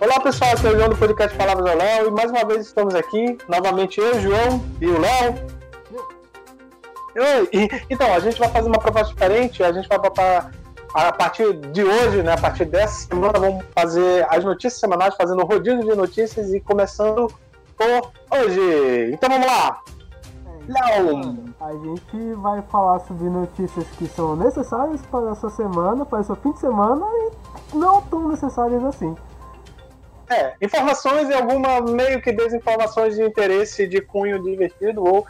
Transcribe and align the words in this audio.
Olá 0.00 0.20
pessoal, 0.20 0.52
aqui 0.52 0.64
é 0.64 0.70
o 0.70 0.76
João 0.76 0.90
do 0.90 0.96
podcast 0.96 1.36
Palavras 1.36 1.66
ao 1.66 1.76
Léo 1.76 2.06
e 2.06 2.10
mais 2.12 2.30
uma 2.30 2.44
vez 2.44 2.66
estamos 2.66 2.94
aqui, 2.94 3.36
novamente 3.48 4.00
eu, 4.00 4.20
João 4.20 4.64
e 4.80 4.86
o 4.86 5.00
Léo. 5.00 5.34
Então, 7.90 8.14
a 8.14 8.20
gente 8.20 8.38
vai 8.38 8.48
fazer 8.48 8.68
uma 8.68 8.78
proposta 8.78 9.12
diferente, 9.12 9.60
a 9.60 9.72
gente 9.72 9.88
vai 9.88 9.98
botar 9.98 10.52
a 10.94 11.12
partir 11.12 11.52
de 11.72 11.82
hoje, 11.82 12.22
né, 12.22 12.34
a 12.34 12.38
partir 12.38 12.66
dessa 12.66 13.08
semana, 13.08 13.40
vamos 13.40 13.64
fazer 13.74 14.24
as 14.30 14.44
notícias 14.44 14.78
semanais, 14.78 15.16
fazendo 15.16 15.44
rodízio 15.44 15.82
de 15.82 15.96
notícias 15.96 16.54
e 16.54 16.60
começando 16.60 17.26
por 17.76 18.12
hoje. 18.38 19.10
Então 19.12 19.28
vamos 19.28 19.48
lá! 19.48 19.80
Léo! 20.68 21.44
A 21.60 21.72
gente 21.72 22.34
vai 22.34 22.62
falar 22.70 23.00
sobre 23.00 23.28
notícias 23.28 23.84
que 23.98 24.06
são 24.06 24.36
necessárias 24.36 25.04
para 25.06 25.32
essa 25.32 25.50
semana, 25.50 26.06
para 26.06 26.20
esse 26.20 26.32
fim 26.36 26.52
de 26.52 26.60
semana 26.60 27.04
e 27.04 27.76
não 27.76 28.00
tão 28.02 28.28
necessárias 28.28 28.84
assim. 28.84 29.16
É, 30.30 30.54
informações 30.60 31.28
e 31.28 31.34
alguma 31.34 31.80
meio 31.80 32.20
que 32.20 32.32
desinformações 32.32 33.16
de 33.16 33.22
interesse 33.22 33.86
de 33.86 34.00
cunho 34.00 34.42
divertido 34.42 35.02
ou 35.04 35.26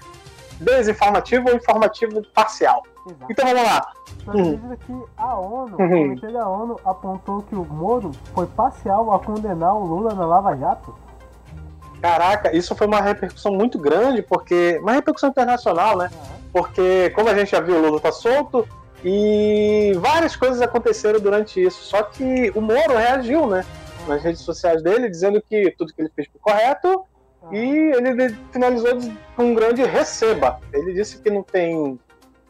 desinformativo 0.61 1.49
ou 1.51 1.57
informativo 1.57 2.23
parcial. 2.35 2.83
Exato. 3.07 3.27
Então 3.31 3.47
vamos 3.47 3.63
lá. 3.63 3.93
Uhum. 4.35 4.57
diz 4.57 4.79
que 4.85 4.93
a 5.17 5.39
ONU, 5.39 5.77
o 5.77 5.83
Uhum. 5.83 5.89
Comitê 5.89 6.27
da 6.29 6.49
ONU 6.49 6.81
apontou 6.85 7.43
que 7.43 7.55
o 7.55 7.65
Moro 7.65 8.11
foi 8.35 8.47
parcial 8.47 9.13
a 9.13 9.19
condenar 9.19 9.75
o 9.75 9.85
Lula 9.85 10.15
na 10.15 10.27
Lava 10.27 10.57
Jato. 10.57 10.95
Caraca, 12.03 12.55
isso 12.55 12.77
foi 12.77 12.87
uma 12.87 13.01
repercussão 13.01 13.53
muito 13.53 13.79
grande, 13.79 14.23
porque. 14.23 14.79
Uma 14.83 14.93
repercussão 14.93 15.31
internacional, 15.31 15.97
né? 15.97 16.11
Porque, 16.53 17.11
como 17.11 17.29
a 17.29 17.35
gente 17.35 17.51
já 17.51 17.61
viu, 17.61 17.77
o 17.77 17.81
Lula 17.81 18.01
tá 18.01 18.13
solto 18.13 18.67
e 19.05 19.93
várias 19.97 20.37
coisas 20.37 20.61
aconteceram 20.61 21.21
durante 21.21 21.63
isso. 21.63 21.83
Só 21.85 22.03
que 22.03 22.53
o 22.55 22.61
Moro 22.61 22.97
reagiu, 22.97 23.47
né? 23.47 23.65
Nas 24.09 24.23
redes 24.23 24.41
sociais 24.41 24.83
dele, 24.83 25.09
dizendo 25.11 25.41
que 25.43 25.71
tudo 25.77 25.93
que 25.93 26.01
ele 26.03 26.11
fez 26.17 26.27
foi 26.29 26.41
correto 26.41 27.05
Ah, 27.43 27.49
e 27.55 27.93
ele 27.95 28.35
finalizou 28.51 28.99
com 29.37 29.45
um 29.45 29.55
grande 29.55 29.85
receba. 29.85 30.59
Ele 30.73 30.93
disse 30.95 31.19
que 31.21 31.31
não 31.31 31.43
tem 31.43 32.01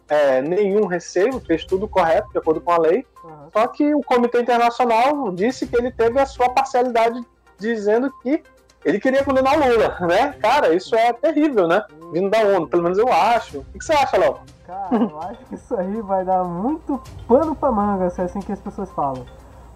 é, 0.09 0.41
nenhum 0.41 0.87
receio, 0.87 1.41
fez 1.41 1.65
tudo 1.65 1.87
correto, 1.89 2.31
de 2.31 2.39
acordo 2.39 2.61
com 2.61 2.73
a 2.73 2.79
lei. 2.79 3.05
aham. 3.25 3.49
Só 3.53 3.67
que 3.67 3.95
o 3.95 4.01
Comitê 4.03 4.41
Internacional 4.41 5.31
disse 5.33 5.67
que 5.67 5.77
ele 5.77 5.91
teve 5.91 6.19
a 6.19 6.25
sua 6.27 6.49
parcialidade, 6.51 7.21
dizendo 7.59 8.11
que 8.23 8.43
ele 8.85 9.01
queria 9.01 9.25
condenar 9.25 9.57
o 9.59 9.69
Lula, 9.69 9.99
né? 10.07 10.33
Cara, 10.41 10.73
isso 10.73 10.95
é 10.95 11.13
terrível, 11.13 11.67
né? 11.67 11.83
Vindo 12.13 12.31
da 12.31 12.39
ONU, 12.41 12.69
pelo 12.69 12.85
menos 12.85 12.97
eu 12.97 13.13
acho. 13.13 13.59
O 13.59 13.79
que 13.79 13.85
você 13.85 13.93
acha, 13.93 14.17
Léo? 14.17 14.39
Cara, 14.67 14.97
eu 14.97 15.21
acho 15.21 15.45
que 15.47 15.55
isso 15.57 15.75
aí 15.77 16.01
vai 16.03 16.25
dar 16.25 16.45
muito 16.45 17.03
pano 17.27 17.55
pra 17.55 17.73
manga, 17.73 18.09
se 18.09 18.21
é 18.21 18.25
assim 18.25 18.41
que 18.41 18.53
as 18.53 18.61
pessoas 18.61 18.91
falam. 18.93 19.27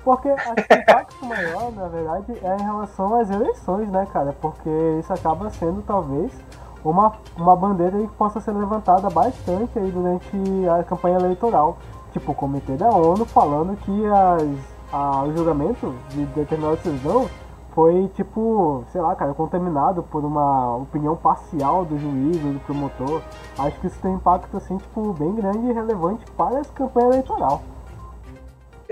Porque 0.05 0.29
acho 0.29 0.55
que 0.55 0.75
o 0.75 0.79
impacto 0.79 1.27
maior, 1.27 1.73
na 1.73 1.89
verdade, 1.89 2.39
é 2.43 2.57
em 2.57 2.63
relação 2.63 3.15
às 3.15 3.31
eleições, 3.31 3.89
né, 3.89 4.07
cara? 4.13 4.35
Porque 4.41 4.71
isso 4.99 5.13
acaba 5.13 5.49
sendo, 5.51 5.83
talvez, 5.83 6.33
uma, 6.85 7.13
uma 7.37 7.55
bandeira 7.55 7.99
que 7.99 8.09
possa 8.09 8.41
ser 8.41 8.53
levantada 8.53 9.09
bastante 9.09 9.79
aí 9.79 9.91
durante 9.91 10.37
a 10.69 10.83
campanha 10.83 11.19
eleitoral. 11.19 11.77
Tipo, 12.13 12.33
o 12.33 12.35
Comitê 12.35 12.77
da 12.77 12.91
ONU 12.91 13.25
falando 13.25 13.77
que 13.77 14.07
as, 14.07 14.43
a, 14.93 15.23
o 15.23 15.35
julgamento 15.35 15.95
de 16.11 16.27
determinada 16.27 16.77
decisão 16.77 17.29
foi, 17.75 18.09
tipo, 18.15 18.85
sei 18.93 19.01
lá, 19.01 19.15
cara, 19.17 19.33
contaminado 19.33 20.03
por 20.03 20.25
uma 20.25 20.77
opinião 20.77 21.17
parcial 21.17 21.85
do 21.85 21.99
juiz 21.99 22.45
ou 22.45 22.53
do 22.53 22.61
promotor. 22.61 23.23
Acho 23.59 23.81
que 23.81 23.87
isso 23.87 23.99
tem 24.01 24.13
impacto, 24.13 24.55
assim, 24.57 24.77
tipo, 24.77 25.13
bem 25.15 25.35
grande 25.35 25.67
e 25.69 25.73
relevante 25.73 26.25
para 26.33 26.59
essa 26.59 26.73
campanha 26.73 27.09
eleitoral. 27.09 27.63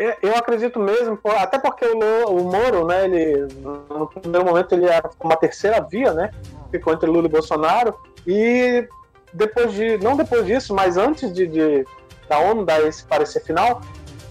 Eu- 0.02 0.16
acredito 0.36 0.78
mesmo, 0.80 1.18
até 1.38 1.58
porque 1.58 1.84
o, 1.84 2.42
Moro, 2.44 2.86
né, 2.86 3.04
ele, 3.04 3.46
no 3.90 4.06
primeiro 4.06 4.46
momento 4.46 4.72
ele 4.74 4.86
era 4.86 5.10
uma 5.20 5.36
terceira 5.36 5.78
via, 5.82 6.14
né, 6.14 6.30
ficou 6.70 6.94
entre 6.94 7.08
Lula 7.10 7.26
e 7.26 7.30
Bolsonaro, 7.30 7.94
e 8.26 8.88
depois 9.32 9.72
de, 9.74 9.98
não 9.98 10.16
depois 10.16 10.46
disso, 10.46 10.74
mas 10.74 10.96
antes 10.96 11.30
de, 11.32 11.46
de- 11.46 11.86
da 12.28 12.38
ONU 12.38 12.64
dar 12.64 12.80
esse 12.80 13.04
parecer 13.04 13.40
final, 13.40 13.82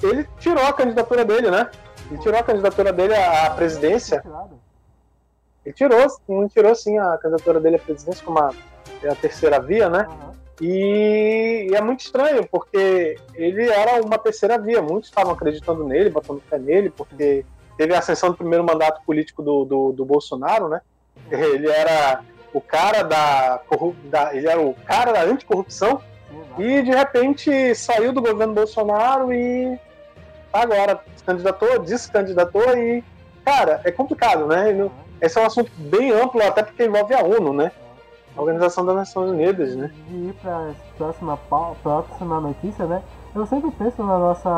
ele 0.02 0.28
tirou 0.40 0.66
a 0.66 0.74
candidatura 0.74 1.24
dele, 1.24 1.52
né, 1.52 1.70
ele 2.10 2.20
tirou 2.20 2.40
a 2.40 2.44
candidatura 2.44 2.92
dele 2.92 3.14
à 3.14 3.50
presidência, 3.52 4.24
ele 5.64 5.76
tirou, 5.76 6.08
não 6.28 6.48
tirou 6.48 6.74
sim 6.74 6.98
a 6.98 7.16
candidatura 7.20 7.60
dele 7.60 7.76
à 7.76 7.80
presidência 7.80 8.26
como 8.26 8.40
a, 8.40 8.52
a 9.08 9.16
terceira 9.16 9.60
via, 9.60 9.88
né. 9.88 10.08
E, 10.62 11.68
e 11.70 11.76
é 11.76 11.82
muito 11.82 12.02
estranho, 12.02 12.48
porque 12.48 13.18
ele 13.36 13.70
era 13.70 14.02
uma 14.02 14.18
terceira 14.18 14.58
via. 14.58 14.82
Muitos 14.82 15.10
estavam 15.10 15.34
acreditando 15.34 15.84
nele, 15.84 16.10
botando 16.10 16.42
fé 16.50 16.58
nele, 16.58 16.90
porque 16.90 17.46
teve 17.78 17.94
a 17.94 18.00
ascensão 18.00 18.30
do 18.30 18.38
primeiro 18.38 18.64
mandato 18.64 19.02
político 19.06 19.42
do, 19.42 19.64
do, 19.64 19.92
do 19.94 20.06
Bolsonaro, 20.06 20.68
né? 20.68 20.82
Ele 21.32 21.70
era 21.70 22.22
o 22.54 22.60
cara 22.60 23.04
da, 23.04 23.62
da 24.06 24.36
ele 24.36 24.48
era 24.48 24.60
o 24.60 24.74
cara 24.74 25.14
da 25.14 25.22
anticorrupção 25.22 26.02
e 26.58 26.82
de 26.82 26.92
repente 26.92 27.76
saiu 27.76 28.12
do 28.12 28.22
governo 28.22 28.54
Bolsonaro 28.54 29.32
e 29.32 29.80
agora 30.52 31.00
se 31.16 31.24
candidatou, 31.24 31.80
descandidatou 31.80 32.76
e 32.76 33.04
cara, 33.46 33.82
é 33.84 33.92
complicado, 33.92 34.48
né? 34.48 34.90
Esse 35.22 35.38
é 35.38 35.42
um 35.42 35.46
assunto 35.46 35.72
bem 35.78 36.12
amplo, 36.12 36.42
até 36.42 36.64
porque 36.64 36.84
envolve 36.84 37.14
a 37.14 37.24
ONU, 37.24 37.54
né? 37.54 37.72
Organização 38.40 38.86
das 38.86 38.96
Nações 38.96 39.32
Unidas, 39.32 39.76
né? 39.76 39.92
ir 40.12 40.34
para 40.42 40.72
próxima, 40.98 41.38
próxima 41.84 42.40
notícia, 42.40 42.86
né? 42.86 43.02
Eu 43.36 43.46
sempre 43.46 43.70
penso 43.72 44.02
na 44.04 44.18
nossa, 44.18 44.50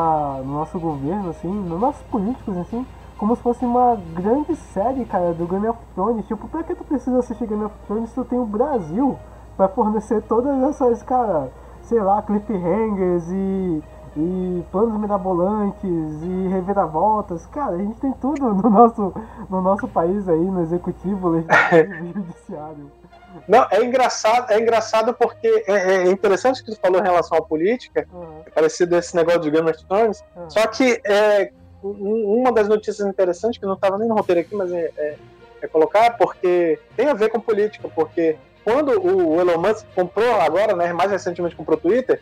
no 0.44 0.54
nosso 0.54 0.78
governo, 0.78 1.30
assim, 1.30 1.48
nos 1.48 1.80
nossos 1.80 2.02
políticos, 2.04 2.56
assim, 2.56 2.86
como 3.18 3.36
se 3.36 3.42
fosse 3.42 3.64
uma 3.64 3.96
grande 4.14 4.54
série, 4.56 5.04
cara, 5.04 5.34
do 5.34 5.46
Game 5.46 5.68
of 5.68 5.78
Thrones. 5.94 6.26
Tipo, 6.26 6.48
pra 6.48 6.62
que 6.62 6.74
tu 6.74 6.84
precisa 6.84 7.18
assistir 7.18 7.46
Game 7.46 7.64
of 7.64 7.74
Thrones 7.86 8.08
se 8.10 8.14
tu 8.14 8.24
tem 8.24 8.38
o 8.38 8.46
Brasil 8.46 9.18
pra 9.56 9.68
fornecer 9.68 10.22
todas 10.22 10.62
essas, 10.62 11.02
cara, 11.02 11.50
sei 11.82 12.00
lá, 12.00 12.22
cliffhangers 12.22 13.30
e, 13.30 13.82
e 14.16 14.64
planos 14.70 14.98
mirabolantes 14.98 16.22
e 16.22 16.48
reviravoltas. 16.48 17.46
Cara, 17.46 17.72
a 17.72 17.78
gente 17.78 18.00
tem 18.00 18.12
tudo 18.12 18.54
no 18.54 18.70
nosso, 18.70 19.12
no 19.50 19.60
nosso 19.60 19.86
país 19.88 20.28
aí, 20.28 20.50
no 20.50 20.62
executivo, 20.62 21.28
legislativo 21.28 22.04
e 22.04 22.12
judiciário. 22.14 23.01
Não, 23.48 23.66
é 23.70 23.82
engraçado, 23.84 24.50
é 24.52 24.58
engraçado 24.60 25.14
porque 25.14 25.64
é, 25.66 25.72
é 25.72 26.04
interessante 26.10 26.60
o 26.60 26.64
que 26.64 26.70
você 26.72 26.80
falou 26.80 27.00
em 27.00 27.04
relação 27.04 27.36
à 27.38 27.42
política, 27.42 28.06
Aham, 28.12 28.42
é 28.46 28.50
parecido 28.50 28.96
esse 28.96 29.14
negócio 29.16 29.40
de 29.40 29.50
Game 29.50 29.68
of 29.70 29.84
Thrones, 29.86 30.22
aham. 30.36 30.50
só 30.50 30.66
que 30.66 31.00
é, 31.04 31.50
um- 31.82 32.40
uma 32.40 32.52
das 32.52 32.68
notícias 32.68 33.06
interessantes, 33.06 33.58
que 33.58 33.66
não 33.66 33.74
estava 33.74 33.98
nem 33.98 34.08
no 34.08 34.14
roteiro 34.14 34.40
aqui, 34.40 34.54
mas 34.54 34.70
é, 34.72 34.90
é- 34.96 35.16
é 35.62 35.66
colocar, 35.68 36.16
porque 36.16 36.78
tem 36.96 37.08
a 37.08 37.14
ver 37.14 37.28
com 37.30 37.40
política, 37.40 37.88
porque 37.94 38.36
quando 38.64 38.90
o 39.04 39.40
Elon 39.40 39.58
Musk 39.58 39.84
comprou 39.94 40.40
agora, 40.40 40.74
né, 40.76 40.92
mais 40.92 41.10
recentemente 41.10 41.56
comprou 41.56 41.76
o 41.76 41.80
Twitter, 41.80 42.20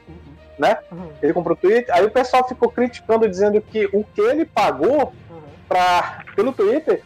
né, 0.58 0.78
Uhum, 0.92 1.10
ele 1.22 1.32
comprou 1.32 1.54
o 1.56 1.60
Twitter, 1.60 1.94
aí 1.94 2.04
o 2.04 2.10
pessoal 2.10 2.46
ficou 2.46 2.70
criticando, 2.70 3.28
dizendo 3.28 3.60
que 3.60 3.86
o 3.92 4.04
que 4.04 4.20
ele 4.20 4.44
pagou 4.44 5.12
uhum. 5.30 5.40
pra, 5.68 6.22
pelo 6.36 6.52
Twitter 6.52 7.02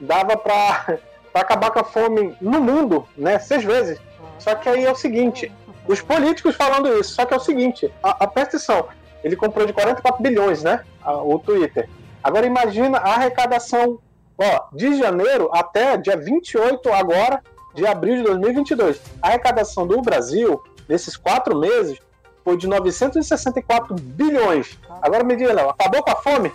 dava 0.00 0.36
para 0.36 0.98
acabar 1.40 1.70
com 1.70 1.78
a 1.80 1.84
fome 1.84 2.36
no 2.40 2.60
mundo, 2.60 3.06
né, 3.16 3.38
seis 3.38 3.64
vezes. 3.64 3.98
Só 4.38 4.54
que 4.54 4.68
aí 4.68 4.84
é 4.84 4.90
o 4.90 4.94
seguinte, 4.96 5.50
os 5.88 6.00
políticos 6.00 6.54
falando 6.56 6.88
isso, 6.98 7.14
só 7.14 7.24
que 7.24 7.34
é 7.34 7.36
o 7.36 7.40
seguinte, 7.40 7.92
a, 8.02 8.24
a 8.24 8.26
ele 9.24 9.34
comprou 9.36 9.66
de 9.66 9.72
44 9.72 10.22
bilhões, 10.22 10.62
né, 10.62 10.82
a- 11.02 11.22
o 11.22 11.38
Twitter. 11.38 11.88
Agora 12.22 12.46
imagina 12.46 12.98
a 12.98 13.14
arrecadação, 13.14 13.98
ó, 14.38 14.64
de 14.72 14.98
janeiro 14.98 15.48
até 15.52 15.96
dia 15.96 16.16
28 16.16 16.92
agora, 16.92 17.42
de 17.74 17.86
abril 17.86 18.16
de 18.16 18.22
2022. 18.24 19.00
A 19.22 19.28
arrecadação 19.28 19.86
do 19.86 20.00
Brasil, 20.02 20.62
nesses 20.88 21.16
quatro 21.16 21.56
meses, 21.56 21.98
foi 22.44 22.56
de 22.56 22.66
964 22.66 23.94
bilhões. 23.94 24.78
Agora 25.02 25.24
me 25.24 25.34
diga, 25.36 25.52
Léo, 25.52 25.68
acabou 25.70 26.02
com 26.02 26.10
a 26.10 26.16
fome 26.16 26.52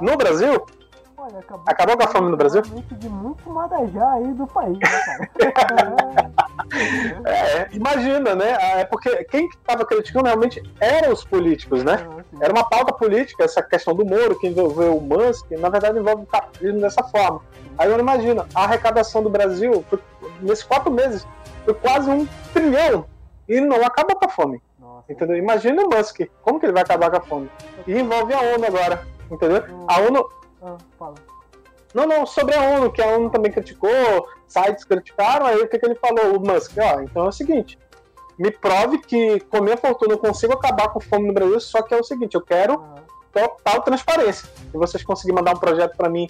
no 0.00 0.16
Brasil? 0.16 0.64
Olha, 1.24 1.38
acabou, 1.38 1.64
Acabou 1.68 1.96
com 1.96 2.02
a 2.02 2.06
fome 2.08 2.30
no 2.32 2.36
Brasil? 2.36 2.62
de 2.62 3.08
muito 3.08 3.48
marajá 3.48 4.10
aí 4.14 4.26
do 4.34 4.44
país, 4.44 4.76
né, 4.76 5.02
cara? 5.06 5.30
É, 7.24 7.68
imagina, 7.76 8.34
né? 8.34 8.56
Ah, 8.60 8.80
É 8.80 8.84
porque 8.84 9.22
quem 9.24 9.46
estava 9.46 9.84
criticando 9.84 10.24
realmente 10.26 10.60
eram 10.80 11.12
os 11.12 11.22
políticos, 11.24 11.84
né? 11.84 12.04
É, 12.40 12.44
Era 12.46 12.52
uma 12.52 12.64
pauta 12.68 12.92
política, 12.92 13.44
essa 13.44 13.62
questão 13.62 13.94
do 13.94 14.04
Moro, 14.04 14.36
que 14.38 14.48
envolveu 14.48 14.96
o 14.96 15.00
Musk, 15.00 15.48
na 15.52 15.68
verdade 15.68 15.98
envolve 15.98 16.22
o 16.22 16.26
capitalismo 16.26 16.80
dessa 16.80 17.04
forma. 17.04 17.40
Aí 17.78 17.88
eu 17.90 17.98
imagino, 18.00 18.44
a 18.54 18.64
arrecadação 18.64 19.22
do 19.22 19.30
Brasil, 19.30 19.84
foi- 19.88 20.00
nesses 20.40 20.64
quatro 20.64 20.90
meses, 20.90 21.26
foi 21.64 21.74
quase 21.74 22.10
um 22.10 22.26
trilhão 22.52 23.04
e 23.48 23.60
não 23.60 23.84
acaba 23.84 24.14
com 24.16 24.24
a 24.24 24.28
fome, 24.28 24.60
Nossa. 24.80 25.12
entendeu? 25.12 25.36
Imagina 25.36 25.82
o 25.84 25.90
Musk, 25.94 26.20
como 26.42 26.58
que 26.58 26.66
ele 26.66 26.72
vai 26.72 26.82
acabar 26.82 27.10
com 27.10 27.16
a 27.18 27.20
fome? 27.20 27.50
E 27.86 27.96
envolve 27.98 28.32
a 28.34 28.40
ONU 28.40 28.64
agora, 28.66 29.06
entendeu? 29.30 29.62
A 29.86 30.00
ONU, 30.00 30.26
Ah, 30.62 30.76
fala. 30.98 31.14
não, 31.92 32.06
não, 32.06 32.24
sobre 32.24 32.54
a 32.54 32.62
ONU, 32.62 32.92
que 32.92 33.02
a 33.02 33.08
ONU 33.08 33.30
também 33.30 33.50
criticou, 33.50 34.28
sites 34.46 34.84
criticaram, 34.84 35.46
aí 35.46 35.58
o 35.58 35.68
que, 35.68 35.78
que 35.78 35.86
ele 35.86 35.96
falou, 35.96 36.36
o 36.36 36.40
Musk? 36.40 36.72
Ó, 36.78 37.00
então 37.00 37.24
é 37.24 37.28
o 37.28 37.32
seguinte, 37.32 37.78
me 38.38 38.50
prove 38.50 38.98
que 38.98 39.40
com 39.40 39.60
minha 39.60 39.76
fortuna 39.76 40.14
eu 40.14 40.18
consigo 40.18 40.52
acabar 40.52 40.88
com 40.88 41.00
fome 41.00 41.26
no 41.26 41.34
Brasil, 41.34 41.60
só 41.60 41.82
que 41.82 41.94
é 41.94 41.98
o 41.98 42.04
seguinte, 42.04 42.34
eu 42.34 42.42
quero 42.42 42.74
Aham. 42.74 42.94
total 43.32 43.82
transparência. 43.82 44.48
Se 44.70 44.76
vocês 44.76 45.04
conseguirem 45.04 45.36
mandar 45.36 45.54
um 45.54 45.60
projeto 45.60 45.96
para 45.96 46.08
mim 46.08 46.28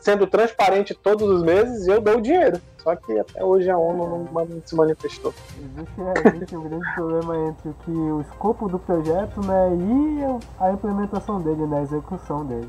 sendo 0.00 0.26
transparente 0.26 0.94
todos 0.94 1.28
os 1.28 1.42
meses 1.42 1.86
e 1.86 1.90
eu 1.90 2.00
dou 2.00 2.18
o 2.18 2.20
dinheiro. 2.20 2.60
Só 2.78 2.94
que 2.94 3.18
até 3.18 3.44
hoje 3.44 3.68
a 3.68 3.76
ONU 3.76 4.30
não 4.32 4.62
se 4.64 4.74
manifestou. 4.74 5.34
Existe, 5.58 6.34
existe 6.34 6.56
um 6.56 6.62
grande 6.62 6.94
problema 6.94 7.36
entre 7.48 7.74
que 7.84 7.90
o 7.90 8.20
escopo 8.20 8.68
do 8.68 8.78
projeto 8.78 9.40
né, 9.44 9.70
e 9.74 10.62
a 10.62 10.72
implementação 10.72 11.40
dele, 11.40 11.66
né, 11.66 11.78
a 11.78 11.82
execução 11.82 12.44
dele. 12.46 12.68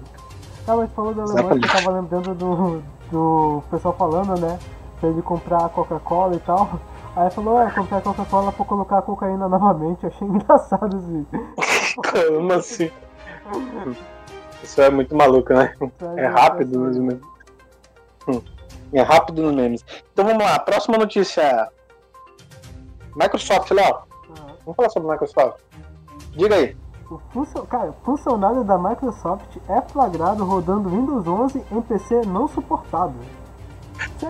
Ah, 0.69 0.75
mas 0.75 0.92
falou 0.92 1.16
da 1.16 1.24
Alemanha, 1.24 1.56
eu 1.56 1.62
tava 1.62 1.89
lembrando 1.89 2.36
do, 2.36 2.83
do 3.12 3.63
pessoal 3.71 3.95
falando, 3.98 4.39
né? 4.39 4.60
Pra 5.00 5.10
ele 5.10 5.19
comprar 5.24 5.66
a 5.66 5.69
Coca-Cola 5.69 6.36
e 6.36 6.39
tal. 6.42 6.80
Aí 7.16 7.31
falou, 7.31 7.60
é, 7.60 7.71
comprar 7.71 7.98
a 7.98 8.01
Coca-Cola 8.01 8.51
pra 8.51 8.63
colocar 8.63 9.00
a 9.00 9.01
cocaína 9.01 9.50
novamente. 9.50 10.04
Eu 10.04 10.10
achei 10.10 10.27
engraçado 10.30 10.95
assim. 10.95 11.25
Como 12.12 12.54
assim? 12.54 12.92
Isso 14.63 14.80
é 14.80 14.92
muito 14.92 15.16
maluco, 15.16 15.51
né? 15.56 15.74
É 16.16 16.27
rápido 16.27 16.77
nos 16.77 16.98
memes. 16.98 17.19
Hum. 18.27 18.39
É 18.94 19.01
rápido 19.01 19.42
nos 19.42 19.56
memes. 19.56 19.83
Então 20.13 20.24
vamos 20.24 20.44
lá, 20.44 20.60
próxima 20.60 21.00
notícia. 21.00 21.68
Microsoft, 23.16 23.71
Léo. 23.71 23.95
Uhum. 24.30 24.56
Vamos 24.66 24.75
falar 24.75 24.89
sobre 24.89 25.10
Microsoft. 25.10 25.62
Diga 26.38 26.54
aí. 26.54 26.77
O 27.09 27.19
funcio... 27.31 27.65
Cara, 27.65 27.94
funcionário 28.03 28.63
da 28.63 28.77
Microsoft 28.77 29.57
é 29.67 29.81
flagrado 29.81 30.45
rodando 30.45 30.89
Windows 30.89 31.27
11 31.27 31.63
em 31.71 31.81
PC 31.81 32.21
não 32.25 32.47
suportado. 32.47 33.15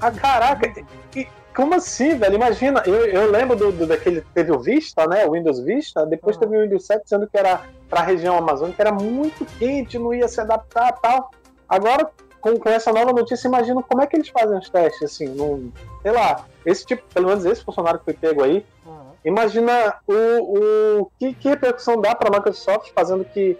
Ah, 0.02 0.12
caraca! 0.12 0.72
E, 1.16 1.28
como 1.56 1.76
assim, 1.76 2.16
velho? 2.16 2.36
Imagina, 2.36 2.82
eu, 2.86 3.06
eu 3.06 3.30
lembro 3.30 3.56
do, 3.56 3.72
do, 3.72 3.86
daquele. 3.86 4.22
Teve 4.34 4.52
o 4.52 4.60
Vista, 4.60 5.06
né? 5.08 5.26
O 5.26 5.32
Windows 5.32 5.60
Vista, 5.60 6.06
depois 6.06 6.36
uhum. 6.36 6.42
teve 6.42 6.58
o 6.58 6.62
Windows 6.62 6.86
7, 6.86 7.04
sendo 7.06 7.28
que 7.28 7.38
era 7.38 7.62
para 7.90 8.00
a 8.00 8.04
região 8.04 8.38
amazônica, 8.38 8.82
era 8.82 8.92
muito 8.92 9.46
quente, 9.58 10.00
não 10.00 10.14
ia 10.14 10.28
se 10.28 10.40
adaptar 10.40 10.94
tal. 10.94 11.32
Agora, 11.68 12.10
com, 12.40 12.58
com 12.58 12.70
essa 12.70 12.92
nova 12.94 13.12
notícia, 13.12 13.48
imagino 13.48 13.84
como 13.84 14.02
é 14.02 14.08
que 14.08 14.16
eles 14.16 14.30
fazem 14.30 14.58
os 14.58 14.70
testes, 14.70 15.04
assim, 15.04 15.28
num, 15.28 15.72
sei 16.02 16.12
lá, 16.12 16.46
esse 16.66 16.86
tipo, 16.86 17.04
pelo 17.14 17.28
menos 17.28 17.46
esse 17.46 17.64
funcionário 17.64 18.00
que 18.00 18.06
foi 18.06 18.14
pego 18.14 18.44
aí, 18.44 18.66
uhum. 18.86 18.99
Imagina 19.24 19.96
o, 20.08 21.02
o 21.02 21.12
que, 21.20 21.34
que 21.34 21.50
repercussão 21.50 22.00
dá 22.00 22.16
para 22.16 22.30
a 22.30 22.38
Microsoft 22.38 22.92
fazendo 22.94 23.26
que 23.26 23.58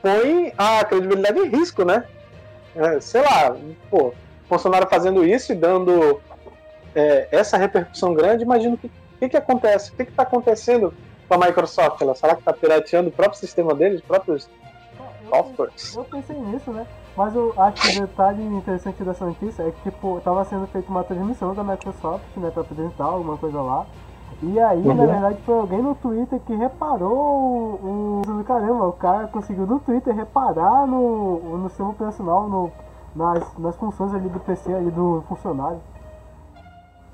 põe 0.00 0.52
a 0.58 0.84
credibilidade 0.84 1.38
em 1.38 1.48
risco, 1.48 1.84
né? 1.84 2.04
É, 2.74 3.00
sei 3.00 3.22
lá, 3.22 3.54
pô, 3.90 4.12
funcionário 4.48 4.88
fazendo 4.88 5.24
isso 5.24 5.52
e 5.52 5.54
dando 5.54 6.20
é, 6.94 7.28
essa 7.30 7.56
repercussão 7.56 8.14
grande, 8.14 8.44
imagino 8.44 8.74
o 8.74 8.78
que, 8.78 8.90
que, 9.18 9.28
que 9.28 9.36
acontece, 9.36 9.92
o 9.92 9.94
que 9.94 10.02
está 10.02 10.22
acontecendo 10.22 10.92
com 11.28 11.34
a 11.34 11.46
Microsoft? 11.46 12.00
Ela, 12.00 12.14
será 12.14 12.34
que 12.34 12.40
está 12.40 12.52
pirateando 12.52 13.08
o 13.08 13.12
próprio 13.12 13.38
sistema 13.38 13.74
deles, 13.74 14.00
os 14.00 14.06
próprios 14.06 14.48
softwares? 15.28 15.94
Eu 15.94 16.04
pensei 16.04 16.36
nisso, 16.36 16.70
né? 16.70 16.86
Mas 17.16 17.34
eu 17.34 17.54
acho 17.58 17.82
que 17.82 17.98
o 17.98 18.06
detalhe 18.06 18.42
interessante 18.42 19.02
dessa 19.02 19.26
notícia 19.26 19.62
é 19.62 19.70
que, 19.70 19.90
tipo, 19.90 20.20
tava 20.24 20.44
sendo 20.44 20.66
feita 20.66 20.90
uma 20.90 21.04
transmissão 21.04 21.54
da 21.54 21.62
Microsoft, 21.62 22.24
né, 22.36 22.50
pra 22.50 22.62
apresentar 22.62 23.04
alguma 23.04 23.36
coisa 23.36 23.60
lá. 23.60 23.86
E 24.42 24.58
aí, 24.58 24.82
uhum. 24.82 24.94
na 24.94 25.06
verdade, 25.06 25.38
foi 25.46 25.54
alguém 25.54 25.80
no 25.80 25.94
Twitter 25.94 26.40
que 26.40 26.52
reparou 26.52 27.12
o. 27.80 28.22
o 28.26 28.44
caramba, 28.44 28.88
o 28.88 28.92
cara 28.92 29.28
conseguiu 29.28 29.66
no 29.66 29.78
Twitter 29.78 30.12
reparar 30.14 30.84
no, 30.84 31.58
no 31.58 31.68
sistema 31.68 31.90
operacional, 31.90 32.48
no, 32.48 32.72
nas, 33.14 33.56
nas 33.56 33.76
funções 33.76 34.12
ali 34.12 34.28
do 34.28 34.40
PC 34.40 34.74
ali 34.74 34.90
do 34.90 35.22
funcionário. 35.28 35.80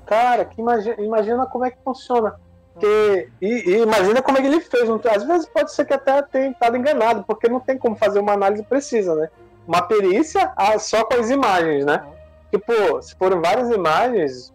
Cara, 0.07 0.43
que 0.43 0.59
imagina, 0.59 0.95
imagina 0.99 1.45
como 1.45 1.65
é 1.65 1.69
que 1.69 1.77
funciona. 1.83 2.33
Que, 2.79 3.29
e, 3.39 3.47
e, 3.47 3.81
imagina 3.83 4.23
como 4.23 4.39
é 4.39 4.41
que 4.41 4.47
ele 4.47 4.61
fez. 4.61 4.89
Às 4.89 5.23
vezes 5.23 5.47
pode 5.47 5.71
ser 5.71 5.85
que 5.85 5.93
até 5.93 6.23
tenha 6.23 6.49
estado 6.49 6.77
enganado, 6.77 7.23
porque 7.25 7.47
não 7.47 7.59
tem 7.59 7.77
como 7.77 7.95
fazer 7.95 8.19
uma 8.19 8.33
análise 8.33 8.63
precisa, 8.63 9.13
né? 9.13 9.29
Uma 9.67 9.83
perícia 9.83 10.51
ah, 10.55 10.79
só 10.79 11.03
com 11.03 11.13
as 11.13 11.29
imagens, 11.29 11.85
né? 11.85 12.03
Tipo, 12.49 12.99
se 13.03 13.15
forem 13.15 13.39
várias 13.39 13.69
imagens 13.69 14.51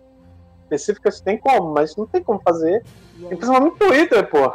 específicas, 0.75 1.21
tem 1.21 1.39
como, 1.39 1.73
mas 1.73 1.97
não 1.97 2.07
tem 2.07 2.23
como 2.23 2.41
fazer. 2.41 2.83
Principalmente 3.29 3.73
no 3.73 3.77
Twitter, 3.77 4.29
pô. 4.29 4.53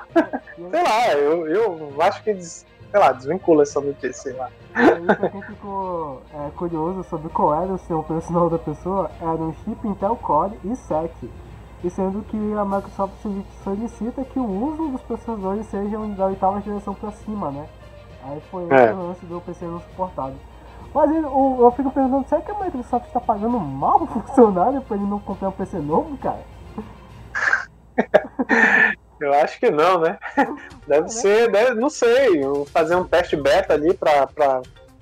sei 0.69 0.83
lá, 0.83 1.13
eu, 1.13 1.47
eu 1.47 2.01
acho 2.01 2.23
que 2.23 2.29
eles 2.29 2.65
sei 2.91 2.99
lá, 2.99 3.11
desvincula 3.11 3.63
essa 3.63 3.79
notícia, 3.79 4.13
sei 4.13 4.33
lá. 4.33 4.49
E 4.75 4.79
aí, 4.79 5.15
pra 5.15 5.29
quem 5.29 5.41
ficou 5.43 6.21
é, 6.33 6.49
curioso 6.55 7.03
sobre 7.03 7.29
qual 7.29 7.63
era 7.63 7.71
o 7.71 7.77
seu 7.77 8.01
personal 8.03 8.49
da 8.49 8.57
pessoa, 8.57 9.11
era 9.21 9.29
um 9.29 9.53
chip 9.53 9.87
Intel 9.87 10.15
Core 10.15 10.57
i7. 10.65 11.09
E 11.83 11.89
sendo 11.89 12.21
que 12.23 12.37
a 12.53 12.65
Microsoft 12.65 13.13
solicita 13.63 14.25
que 14.25 14.39
o 14.39 14.45
uso 14.45 14.89
dos 14.89 15.01
processadores 15.01 15.65
sejam 15.67 16.09
da 16.13 16.25
oitava 16.25 16.61
geração 16.61 16.93
pra 16.93 17.11
cima, 17.11 17.51
né? 17.51 17.69
Aí 18.23 18.41
foi 18.51 18.67
é. 18.69 18.91
o 18.91 19.07
lance 19.07 19.25
do 19.25 19.39
PC 19.39 19.65
não 19.65 19.79
suportado. 19.79 20.35
Mas 20.93 21.11
eu, 21.11 21.57
eu 21.59 21.71
fico 21.75 21.91
pensando, 21.91 22.27
será 22.27 22.41
que 22.41 22.51
a 22.51 22.63
Microsoft 22.63 23.07
está 23.07 23.19
pagando 23.19 23.59
mal 23.59 24.01
o 24.01 24.07
funcionário 24.07 24.81
pra 24.81 24.97
ele 24.97 25.05
não 25.05 25.19
comprar 25.19 25.49
um 25.49 25.51
PC 25.53 25.77
novo, 25.77 26.17
cara? 26.17 26.41
Eu 29.19 29.33
acho 29.33 29.59
que 29.59 29.69
não, 29.69 29.99
né? 29.99 30.17
Deve 30.87 31.07
é. 31.07 31.09
ser, 31.09 31.51
deve, 31.51 31.75
não 31.75 31.89
sei, 31.89 32.41
fazer 32.67 32.95
um 32.95 33.03
teste 33.03 33.35
beta 33.35 33.73
ali 33.73 33.93
para 33.93 34.61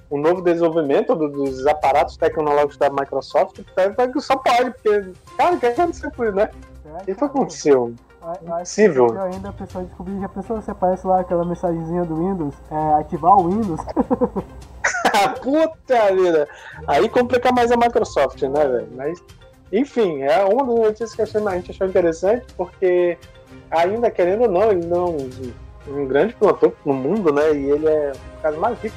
um 0.09 0.19
novo 0.19 0.41
desenvolvimento 0.41 1.13
dos 1.15 1.67
aparatos 1.67 2.17
tecnológicos 2.17 2.77
da 2.77 2.89
Microsoft. 2.89 3.59
Só 4.19 4.37
pode, 4.37 4.71
porque, 4.71 5.13
cara, 5.37 5.55
o 5.55 5.59
que 5.59 5.67
aconteceu 5.67 6.11
com 6.11 6.25
isso, 6.25 6.35
né? 6.35 6.49
O 7.01 7.05
que 7.05 7.23
aconteceu? 7.23 7.93
Impossível. 8.41 9.07
Eu 9.07 9.21
ainda 9.21 9.49
a 9.49 9.53
pessoa 9.53 9.85
descobrir, 9.85 10.19
já 10.19 10.27
pensou 10.27 10.61
você 10.61 10.71
aparece 10.71 11.07
lá 11.07 11.21
aquela 11.21 11.45
mensagenzinha 11.45 12.03
do 12.03 12.15
Windows, 12.15 12.55
é, 12.69 12.99
ativar 12.99 13.37
o 13.37 13.47
Windows? 13.47 13.79
Puta 15.41 16.13
vida! 16.13 16.47
Aí 16.87 17.07
complica 17.09 17.51
mais 17.51 17.71
a 17.71 17.77
Microsoft, 17.77 18.41
né, 18.43 18.67
velho? 18.67 18.89
Mas, 18.95 19.23
enfim, 19.71 20.21
é 20.23 20.43
uma 20.43 20.65
das 20.65 20.75
notícias 20.75 21.15
que 21.15 21.21
a 21.21 21.25
gente 21.55 21.71
achou 21.71 21.87
interessante, 21.87 22.45
porque 22.55 23.17
ainda 23.71 24.09
querendo 24.11 24.43
ou 24.43 24.49
não, 24.49 24.71
ele 24.71 24.85
não 24.85 25.05
é 25.05 25.91
um, 25.91 26.07
grande 26.07 26.33
plantor 26.35 26.73
no 26.85 26.93
mundo, 26.93 27.31
né? 27.31 27.53
E 27.53 27.69
ele 27.69 27.87
é 27.87 28.11
o 28.11 28.41
cara 28.41 28.57
mais 28.57 28.79
rico 28.79 28.95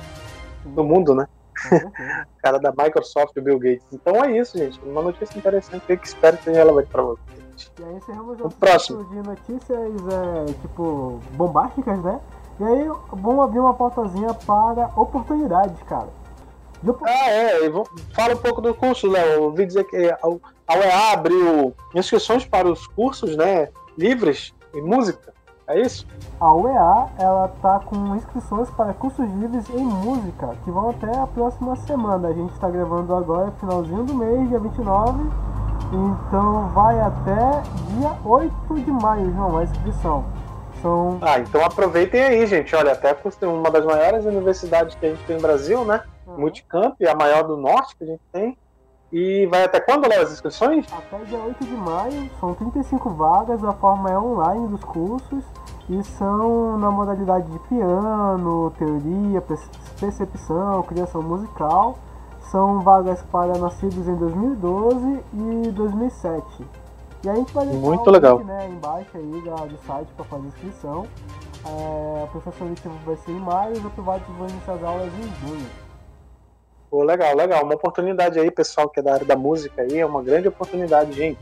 do 0.65 0.85
mundo, 0.85 1.15
né? 1.15 1.27
o 1.73 2.41
cara 2.43 2.59
da 2.59 2.73
Microsoft, 2.77 3.37
o 3.37 3.43
Bill 3.43 3.59
Gates. 3.59 3.87
Então 3.93 4.25
é 4.25 4.37
isso, 4.37 4.59
gente. 4.59 4.81
Uma 4.81 5.03
notícia 5.03 5.39
interessante 5.39 5.85
que 5.87 6.07
espero 6.07 6.37
que 6.39 6.45
seja 6.45 6.59
relevante 6.59 6.89
para 6.89 7.03
vocês. 7.03 7.41
E 7.79 7.85
aí 7.85 7.95
encerramos 7.95 8.41
o 8.41 8.49
próximo 8.49 9.05
de 9.05 9.17
notícias 9.17 9.79
é, 9.79 10.53
tipo 10.63 11.21
bombásticas, 11.33 12.03
né? 12.03 12.21
E 12.61 12.65
aí 12.65 12.91
vamos 13.11 13.43
abrir 13.43 13.59
uma 13.59 13.73
pautazinha 13.73 14.35
para 14.35 14.91
oportunidades, 14.95 15.83
cara. 15.85 16.09
Ah, 17.05 17.31
é, 17.31 17.71
fala 18.15 18.35
um 18.35 18.37
pouco 18.37 18.61
do 18.61 18.75
curso, 18.75 19.11
Léo. 19.11 19.33
Eu 19.33 19.43
ouvi 19.45 19.65
dizer 19.65 19.85
que 19.85 19.97
a 19.97 20.29
UEA 20.77 21.13
abriu 21.13 21.75
inscrições 21.95 22.45
para 22.45 22.69
os 22.69 22.87
cursos, 22.87 23.35
né? 23.35 23.71
Livres 23.97 24.55
em 24.75 24.83
música, 24.83 25.33
é 25.67 25.81
isso? 25.81 26.07
A 26.39 26.53
UEA 26.53 27.09
ela 27.19 27.49
tá 27.63 27.81
com 27.81 28.15
inscrições 28.15 28.69
para 28.71 28.93
cursos 28.93 29.27
livres 29.37 29.69
em 29.71 29.85
música 29.85 30.55
que 30.63 30.71
vão 30.71 30.91
até 30.91 31.17
a 31.19 31.27
próxima 31.27 31.77
semana. 31.77 32.29
A 32.29 32.33
gente 32.33 32.53
está 32.53 32.69
gravando 32.69 33.15
agora, 33.15 33.53
finalzinho 33.53 34.05
do 34.05 34.15
mês, 34.15 34.49
dia 34.51 34.59
29. 34.59 35.19
Então 35.93 36.69
vai 36.69 37.01
até 37.01 37.63
dia 37.95 38.17
8 38.25 38.75
de 38.85 38.91
maio, 38.91 39.33
João, 39.33 39.57
a 39.57 39.65
inscrição. 39.65 40.25
São... 40.81 41.19
Ah, 41.21 41.39
então 41.39 41.65
aproveitem 41.65 42.23
aí, 42.23 42.47
gente. 42.47 42.75
Olha, 42.75 42.93
até 42.93 43.17
uma 43.47 43.71
das 43.71 43.85
maiores 43.85 44.25
universidades 44.25 44.95
que 44.95 45.07
a 45.07 45.11
gente 45.11 45.25
tem 45.25 45.37
no 45.37 45.43
Brasil, 45.43 45.85
né? 45.85 46.03
Uhum. 46.27 46.41
Multicamp, 46.41 46.97
a 47.03 47.15
maior 47.15 47.45
do 47.45 47.57
norte 47.57 47.97
que 47.97 48.05
a 48.05 48.07
gente 48.07 48.23
tem. 48.33 48.57
E 49.13 49.47
vai 49.47 49.65
até 49.65 49.81
quando, 49.81 50.09
Léo, 50.09 50.23
as 50.23 50.33
inscrições? 50.33 50.87
Até 50.93 51.19
dia 51.25 51.39
8 51.39 51.65
de 51.65 51.75
maio, 51.75 52.31
são 52.39 52.55
35 52.55 53.11
vagas, 53.11 53.65
a 53.65 53.73
forma 53.73 54.09
é 54.09 54.17
online 54.17 54.69
dos 54.69 54.85
cursos 54.85 55.45
e 55.89 56.05
são 56.05 56.79
na 56.79 56.91
modalidade 56.93 57.51
de 57.51 57.59
piano, 57.61 58.73
teoria, 58.79 59.43
percepção, 59.99 60.83
criação 60.85 61.23
musical. 61.23 61.99
São 62.53 62.81
vagas 62.81 63.21
para 63.31 63.59
nascidos 63.59 64.07
em 64.07 64.15
2012 64.15 65.25
e 65.35 65.71
2007. 65.73 66.65
E 67.23 67.29
a 67.29 67.35
gente 67.35 67.53
vai 67.53 67.67
deixar 67.67 67.81
Muito 67.81 68.07
o 68.07 68.11
legal. 68.11 68.39
link 68.39 68.47
né, 68.47 68.69
embaixo 68.69 69.11
aí 69.15 69.43
da, 69.45 69.55
do 69.67 69.79
site 69.87 70.09
para 70.17 70.25
fazer 70.25 70.47
inscrição. 70.47 71.07
É, 71.67 72.25
a 72.25 72.27
processo 72.29 72.59
seletivo 72.59 72.95
vai 73.05 73.17
ser 73.17 73.33
em 73.33 73.41
maio 73.41 73.75
e 73.75 73.79
os 73.79 73.85
outros 73.85 74.37
vão 74.37 74.49
iniciar 74.49 74.75
as 74.75 74.83
aulas 74.83 75.13
em 75.13 75.47
junho. 75.47 75.67
Pô, 76.91 77.05
legal, 77.05 77.37
legal. 77.37 77.63
Uma 77.63 77.75
oportunidade 77.75 78.39
aí, 78.39 78.51
pessoal 78.51 78.89
que 78.89 79.01
é 79.01 79.03
da 79.03 79.13
área 79.13 79.27
da 79.27 79.37
música 79.37 79.83
aí, 79.83 79.99
é 79.99 80.07
uma 80.07 80.23
grande 80.23 80.49
oportunidade, 80.49 81.13
gente. 81.13 81.39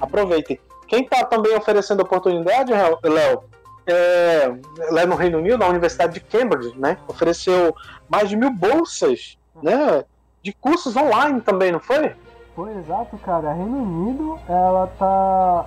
Aproveitem. 0.00 0.58
Quem 0.88 1.04
está 1.04 1.24
também 1.24 1.56
oferecendo 1.56 2.00
oportunidade, 2.00 2.72
Léo, 2.72 3.44
é, 3.86 4.52
lá 4.90 5.06
no 5.06 5.14
Reino 5.14 5.38
Unido, 5.38 5.58
na 5.58 5.68
Universidade 5.68 6.14
de 6.14 6.20
Cambridge, 6.20 6.76
né? 6.78 6.98
Ofereceu 7.06 7.74
mais 8.08 8.28
de 8.28 8.36
mil 8.36 8.50
bolsas, 8.50 9.38
né? 9.62 10.04
De 10.42 10.52
cursos 10.52 10.96
online 10.96 11.40
também, 11.40 11.70
não 11.70 11.80
foi? 11.80 12.14
Foi, 12.60 12.76
exato, 12.76 13.16
cara. 13.16 13.54
Reino 13.54 13.78
Unido, 13.78 14.38
ela 14.46 14.86
tá 14.98 15.64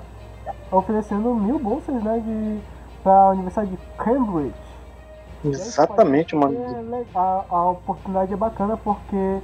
oferecendo 0.71 1.33
mil 1.33 1.57
bolsas, 1.57 2.03
né? 2.03 2.19
De, 2.19 2.59
para 3.03 3.13
a 3.13 3.29
Universidade 3.29 3.71
de 3.71 3.77
Cambridge. 3.97 4.53
Exatamente, 5.43 6.35
mano. 6.35 6.55
A, 7.15 7.45
a, 7.49 7.71
oportunidade 7.71 8.31
é 8.31 8.37
bacana 8.37 8.77
porque 8.77 9.39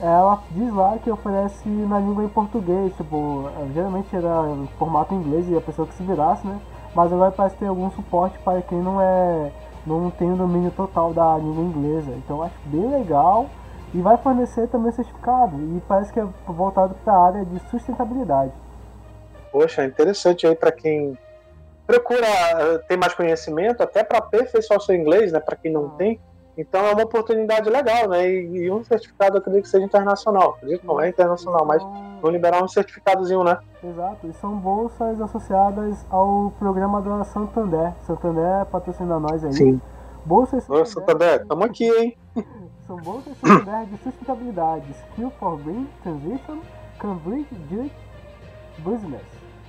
ela 0.00 0.42
diz 0.50 0.74
lá 0.74 0.98
que 0.98 1.08
oferece 1.08 1.68
na 1.68 2.00
língua 2.00 2.24
em 2.24 2.28
português, 2.28 2.92
tipo, 2.96 3.48
geralmente 3.72 4.14
era 4.16 4.48
em 4.50 4.66
formato 4.76 5.14
inglês 5.14 5.48
e 5.48 5.56
a 5.56 5.60
pessoa 5.60 5.86
que 5.86 5.94
se 5.94 6.02
virasse, 6.02 6.44
né? 6.44 6.58
Mas 6.96 7.12
agora 7.12 7.30
parece 7.30 7.54
ter 7.58 7.66
algum 7.66 7.92
suporte 7.92 8.36
para 8.40 8.60
quem 8.60 8.82
não 8.82 9.00
é 9.00 9.52
não 9.86 10.10
tem 10.10 10.32
o 10.32 10.36
domínio 10.36 10.72
total 10.72 11.14
da 11.14 11.38
língua 11.38 11.62
inglesa. 11.62 12.10
Então 12.16 12.42
acho 12.42 12.56
bem 12.66 12.90
legal 12.90 13.46
e 13.94 14.00
vai 14.00 14.16
fornecer 14.18 14.68
também 14.68 14.92
certificado 14.92 15.56
e 15.76 15.82
parece 15.88 16.12
que 16.12 16.20
é 16.20 16.26
voltado 16.46 16.94
para 17.04 17.12
a 17.12 17.26
área 17.26 17.44
de 17.44 17.58
sustentabilidade. 17.70 18.52
Poxa, 19.50 19.84
interessante 19.84 20.46
aí 20.46 20.54
para 20.54 20.70
quem 20.70 21.16
procura 21.86 22.26
ter 22.86 22.98
mais 22.98 23.14
conhecimento, 23.14 23.82
até 23.82 24.04
para 24.04 24.18
aperfeiçoar 24.18 24.78
o 24.78 24.82
seu 24.82 24.94
inglês, 24.94 25.32
né? 25.32 25.40
Para 25.40 25.56
quem 25.56 25.72
não 25.72 25.86
ah. 25.86 25.94
tem. 25.96 26.20
Então 26.56 26.84
é 26.84 26.92
uma 26.92 27.04
oportunidade 27.04 27.70
legal, 27.70 28.08
né? 28.08 28.28
E, 28.28 28.64
e 28.64 28.70
um 28.70 28.84
certificado 28.84 29.36
eu 29.36 29.38
acredito 29.40 29.62
que 29.62 29.68
seja 29.70 29.86
internacional. 29.86 30.56
Acredito 30.56 30.86
não 30.86 31.00
é 31.00 31.08
internacional, 31.08 31.64
mas 31.64 31.82
vão 32.20 32.30
liberar 32.30 32.62
um 32.62 32.68
certificadozinho, 32.68 33.42
né? 33.42 33.58
Exato, 33.82 34.26
e 34.26 34.32
são 34.34 34.58
bolsas 34.58 35.20
associadas 35.20 36.04
ao 36.10 36.52
programa 36.58 37.00
da 37.00 37.24
Santander. 37.24 37.92
Santander 38.02 38.66
patrocina 38.66 39.18
nós 39.18 39.42
aí. 39.44 39.52
Sim. 39.52 39.80
Bolsas 40.26 40.64
Santander, 40.64 40.86
Santander, 40.86 41.40
estamos 41.42 41.64
aqui, 41.64 41.88
hein? 41.88 42.18
São 42.88 42.96
bolsas 42.96 43.36
Santander 43.36 43.84
de 43.84 43.98
sustentabilidade, 43.98 44.86
Skill 45.10 45.30
for 45.38 45.58
Green 45.58 45.86
Transition, 46.02 46.60
Cambridge 46.98 47.54
Duke 47.68 47.92
Business. 48.78 49.20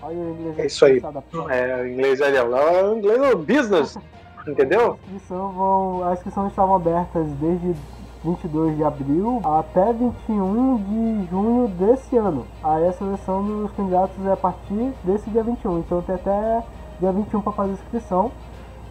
Olha 0.01 0.15
o 0.15 0.29
inglês. 0.31 0.59
É 0.59 0.65
isso 0.65 0.85
aí. 0.85 1.01
É, 1.49 1.81
o 1.81 1.87
inglês 1.89 2.21
é, 2.21 2.41
o 2.41 2.97
inglês 2.97 3.21
é 3.21 3.35
business. 3.35 3.97
Entendeu? 4.47 4.93
As 4.93 4.99
inscrições, 4.99 5.53
vão, 5.53 6.03
as 6.05 6.17
inscrições 6.19 6.49
estavam 6.51 6.75
abertas 6.75 7.27
desde 7.41 7.75
22 8.23 8.77
de 8.77 8.83
abril 8.85 9.41
até 9.43 9.91
21 9.91 10.77
de 10.77 11.29
junho 11.29 11.67
desse 11.67 12.15
ano. 12.15 12.47
Aí 12.63 12.87
a 12.87 12.93
seleção 12.93 13.45
dos 13.45 13.71
candidatos 13.73 14.25
é 14.25 14.31
a 14.31 14.37
partir 14.37 14.93
desse 15.03 15.29
dia 15.29 15.43
21. 15.43 15.79
Então 15.79 16.01
tem 16.01 16.15
até 16.15 16.63
dia 17.01 17.11
21 17.11 17.41
para 17.41 17.51
fazer 17.51 17.73
inscrição. 17.73 18.31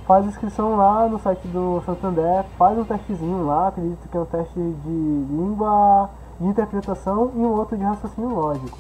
Faz 0.09 0.25
inscrição 0.25 0.75
lá 0.75 1.07
no 1.07 1.19
site 1.19 1.47
do 1.49 1.83
Santander, 1.85 2.43
faz 2.57 2.79
um 2.79 2.85
testezinho 2.85 3.45
lá, 3.45 3.69
acredito 3.69 4.09
que 4.09 4.17
é 4.17 4.21
um 4.21 4.25
teste 4.25 4.55
de 4.55 4.88
língua, 4.88 6.09
de 6.41 6.47
interpretação 6.47 7.31
e 7.37 7.41
um 7.41 7.50
outro 7.53 7.77
de 7.77 7.85
raciocínio 7.85 8.31
lógico. 8.31 8.79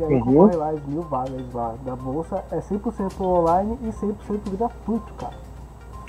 E 0.00 0.02
aí 0.02 0.14
uhum. 0.14 0.50
lá 0.56 0.70
as 0.70 0.82
mil 0.84 1.02
vagas 1.02 1.54
lá 1.54 1.76
da 1.84 1.94
bolsa, 1.94 2.44
é 2.50 2.58
100% 2.58 3.20
online 3.20 3.78
e 3.82 3.86
100% 3.86 4.50
gratuito, 4.58 5.14
cara. 5.14 5.34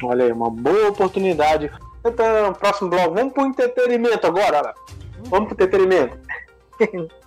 Olha 0.03 0.25
aí, 0.25 0.31
uma 0.31 0.49
boa 0.49 0.89
oportunidade. 0.89 1.71
Então, 2.03 2.51
próximo 2.53 2.89
bloco, 2.89 3.13
vamos 3.13 3.33
pro 3.33 3.45
entretenimento 3.45 4.25
agora, 4.25 4.73
Vamos 5.25 5.53
pro 5.53 5.53
entretenimento. 5.53 6.17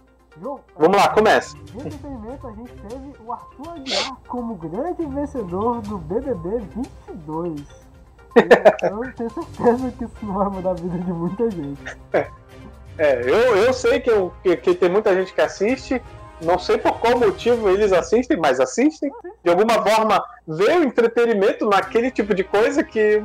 Vamos 0.42 0.96
lá, 0.96 1.08
começa. 1.10 1.56
De 1.56 1.78
entretenimento, 1.78 2.48
a 2.48 2.52
gente 2.52 2.72
teve 2.88 3.12
o 3.24 3.32
Arthur 3.32 3.70
Aguiar 3.70 4.16
como 4.26 4.54
grande 4.56 5.06
vencedor 5.06 5.80
do 5.82 5.98
BBB 5.98 6.58
22. 7.08 7.60
eu 8.82 9.12
tenho 9.14 9.30
certeza 9.30 9.92
que 9.96 10.04
isso 10.04 10.16
não 10.22 10.34
vai 10.34 10.48
mudar 10.48 10.70
a 10.70 10.74
vida 10.74 10.98
de 10.98 11.12
muita 11.12 11.50
gente. 11.50 11.80
É, 12.12 12.28
é 12.98 13.20
eu, 13.22 13.56
eu 13.56 13.72
sei 13.72 14.00
que, 14.00 14.10
eu, 14.10 14.32
que, 14.42 14.56
que 14.56 14.74
tem 14.74 14.90
muita 14.90 15.14
gente 15.14 15.32
que 15.32 15.40
assiste, 15.40 16.02
não 16.42 16.58
sei 16.58 16.76
por 16.78 16.98
qual 16.98 17.18
motivo 17.18 17.68
eles 17.68 17.92
assistem, 17.92 18.36
mas 18.36 18.58
assistem. 18.58 19.12
De 19.44 19.50
alguma 19.50 19.74
forma, 19.74 20.22
vê 20.46 20.76
o 20.76 20.82
entretenimento 20.82 21.68
naquele 21.68 22.10
tipo 22.10 22.34
de 22.34 22.42
coisa 22.42 22.82
que. 22.82 23.22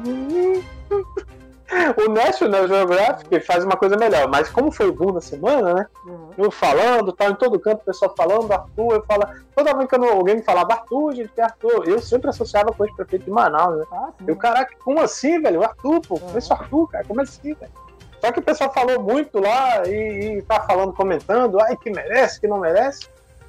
O 1.98 2.10
National 2.10 2.68
Geographic 2.68 3.40
faz 3.42 3.64
uma 3.64 3.76
coisa 3.76 3.98
melhor, 3.98 4.28
mas 4.30 4.50
como 4.50 4.72
foi 4.72 4.88
o 4.88 4.94
boom 4.94 5.12
na 5.12 5.22
semana, 5.22 5.74
né? 5.74 5.86
Uhum. 6.06 6.30
Eu 6.38 6.50
falando, 6.50 7.12
tá 7.12 7.26
em 7.26 7.36
todo 7.36 7.60
canto, 7.60 7.82
o 7.82 7.86
pessoal 7.86 8.14
falando, 8.16 8.52
Arthur, 8.52 8.94
eu 8.94 9.04
falo, 9.04 9.28
toda 9.54 9.76
vez 9.76 9.90
que 9.90 9.96
alguém 9.96 10.36
me 10.36 10.44
falava 10.44 10.74
Arthur, 10.74 11.16
gente, 11.16 11.30
que 11.34 11.42
é 11.42 11.44
Arthur, 11.44 11.84
eu 11.86 12.00
sempre 12.00 12.30
associava 12.30 12.72
com 12.72 12.86
esse 12.86 12.96
prefeito 12.96 13.26
de 13.26 13.32
Manaus, 13.32 13.80
né? 13.80 13.86
Ah, 13.92 14.10
eu, 14.26 14.36
caraca, 14.38 14.74
como 14.84 15.02
assim, 15.02 15.42
velho? 15.42 15.60
O 15.60 15.64
Arthur, 15.64 16.02
pô, 16.08 16.16
uhum. 16.16 16.38
esse 16.38 16.52
Arthur, 16.54 16.88
cara, 16.88 17.04
como 17.06 17.22
assim, 17.22 17.54
velho? 17.54 17.72
Só 18.22 18.32
que 18.32 18.40
o 18.40 18.44
pessoal 18.44 18.74
falou 18.74 19.02
muito 19.02 19.40
lá 19.40 19.86
e, 19.88 20.38
e 20.38 20.42
tá 20.44 20.62
falando, 20.62 20.94
comentando, 20.94 21.60
ai, 21.60 21.76
que 21.76 21.90
merece, 21.90 22.40
que 22.40 22.48
não 22.48 22.60
merece. 22.60 23.08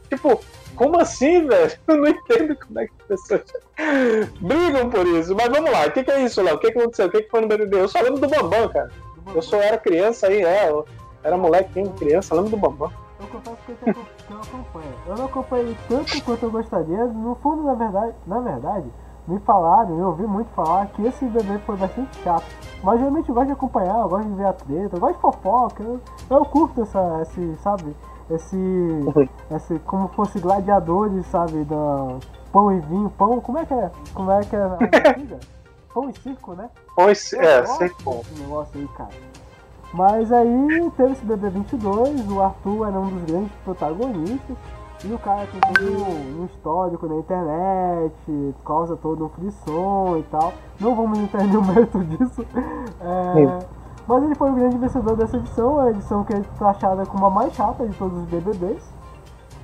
Tipo, 0.08 0.40
como 0.78 0.98
assim, 1.00 1.46
velho? 1.46 1.72
Eu 1.86 1.96
não 1.96 2.08
entendo 2.08 2.56
como 2.56 2.78
é 2.78 2.86
que 2.86 2.92
as 3.00 3.06
pessoas 3.08 3.42
brigam 4.40 4.88
por 4.88 5.06
isso. 5.06 5.34
Mas 5.34 5.48
vamos 5.48 5.70
lá, 5.70 5.86
o 5.86 5.90
que, 5.90 6.04
que 6.04 6.10
é 6.10 6.22
isso, 6.22 6.40
Léo? 6.40 6.54
O 6.54 6.58
que, 6.58 6.70
que 6.70 6.78
aconteceu? 6.78 7.06
O 7.06 7.10
que, 7.10 7.22
que 7.22 7.30
foi 7.30 7.40
no 7.40 7.48
BBB? 7.48 7.80
Eu 7.80 7.88
só 7.88 8.00
lembro 8.00 8.20
do 8.20 8.28
Bambam, 8.28 8.68
cara. 8.68 8.90
Eu 9.34 9.42
só 9.42 9.60
era 9.60 9.76
criança 9.76 10.28
aí, 10.28 10.42
é. 10.42 10.70
Eu 10.70 10.86
era 11.22 11.36
moleque, 11.36 11.82
criança, 11.98 12.34
lembro 12.34 12.50
do 12.50 12.56
Bambam. 12.56 12.90
Eu 13.20 13.26
confesso 13.26 13.56
que 13.66 13.72
eu, 13.72 13.94
não 14.30 14.40
acompanho. 14.40 14.94
Eu 15.06 15.16
não 15.16 15.24
acompanhei 15.26 15.76
tanto 15.88 16.22
quanto 16.22 16.42
eu 16.44 16.50
gostaria. 16.50 17.04
No 17.06 17.34
fundo, 17.42 17.64
na 17.64 17.74
verdade, 17.74 18.14
na 18.26 18.40
verdade, 18.40 18.86
me 19.26 19.38
falaram, 19.40 19.98
eu 19.98 20.06
ouvi 20.06 20.26
muito 20.26 20.48
falar 20.54 20.86
que 20.86 21.04
esse 21.04 21.24
bebê 21.24 21.58
foi 21.66 21.76
bastante 21.76 22.16
chato. 22.22 22.46
Mas 22.82 23.00
realmente 23.00 23.28
eu 23.28 23.34
gosto 23.34 23.48
de 23.48 23.52
acompanhar, 23.52 23.98
eu 23.98 24.08
gosto 24.08 24.28
de 24.28 24.34
ver 24.34 24.46
a 24.46 24.52
treta, 24.52 24.96
eu 24.96 25.00
gosto 25.00 25.14
de 25.16 25.20
fofoca, 25.20 25.82
eu, 25.82 26.00
eu 26.30 26.44
curto 26.44 26.82
essa, 26.82 27.20
esse, 27.22 27.56
sabe, 27.56 27.94
esse, 28.30 28.56
esse 29.50 29.78
como 29.80 30.08
fosse 30.08 30.38
gladiadores, 30.38 31.26
sabe, 31.26 31.64
da 31.64 32.18
pão 32.52 32.72
e 32.72 32.80
vinho, 32.80 33.10
pão, 33.10 33.40
como 33.40 33.58
é 33.58 33.66
que 33.66 33.74
é? 33.74 33.90
Como 34.12 34.30
é 34.30 34.40
que 34.40 34.56
é 34.56 34.60
a 34.60 34.78
Pão 35.92 36.10
e 36.10 36.20
circo, 36.20 36.54
né? 36.54 36.70
Pão 36.94 37.10
e 37.10 37.14
circo, 37.14 37.44
é, 37.44 37.66
circo. 37.66 38.20
Esse 38.20 38.42
negócio 38.42 38.78
aí, 38.78 38.88
cara. 38.88 39.10
Mas 39.92 40.30
aí 40.30 40.90
teve 40.96 41.12
esse 41.12 41.26
BB22, 41.26 42.30
o 42.30 42.42
Arthur 42.42 42.88
era 42.88 43.00
um 43.00 43.08
dos 43.08 43.24
grandes 43.24 43.52
protagonistas. 43.64 44.56
E 45.04 45.12
o 45.12 45.18
cara 45.18 45.46
tem 45.46 45.60
todo 45.60 46.40
um 46.40 46.44
histórico 46.46 47.06
na 47.06 47.16
internet, 47.16 48.54
causa 48.64 48.96
todo 48.96 49.24
um 49.24 49.28
frição 49.28 50.18
e 50.18 50.22
tal. 50.24 50.52
Não 50.80 50.94
vamos 50.94 51.20
entrar 51.20 51.44
no 51.44 51.62
mérito 51.62 52.04
disso. 52.04 52.44
É, 53.00 53.66
mas 54.08 54.24
ele 54.24 54.34
foi 54.34 54.50
o 54.50 54.54
grande 54.54 54.78
vencedor 54.78 55.16
dessa 55.16 55.36
edição, 55.36 55.78
a 55.78 55.90
edição 55.90 56.24
que 56.24 56.32
é 56.32 56.40
taxada 56.58 57.04
como 57.04 57.26
a 57.26 57.30
mais 57.30 57.52
chata 57.52 57.86
de 57.86 57.94
todos 57.96 58.18
os 58.18 58.24
BBBs. 58.24 58.82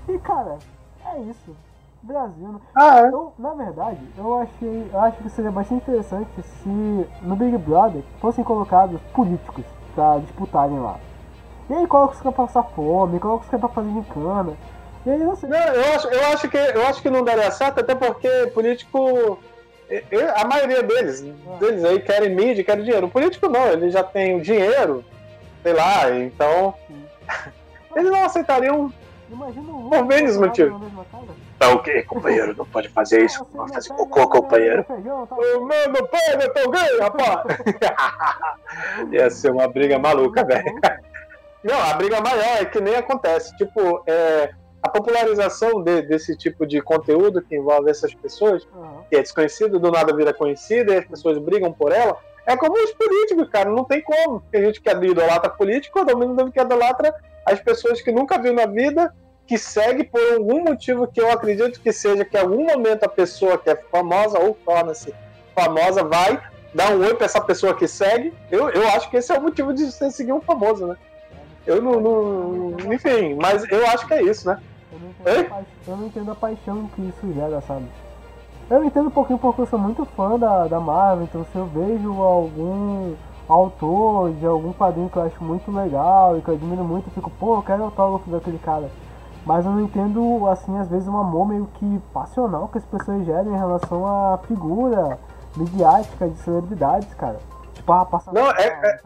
E 0.06 0.18
cara, 0.18 0.58
é 1.06 1.18
isso. 1.20 1.56
Brasil. 2.02 2.48
Né? 2.48 2.60
Ah, 2.74 3.00
é? 3.00 3.08
Eu, 3.08 3.32
na 3.38 3.54
verdade, 3.54 4.06
eu 4.18 4.38
achei, 4.38 4.90
eu 4.92 5.00
acho 5.00 5.16
que 5.22 5.30
seria 5.30 5.50
bastante 5.50 5.82
interessante 5.82 6.42
se 6.42 7.08
no 7.22 7.34
Big 7.34 7.56
Brother 7.56 8.02
fossem 8.20 8.44
colocados 8.44 9.00
políticos 9.14 9.64
pra 9.94 10.18
disputarem 10.18 10.78
lá. 10.78 10.98
E 11.70 11.72
aí 11.72 11.86
coloca 11.86 12.12
os 12.12 12.20
caras 12.20 12.34
pra 12.34 12.44
passar 12.44 12.62
fome, 12.74 13.18
coloca 13.18 13.44
os 13.44 13.50
caras 13.50 13.60
pra 13.64 13.74
fazer 13.74 13.88
gincana. 13.88 14.52
E 15.06 15.10
aí 15.10 15.18
não 15.18 15.34
sei. 15.34 15.48
Não, 15.48 15.56
eu 15.56 15.94
acho, 15.94 16.08
eu 16.08 16.26
acho 16.34 16.48
que 16.50 16.56
eu 16.58 16.86
acho 16.86 17.00
que 17.00 17.08
não 17.08 17.24
daria 17.24 17.50
certo, 17.50 17.80
até 17.80 17.94
porque 17.94 18.28
político. 18.48 19.38
A 20.36 20.46
maioria 20.46 20.82
deles, 20.82 21.24
ah. 21.46 21.56
deles 21.58 21.84
aí 21.84 22.00
querem 22.00 22.34
mídia, 22.34 22.64
querem 22.64 22.84
dinheiro. 22.84 23.06
O 23.06 23.10
político 23.10 23.48
não, 23.48 23.66
ele 23.68 23.90
já 23.90 24.02
tem 24.02 24.36
o 24.36 24.40
dinheiro, 24.40 25.04
sei 25.62 25.72
lá, 25.72 26.10
então. 26.10 26.74
eles 27.94 28.10
não 28.10 28.24
aceitariam. 28.24 28.92
Imagina 29.30 29.72
um 29.72 29.90
Por 29.90 30.04
menos 30.06 30.36
motivo. 30.36 30.80
Tá 31.58 31.68
ok, 31.70 32.02
companheiro, 32.02 32.54
não 32.56 32.66
pode 32.66 32.88
fazer 32.88 33.24
isso. 33.24 33.46
Não 33.54 33.68
fazer 33.68 33.90
cocô, 33.90 34.28
companheiro. 34.28 34.84
Tá 34.84 34.94
o 34.94 35.64
meu 35.64 35.88
não 35.88 36.06
pode, 36.06 36.44
eu 36.44 36.52
tô 36.52 36.70
gay, 36.70 37.00
rapaz. 37.00 37.42
Ia 39.12 39.30
ser 39.30 39.50
uma 39.50 39.68
briga 39.68 39.98
maluca, 39.98 40.44
velho. 40.44 40.80
Não, 41.62 41.80
a 41.80 41.94
briga 41.94 42.20
maior 42.20 42.60
é 42.60 42.64
que 42.64 42.80
nem 42.80 42.96
acontece. 42.96 43.56
Tipo, 43.56 44.02
é, 44.06 44.50
a 44.84 44.88
popularização 44.90 45.82
de, 45.82 46.02
desse 46.02 46.36
tipo 46.36 46.66
de 46.66 46.78
conteúdo 46.82 47.40
que 47.40 47.56
envolve 47.56 47.90
essas 47.90 48.14
pessoas, 48.14 48.68
uhum. 48.74 49.02
que 49.08 49.16
é 49.16 49.22
desconhecido, 49.22 49.78
do 49.78 49.90
nada 49.90 50.14
vira 50.14 50.34
conhecido, 50.34 50.92
e 50.92 50.98
as 50.98 51.06
pessoas 51.06 51.38
brigam 51.38 51.72
por 51.72 51.90
ela, 51.90 52.18
é 52.44 52.54
como 52.54 52.74
os 52.74 52.92
políticos, 52.92 53.48
cara, 53.48 53.70
não 53.70 53.84
tem 53.84 54.02
como. 54.02 54.42
Tem 54.52 54.62
gente 54.62 54.82
que 54.82 54.90
idolatra 54.90 55.48
político, 55.48 56.00
ou 56.00 56.18
mesmo 56.18 56.36
tempo 56.36 56.52
que 56.52 56.60
idolatra 56.60 57.14
as 57.46 57.58
pessoas 57.60 58.02
que 58.02 58.12
nunca 58.12 58.38
viu 58.38 58.52
na 58.52 58.66
vida, 58.66 59.10
que 59.46 59.56
segue 59.56 60.04
por 60.04 60.20
algum 60.34 60.62
motivo 60.62 61.06
que 61.06 61.18
eu 61.18 61.32
acredito 61.32 61.80
que 61.80 61.90
seja 61.90 62.22
que 62.22 62.36
em 62.36 62.40
algum 62.40 62.66
momento 62.66 63.04
a 63.04 63.08
pessoa 63.08 63.56
que 63.56 63.70
é 63.70 63.76
famosa 63.90 64.38
ou 64.38 64.54
torna-se 64.66 65.14
famosa 65.54 66.04
vai 66.04 66.38
dar 66.74 66.90
um 66.90 67.00
oi 67.00 67.14
pra 67.14 67.24
essa 67.24 67.40
pessoa 67.40 67.74
que 67.74 67.88
segue. 67.88 68.34
Eu, 68.50 68.68
eu 68.68 68.86
acho 68.88 69.08
que 69.08 69.16
esse 69.16 69.32
é 69.32 69.38
o 69.38 69.42
motivo 69.42 69.72
de 69.72 69.90
você 69.90 70.10
seguir 70.10 70.34
um 70.34 70.42
famoso, 70.42 70.86
né? 70.86 70.96
Eu 71.66 71.80
não, 71.80 71.98
não. 71.98 72.92
Enfim, 72.92 73.34
mas 73.40 73.66
eu 73.70 73.86
acho 73.86 74.06
que 74.06 74.12
é 74.12 74.22
isso, 74.22 74.46
né? 74.46 74.60
Eu 75.86 75.96
não, 75.96 76.06
entendo 76.06 76.30
a 76.30 76.34
paixão 76.34 76.88
que 76.94 77.02
isso 77.02 77.32
gera, 77.32 77.60
sabe? 77.60 77.86
Eu 78.70 78.84
entendo 78.84 79.08
um 79.08 79.12
pouquinho 79.12 79.38
porque 79.38 79.60
eu 79.60 79.66
sou 79.66 79.78
muito 79.78 80.04
fã 80.04 80.38
da, 80.38 80.66
da 80.66 80.80
Marvel, 80.80 81.24
então 81.24 81.44
se 81.52 81.58
eu 81.58 81.66
vejo 81.66 82.22
algum 82.22 83.14
autor 83.48 84.32
de 84.32 84.46
algum 84.46 84.72
quadrinho 84.72 85.10
que 85.10 85.16
eu 85.16 85.22
acho 85.22 85.44
muito 85.44 85.70
legal 85.70 86.38
e 86.38 86.40
que 86.40 86.48
eu 86.48 86.54
admiro 86.54 86.82
muito, 86.82 87.08
eu 87.08 87.12
fico, 87.12 87.30
pô, 87.30 87.56
eu 87.56 87.62
quero 87.62 87.84
autógrafo 87.84 88.30
daquele 88.30 88.58
cara. 88.58 88.90
Mas 89.44 89.66
eu 89.66 89.72
não 89.72 89.82
entendo, 89.82 90.48
assim, 90.48 90.78
às 90.78 90.88
vezes 90.88 91.06
um 91.06 91.18
amor 91.18 91.46
meio 91.46 91.68
que 91.74 92.00
passional 92.12 92.68
que 92.68 92.78
as 92.78 92.84
pessoas 92.84 93.26
geram 93.26 93.54
em 93.54 93.58
relação 93.58 94.06
à 94.06 94.38
figura 94.38 95.18
midiática 95.54 96.28
de 96.28 96.36
celebridades, 96.38 97.12
cara. 97.14 97.38
Tipo, 97.74 97.92
ah, 97.92 98.06
passa 98.06 98.32
Não, 98.32 98.50
é, 98.52 98.98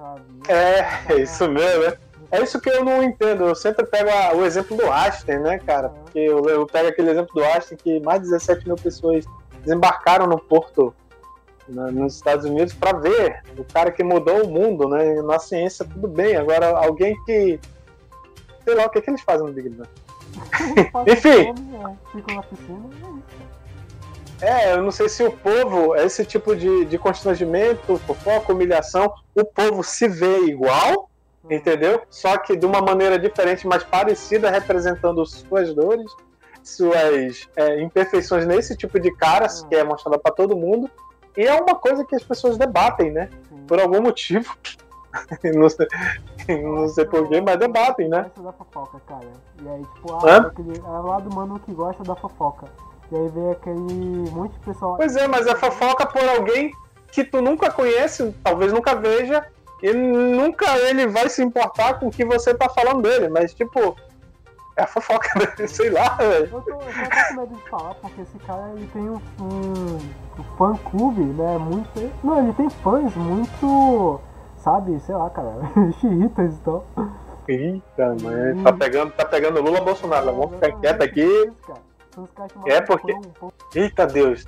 é, 0.49 0.53
é, 0.53 0.87
é, 1.13 1.21
isso 1.21 1.49
mesmo, 1.49 1.85
né? 1.85 1.97
É 2.31 2.43
isso 2.43 2.61
que 2.61 2.69
eu 2.69 2.85
não 2.85 3.03
entendo. 3.03 3.45
Eu 3.45 3.55
sempre 3.55 3.87
pego 3.87 4.11
a, 4.11 4.35
o 4.35 4.45
exemplo 4.45 4.77
do 4.77 4.91
Einstein, 4.91 5.39
né, 5.39 5.59
cara? 5.59 5.89
Porque 5.89 6.19
eu, 6.19 6.45
eu 6.49 6.67
pego 6.67 6.89
aquele 6.89 7.11
exemplo 7.11 7.35
do 7.35 7.45
Einstein 7.45 7.79
que 7.79 8.01
mais 8.01 8.21
de 8.21 8.29
17 8.29 8.67
mil 8.67 8.77
pessoas 8.77 9.25
desembarcaram 9.65 10.27
no 10.27 10.39
porto 10.39 10.95
na, 11.69 11.91
nos 11.91 12.17
Estados 12.17 12.45
Unidos 12.45 12.75
para 12.75 12.99
ver 12.99 13.43
o 13.57 13.65
cara 13.65 13.91
que 13.91 14.03
mudou 14.03 14.45
o 14.45 14.49
mundo, 14.49 14.89
né? 14.89 15.23
Na 15.23 15.39
ciência, 15.39 15.85
tudo 15.85 16.09
bem. 16.09 16.37
Agora, 16.37 16.77
alguém 16.77 17.17
que. 17.25 17.59
Sei 18.65 18.75
lá, 18.75 18.85
o 18.85 18.91
que, 18.91 18.99
é 18.99 19.01
que 19.01 19.11
eles 19.11 19.23
fazem 19.23 19.47
no 19.47 19.53
Big 19.53 19.71
Bang? 19.71 19.89
Enfim. 21.11 21.55
É, 24.41 24.73
eu 24.73 24.83
não 24.83 24.93
sei 24.93 25.09
se 25.09 25.25
o 25.25 25.33
povo, 25.33 25.97
esse 25.97 26.25
tipo 26.25 26.55
de, 26.55 26.85
de 26.85 26.97
constrangimento, 26.97 27.99
fofoca, 28.07 28.53
humilhação, 28.53 29.13
o 29.35 29.45
povo 29.45 29.83
se 29.83 30.07
vê 30.07 30.45
igual. 30.45 31.08
Entendeu? 31.51 32.03
Só 32.11 32.37
que 32.39 32.57
de 32.57 32.67
uma 32.67 32.81
maneira 32.81 33.19
diferente, 33.19 33.67
mas 33.67 33.83
parecida, 33.83 34.51
representando 34.51 35.25
suas 35.25 35.75
dores, 35.75 36.11
suas 36.63 37.49
é, 37.57 37.81
imperfeições 37.81 38.47
nesse 38.47 38.77
tipo 38.77 39.01
de 39.01 39.11
caras, 39.15 39.63
uhum. 39.63 39.69
que 39.69 39.77
é 39.77 39.85
mostrada 39.85 40.19
para 40.19 40.35
todo 40.35 40.57
mundo. 40.57 40.91
E 41.37 41.47
é 41.47 41.55
uma 41.55 41.75
coisa 41.75 42.05
que 42.05 42.17
as 42.17 42.23
pessoas 42.23 42.59
debatem, 42.59 43.13
né? 43.13 43.31
Por 43.67 43.81
algum 43.81 44.03
motivo. 44.03 44.57
não 45.55 45.69
sei, 45.69 45.87
não 46.63 46.89
sei 46.89 47.05
porquê, 47.05 47.41
mas 47.41 47.59
debatem, 47.59 48.09
né? 48.09 48.23
Gosta 48.23 48.43
da 48.43 48.53
fofoca, 48.53 49.01
cara. 49.07 49.29
E 49.63 49.69
aí, 49.69 49.83
tipo, 49.95 50.13
ah, 50.15 50.37
aquele, 50.37 50.79
é 50.79 50.83
lá 50.83 51.21
do 51.21 51.35
mano 51.35 51.61
que 51.61 51.73
gosta 51.73 52.03
da 52.03 52.15
fofoca. 52.17 52.67
E 53.11 53.17
aí 53.17 53.29
vem 53.29 53.51
aquele 53.51 54.31
monte 54.31 54.53
de 54.53 54.59
pessoal. 54.61 54.97
Pois 54.97 55.17
é, 55.17 55.27
mas 55.27 55.47
é 55.47 55.55
fofoca 55.55 56.07
por 56.07 56.23
alguém 56.29 56.73
que 57.11 57.25
tu 57.25 57.41
nunca 57.41 57.71
conhece, 57.71 58.35
talvez 58.45 58.73
nunca 58.73 58.95
veja, 58.95 59.47
e 59.83 59.93
nunca 59.93 60.77
ele 60.79 61.07
vai 61.07 61.29
se 61.29 61.43
importar 61.43 61.99
com 61.99 62.09
o 62.09 62.11
que 62.11 62.25
você 62.25 62.55
tá 62.55 62.69
falando 62.69 63.03
dele, 63.03 63.29
mas 63.29 63.55
tipo. 63.55 63.97
É 64.77 64.83
a 64.83 64.87
fofoca, 64.87 65.29
né? 65.59 65.67
sei 65.67 65.91
lá, 65.91 66.11
velho. 66.11 66.49
Eu 66.53 66.61
tô, 66.63 66.71
eu 66.71 66.79
tô 66.79 66.85
com 67.29 67.41
medo 67.41 67.57
de 67.57 67.69
falar, 67.69 67.95
porque 67.95 68.21
esse 68.21 68.39
cara 68.39 68.71
ele 68.77 68.89
tem 68.93 69.03
um, 69.03 69.21
um, 69.41 69.97
um 70.39 70.45
fã 70.57 70.77
clube, 70.77 71.21
né? 71.21 71.59
Muito. 71.59 72.13
Não, 72.23 72.39
ele 72.39 72.53
tem 72.53 72.71
fãs 72.71 73.13
muito. 73.17 74.21
Sabe, 74.59 75.01
sei 75.01 75.17
lá, 75.17 75.31
cara, 75.31 75.55
xiitas 76.01 76.55
e 76.55 76.61
tal. 76.61 76.85
Eita, 77.49 78.15
mano, 78.23 78.63
tá 78.63 78.73
pegando, 78.73 79.11
tá 79.13 79.25
pegando 79.25 79.63
Lula 79.63 79.81
Bolsonaro, 79.81 80.27
vamos 80.27 80.55
ficar 80.55 80.73
quieto 80.81 81.03
aqui. 81.03 81.51
Cara. 82.35 82.51
É 82.67 82.81
porque. 82.81 83.15
Eita 83.75 84.07
Deus. 84.07 84.45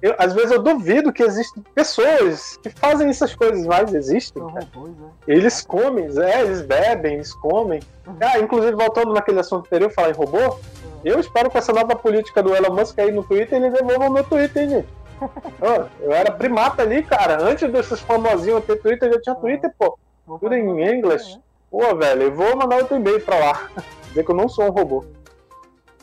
Eu, 0.00 0.14
às 0.18 0.32
vezes 0.32 0.52
eu 0.52 0.62
duvido 0.62 1.12
que 1.12 1.22
existem 1.22 1.62
pessoas 1.74 2.56
que 2.62 2.70
fazem 2.70 3.08
essas 3.08 3.34
coisas, 3.34 3.66
mas 3.66 3.92
existem. 3.92 4.42
Robôs, 4.42 4.96
né? 4.96 5.08
Eles 5.26 5.62
comem, 5.62 6.06
é, 6.18 6.42
eles 6.42 6.62
bebem, 6.62 7.14
eles 7.14 7.32
comem. 7.34 7.80
Uhum. 8.06 8.16
Ah, 8.20 8.38
inclusive, 8.38 8.72
voltando 8.72 9.12
naquele 9.12 9.40
assunto 9.40 9.66
anterior, 9.66 9.90
falar 9.90 10.10
em 10.10 10.14
robô, 10.14 10.38
uhum. 10.38 10.60
eu 11.04 11.18
espero 11.20 11.50
que 11.50 11.58
essa 11.58 11.72
nova 11.72 11.96
política 11.96 12.42
do 12.42 12.54
Elon 12.54 12.74
Musk 12.74 12.98
aí 12.98 13.10
no 13.10 13.24
Twitter 13.24 13.58
ele 13.58 13.70
devolva 13.70 14.08
o 14.08 14.12
meu 14.12 14.24
Twitter, 14.24 14.62
hein, 14.62 14.68
gente. 14.68 14.88
oh, 15.60 16.02
eu 16.02 16.12
era 16.12 16.30
primata 16.30 16.82
ali, 16.82 17.02
cara. 17.02 17.42
Antes 17.42 17.70
desses 17.70 18.00
famosinhos 18.00 18.64
ter 18.64 18.76
Twitter, 18.76 19.08
eu 19.08 19.14
já 19.14 19.20
tinha 19.20 19.34
Twitter, 19.36 19.72
pô. 19.78 19.98
Tudo 20.26 20.54
em 20.54 20.96
inglês. 20.96 21.34
Né? 21.34 21.40
Pô, 21.70 21.94
velho, 21.96 22.22
eu 22.22 22.32
vou 22.32 22.56
mandar 22.56 22.76
outro 22.76 22.96
e-mail 22.96 23.20
pra 23.20 23.38
lá. 23.38 23.68
Dizer 24.08 24.24
que 24.24 24.30
eu 24.30 24.36
não 24.36 24.48
sou 24.48 24.66
um 24.66 24.70
robô. 24.70 25.04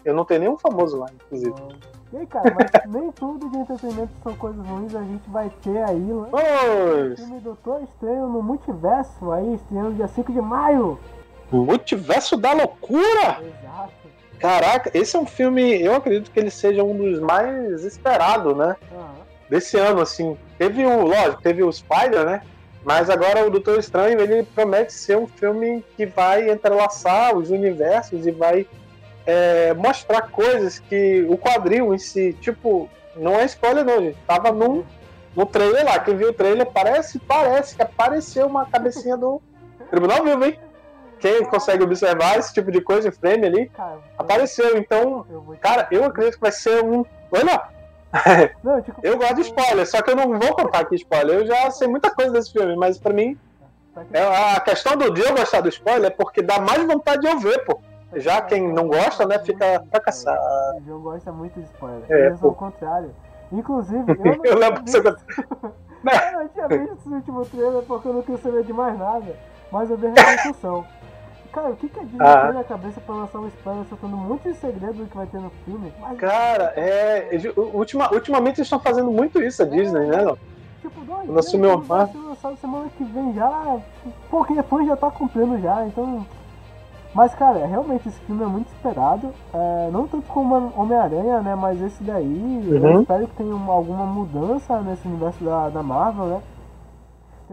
Eu 0.03 0.13
não 0.13 0.25
tenho 0.25 0.41
nenhum 0.41 0.57
famoso 0.57 0.97
lá, 0.97 1.07
inclusive. 1.13 1.55
E 2.13 2.17
aí, 2.17 2.27
cara, 2.27 2.53
mas 2.53 2.69
nem 2.91 3.11
tudo 3.11 3.49
de 3.49 3.57
entretenimento 3.57 4.11
são 4.23 4.35
coisas 4.35 4.65
ruins, 4.65 4.95
a 4.95 5.03
gente 5.03 5.29
vai 5.29 5.51
ter 5.61 5.83
aí 5.83 6.11
lá. 6.11 6.27
O 6.27 7.15
filme 7.15 7.39
Doutor 7.39 7.81
Estranho 7.83 8.27
no 8.27 8.41
Multiverso, 8.41 9.31
aí, 9.31 9.53
estreando 9.53 9.93
dia 9.93 10.07
5 10.07 10.31
de 10.31 10.41
maio. 10.41 10.99
Multiverso 11.51 12.37
da 12.37 12.53
Loucura? 12.53 13.41
Exato. 13.41 13.91
Caraca, 14.39 14.89
esse 14.93 15.15
é 15.15 15.19
um 15.19 15.25
filme, 15.25 15.81
eu 15.81 15.95
acredito 15.95 16.31
que 16.31 16.39
ele 16.39 16.49
seja 16.49 16.83
um 16.83 16.97
dos 16.97 17.19
mais 17.19 17.83
esperados, 17.83 18.57
né? 18.57 18.75
Uhum. 18.91 19.21
Desse 19.49 19.77
ano, 19.77 20.01
assim. 20.01 20.35
Teve 20.57 20.83
o, 20.85 21.03
lógico, 21.03 21.41
teve 21.41 21.61
o 21.61 21.71
Spider, 21.71 22.25
né? 22.25 22.41
Mas 22.83 23.09
agora 23.09 23.45
o 23.45 23.51
Doutor 23.51 23.77
Estranho, 23.77 24.19
ele 24.19 24.43
promete 24.43 24.93
ser 24.93 25.15
um 25.15 25.27
filme 25.27 25.85
que 25.95 26.07
vai 26.07 26.49
entrelaçar 26.49 27.37
os 27.37 27.51
universos 27.51 28.25
e 28.25 28.31
vai 28.31 28.65
é, 29.25 29.73
mostrar 29.73 30.23
coisas 30.23 30.79
que 30.79 31.25
o 31.29 31.37
quadril 31.37 31.93
em 31.93 31.97
si, 31.97 32.33
tipo, 32.41 32.89
não 33.15 33.35
é 33.35 33.45
spoiler 33.45 33.85
não, 33.85 34.01
gente. 34.01 34.17
Tava 34.25 34.51
no, 34.51 34.85
no 35.35 35.45
trailer 35.45 35.85
lá. 35.85 35.99
Quem 35.99 36.15
viu 36.15 36.29
o 36.29 36.33
trailer 36.33 36.65
parece, 36.65 37.19
parece 37.19 37.75
que 37.75 37.81
apareceu 37.81 38.47
uma 38.47 38.65
cabecinha 38.65 39.17
do 39.17 39.41
Tribunal 39.89 40.23
Vivo, 40.23 40.45
hein? 40.45 40.59
Quem 41.19 41.45
consegue 41.45 41.83
observar 41.83 42.39
esse 42.39 42.51
tipo 42.51 42.71
de 42.71 42.81
coisa 42.81 43.09
em 43.09 43.11
frame 43.11 43.45
ali, 43.45 43.69
cara, 43.69 43.99
apareceu. 44.17 44.75
Então, 44.77 45.25
eu 45.29 45.55
cara, 45.61 45.87
eu 45.91 46.03
acredito 46.03 46.35
que 46.35 46.41
vai 46.41 46.51
ser 46.51 46.83
um. 46.83 47.05
Olha! 47.31 47.61
Não, 48.63 48.81
tipo, 48.81 48.99
eu 49.03 49.17
gosto 49.17 49.35
de 49.35 49.41
spoiler, 49.41 49.87
só 49.87 50.01
que 50.01 50.09
eu 50.09 50.15
não 50.15 50.37
vou 50.39 50.55
contar 50.55 50.79
aqui 50.79 50.95
spoiler. 50.95 51.37
Eu 51.37 51.45
já 51.45 51.69
sei 51.69 51.87
muita 51.87 52.13
coisa 52.13 52.31
desse 52.31 52.51
filme, 52.51 52.75
mas 52.75 52.97
pra 52.97 53.13
mim. 53.13 53.37
É, 54.13 54.55
a 54.55 54.59
questão 54.61 54.95
do 54.95 55.13
dia 55.13 55.25
eu 55.25 55.35
gostar 55.35 55.61
do 55.61 55.69
spoiler 55.69 56.07
é 56.07 56.13
porque 56.13 56.41
dá 56.41 56.59
mais 56.59 56.83
vontade 56.85 57.21
de 57.21 57.27
eu 57.27 57.37
ver, 57.37 57.63
pô. 57.65 57.79
Já 58.15 58.41
quem 58.41 58.71
não 58.71 58.87
gosta, 58.87 59.25
né, 59.25 59.39
fica 59.39 59.83
fracassado. 59.89 60.39
O 60.77 60.81
João 60.85 61.01
gosta 61.01 61.31
muito 61.31 61.59
de 61.59 61.65
spoiler. 61.65 62.03
É, 62.09 62.29
eu 62.29 62.37
sou 62.37 62.51
o 62.51 62.55
contrário. 62.55 63.11
Inclusive, 63.51 64.03
eu 64.11 64.37
não 64.37 64.45
eu 64.45 64.57
lembro 64.57 64.83
que 64.83 64.91
você... 64.91 64.99
eu 65.07 66.49
tinha 66.49 66.67
visto 66.67 66.93
esse 66.93 67.09
último 67.09 67.45
trailer 67.45 67.83
porque 67.83 68.07
eu 68.07 68.13
não 68.13 68.21
quis 68.21 68.39
saber 68.41 68.63
de 68.63 68.73
mais 68.73 68.97
nada. 68.97 69.35
Mas 69.71 69.89
eu 69.89 69.97
dei 69.97 70.09
repercussão. 70.09 70.85
Cara, 71.53 71.69
o 71.69 71.75
que, 71.75 71.89
que 71.89 71.99
a 71.99 72.03
Disney 72.03 72.25
ah. 72.25 72.45
tem 72.45 72.53
na 72.53 72.63
cabeça 72.63 73.01
pra 73.01 73.15
lançar 73.15 73.39
um 73.39 73.47
spoiler 73.47 73.85
soltando 73.85 74.15
um 74.15 74.19
monte 74.19 74.43
de 74.43 74.55
segredo 74.55 75.05
que 75.05 75.17
vai 75.17 75.25
ter 75.27 75.39
no 75.39 75.49
filme? 75.65 75.93
Mas... 75.99 76.17
Cara, 76.17 76.73
é. 76.77 77.29
Ultima, 77.57 78.13
ultimamente 78.13 78.59
eles 78.59 78.67
estão 78.67 78.79
fazendo 78.79 79.11
muito 79.11 79.41
isso, 79.41 79.61
a 79.61 79.65
Disney, 79.65 80.05
é, 80.05 80.07
né, 80.07 80.21
não? 80.23 80.37
Tipo, 80.81 81.01
dois 81.01 81.27
vai 81.27 81.43
ser 82.07 82.17
lançado 82.17 82.57
semana 82.57 82.89
que 82.97 83.03
vem 83.03 83.33
já. 83.33 83.79
Porque 84.29 84.63
fã 84.63 84.85
já 84.85 84.95
tá 84.95 85.11
cumprindo 85.11 85.59
já, 85.59 85.85
então 85.85 86.25
mas, 87.13 87.35
cara, 87.35 87.65
realmente 87.65 88.07
esse 88.07 88.19
filme 88.21 88.43
é 88.43 88.47
muito 88.47 88.67
esperado. 88.67 89.33
É, 89.53 89.89
não 89.91 90.07
tanto 90.07 90.27
como 90.27 90.71
Homem-Aranha, 90.75 91.41
né? 91.41 91.55
Mas 91.55 91.81
esse 91.81 92.01
daí, 92.03 92.25
uhum. 92.25 92.73
eu 92.73 93.01
espero 93.01 93.27
que 93.27 93.35
tenha 93.35 93.53
uma, 93.53 93.73
alguma 93.73 94.05
mudança 94.05 94.79
nesse 94.81 95.07
universo 95.07 95.43
da, 95.43 95.69
da 95.69 95.83
Marvel, 95.83 96.25
né? 96.25 96.41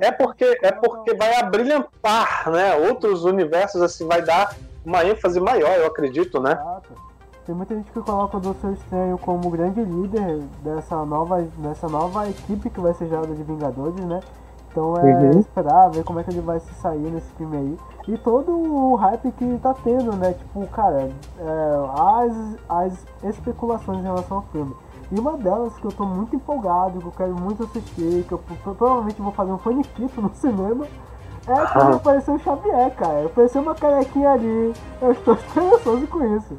É 0.00 0.12
porque, 0.12 0.58
é 0.62 0.70
porque 0.70 1.12
vai 1.14 1.40
abrilhantar, 1.40 2.48
né? 2.50 2.76
Outros 2.88 3.24
universos, 3.24 3.82
assim, 3.82 4.06
vai 4.06 4.22
dar 4.22 4.54
uma 4.84 5.04
ênfase 5.04 5.40
maior, 5.40 5.76
eu 5.76 5.86
acredito, 5.86 6.40
né? 6.40 6.52
Exato. 6.52 7.08
Tem 7.44 7.54
muita 7.54 7.74
gente 7.74 7.90
que 7.90 8.00
coloca 8.00 8.36
o 8.36 8.40
Doutor 8.40 8.74
Estranho 8.74 9.18
como 9.18 9.50
grande 9.50 9.82
líder 9.82 10.40
dessa 10.62 11.04
nova, 11.04 11.42
dessa 11.56 11.88
nova 11.88 12.28
equipe 12.28 12.68
que 12.70 12.78
vai 12.78 12.92
ser 12.94 13.08
gerada 13.08 13.34
de 13.34 13.42
Vingadores, 13.42 14.04
né? 14.04 14.20
Então 14.70 14.94
é 14.96 15.02
uhum. 15.02 15.40
esperar 15.40 15.90
ver 15.90 16.04
como 16.04 16.20
é 16.20 16.24
que 16.24 16.30
ele 16.30 16.40
vai 16.40 16.60
se 16.60 16.72
sair 16.74 17.10
nesse 17.10 17.30
filme 17.32 17.56
aí. 17.56 17.78
E 18.08 18.18
todo 18.18 18.52
o 18.52 18.94
hype 18.94 19.32
que 19.32 19.58
tá 19.58 19.74
tendo, 19.82 20.14
né? 20.16 20.32
Tipo, 20.32 20.66
cara, 20.68 21.10
é, 21.38 21.74
as, 21.98 22.56
as 22.68 23.06
especulações 23.24 23.98
em 23.98 24.02
relação 24.02 24.38
ao 24.38 24.42
filme. 24.44 24.74
E 25.10 25.18
uma 25.18 25.36
delas 25.36 25.74
que 25.78 25.86
eu 25.86 25.92
tô 25.92 26.04
muito 26.04 26.36
empolgado, 26.36 26.98
que 26.98 27.06
eu 27.06 27.12
quero 27.12 27.34
muito 27.34 27.64
assistir, 27.64 28.24
que 28.24 28.32
eu 28.32 28.40
provavelmente 28.62 29.20
vou 29.20 29.32
fazer 29.32 29.52
um 29.52 29.58
faniquito 29.58 30.20
no 30.22 30.34
cinema, 30.34 30.86
é 31.46 31.66
quando 31.72 31.96
apareceu 31.96 32.34
o 32.34 32.38
Xavier, 32.38 32.94
cara. 32.94 33.26
Apareceu 33.26 33.62
uma 33.62 33.74
carequinha 33.74 34.32
ali. 34.32 34.74
Eu 35.00 35.12
estou 35.12 35.32
esperançoso 35.34 36.06
com 36.06 36.36
isso. 36.36 36.58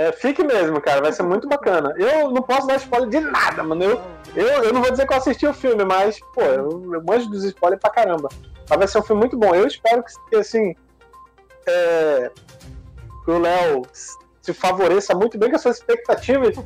É, 0.00 0.12
fique 0.12 0.42
mesmo, 0.42 0.80
cara, 0.80 1.02
vai 1.02 1.12
ser 1.12 1.22
muito 1.24 1.46
bacana. 1.46 1.94
Eu 1.98 2.30
não 2.30 2.40
posso 2.40 2.66
dar 2.66 2.76
spoiler 2.76 3.10
de 3.10 3.20
nada, 3.20 3.62
mano. 3.62 3.84
Eu, 3.84 4.00
eu, 4.34 4.46
eu 4.64 4.72
não 4.72 4.80
vou 4.80 4.90
dizer 4.90 5.06
que 5.06 5.12
eu 5.12 5.18
assisti 5.18 5.46
o 5.46 5.52
filme, 5.52 5.84
mas, 5.84 6.18
pô, 6.32 6.40
eu, 6.40 6.94
eu 6.94 7.04
manjo 7.04 7.28
dos 7.28 7.44
spoilers 7.44 7.82
pra 7.82 7.90
caramba. 7.90 8.30
Mas 8.66 8.78
vai 8.78 8.88
ser 8.88 8.98
um 8.98 9.02
filme 9.02 9.20
muito 9.20 9.36
bom. 9.36 9.54
Eu 9.54 9.66
espero 9.66 10.02
que, 10.30 10.36
assim, 10.36 10.74
é, 11.66 12.30
que 13.26 13.30
o 13.30 13.38
Léo 13.38 13.82
se 14.40 14.54
favoreça 14.54 15.14
muito 15.14 15.36
bem 15.36 15.50
com 15.50 15.56
as 15.56 15.60
suas 15.60 15.76
expectativas. 15.76 16.56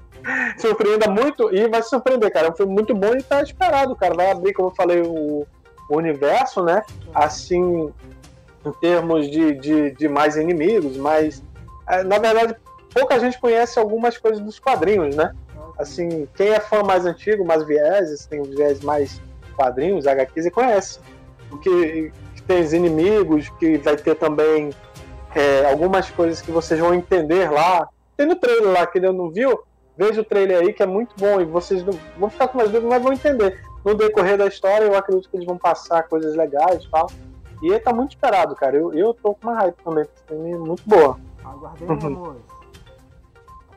surpreenda 0.60 1.10
muito 1.10 1.54
e 1.54 1.66
vai 1.66 1.82
se 1.82 1.88
surpreender, 1.88 2.30
cara. 2.30 2.48
É 2.48 2.50
um 2.50 2.54
filme 2.54 2.74
muito 2.74 2.94
bom 2.94 3.14
e 3.16 3.22
tá 3.22 3.42
esperado, 3.42 3.96
cara. 3.96 4.12
Vai 4.12 4.30
abrir, 4.30 4.52
como 4.52 4.68
eu 4.68 4.74
falei, 4.74 5.00
o, 5.00 5.46
o 5.88 5.96
universo, 5.96 6.62
né? 6.62 6.82
Assim, 7.14 7.90
em 8.62 8.72
termos 8.72 9.30
de, 9.30 9.54
de, 9.54 9.90
de 9.92 10.06
mais 10.06 10.36
inimigos, 10.36 10.98
mais 10.98 11.42
é, 11.88 12.02
na 12.02 12.18
verdade, 12.18 12.56
pouca 12.94 13.18
gente 13.18 13.38
conhece 13.40 13.78
algumas 13.78 14.16
coisas 14.16 14.40
dos 14.40 14.58
quadrinhos, 14.58 15.16
né? 15.16 15.34
Assim, 15.76 16.28
quem 16.36 16.50
é 16.50 16.60
fã 16.60 16.82
mais 16.84 17.04
antigo, 17.04 17.44
mais 17.44 17.64
vieses, 17.64 18.24
tem 18.26 18.42
viés 18.42 18.80
mais 18.80 19.20
quadrinhos, 19.56 20.06
HQs, 20.06 20.46
e 20.46 20.50
conhece. 20.50 21.00
Porque 21.50 22.12
tem 22.46 22.62
os 22.62 22.72
inimigos, 22.72 23.48
que 23.58 23.78
vai 23.78 23.96
ter 23.96 24.14
também 24.14 24.70
é, 25.34 25.68
algumas 25.68 26.10
coisas 26.10 26.40
que 26.40 26.52
vocês 26.52 26.78
vão 26.78 26.94
entender 26.94 27.50
lá. 27.50 27.88
Tem 28.16 28.26
no 28.26 28.36
trailer 28.36 28.70
lá, 28.70 28.86
que 28.86 28.98
ainda 28.98 29.12
não 29.12 29.30
viu, 29.30 29.60
veja 29.96 30.20
o 30.20 30.24
trailer 30.24 30.60
aí, 30.60 30.72
que 30.72 30.82
é 30.82 30.86
muito 30.86 31.14
bom, 31.18 31.40
e 31.40 31.44
vocês 31.44 31.84
não, 31.84 31.92
vão 32.16 32.30
ficar 32.30 32.48
com 32.48 32.58
mais 32.58 32.70
dúvidas, 32.70 32.90
mas 32.90 33.02
vão 33.02 33.12
entender. 33.12 33.60
No 33.84 33.94
decorrer 33.94 34.38
da 34.38 34.46
história, 34.46 34.84
eu 34.84 34.94
acredito 34.94 35.28
que 35.28 35.36
eles 35.36 35.46
vão 35.46 35.58
passar 35.58 36.04
coisas 36.04 36.34
legais 36.36 36.84
e 36.84 36.90
tal. 36.90 37.10
E 37.62 37.68
ele 37.68 37.80
tá 37.80 37.92
muito 37.92 38.10
esperado, 38.10 38.54
cara. 38.54 38.76
Eu, 38.76 38.94
eu 38.94 39.12
tô 39.14 39.34
com 39.34 39.48
uma 39.48 39.54
hype 39.56 39.76
também, 39.84 40.06
muito 40.54 40.82
boa. 40.86 41.18
Aguardemos, 41.44 42.04
uhum. 42.04 42.36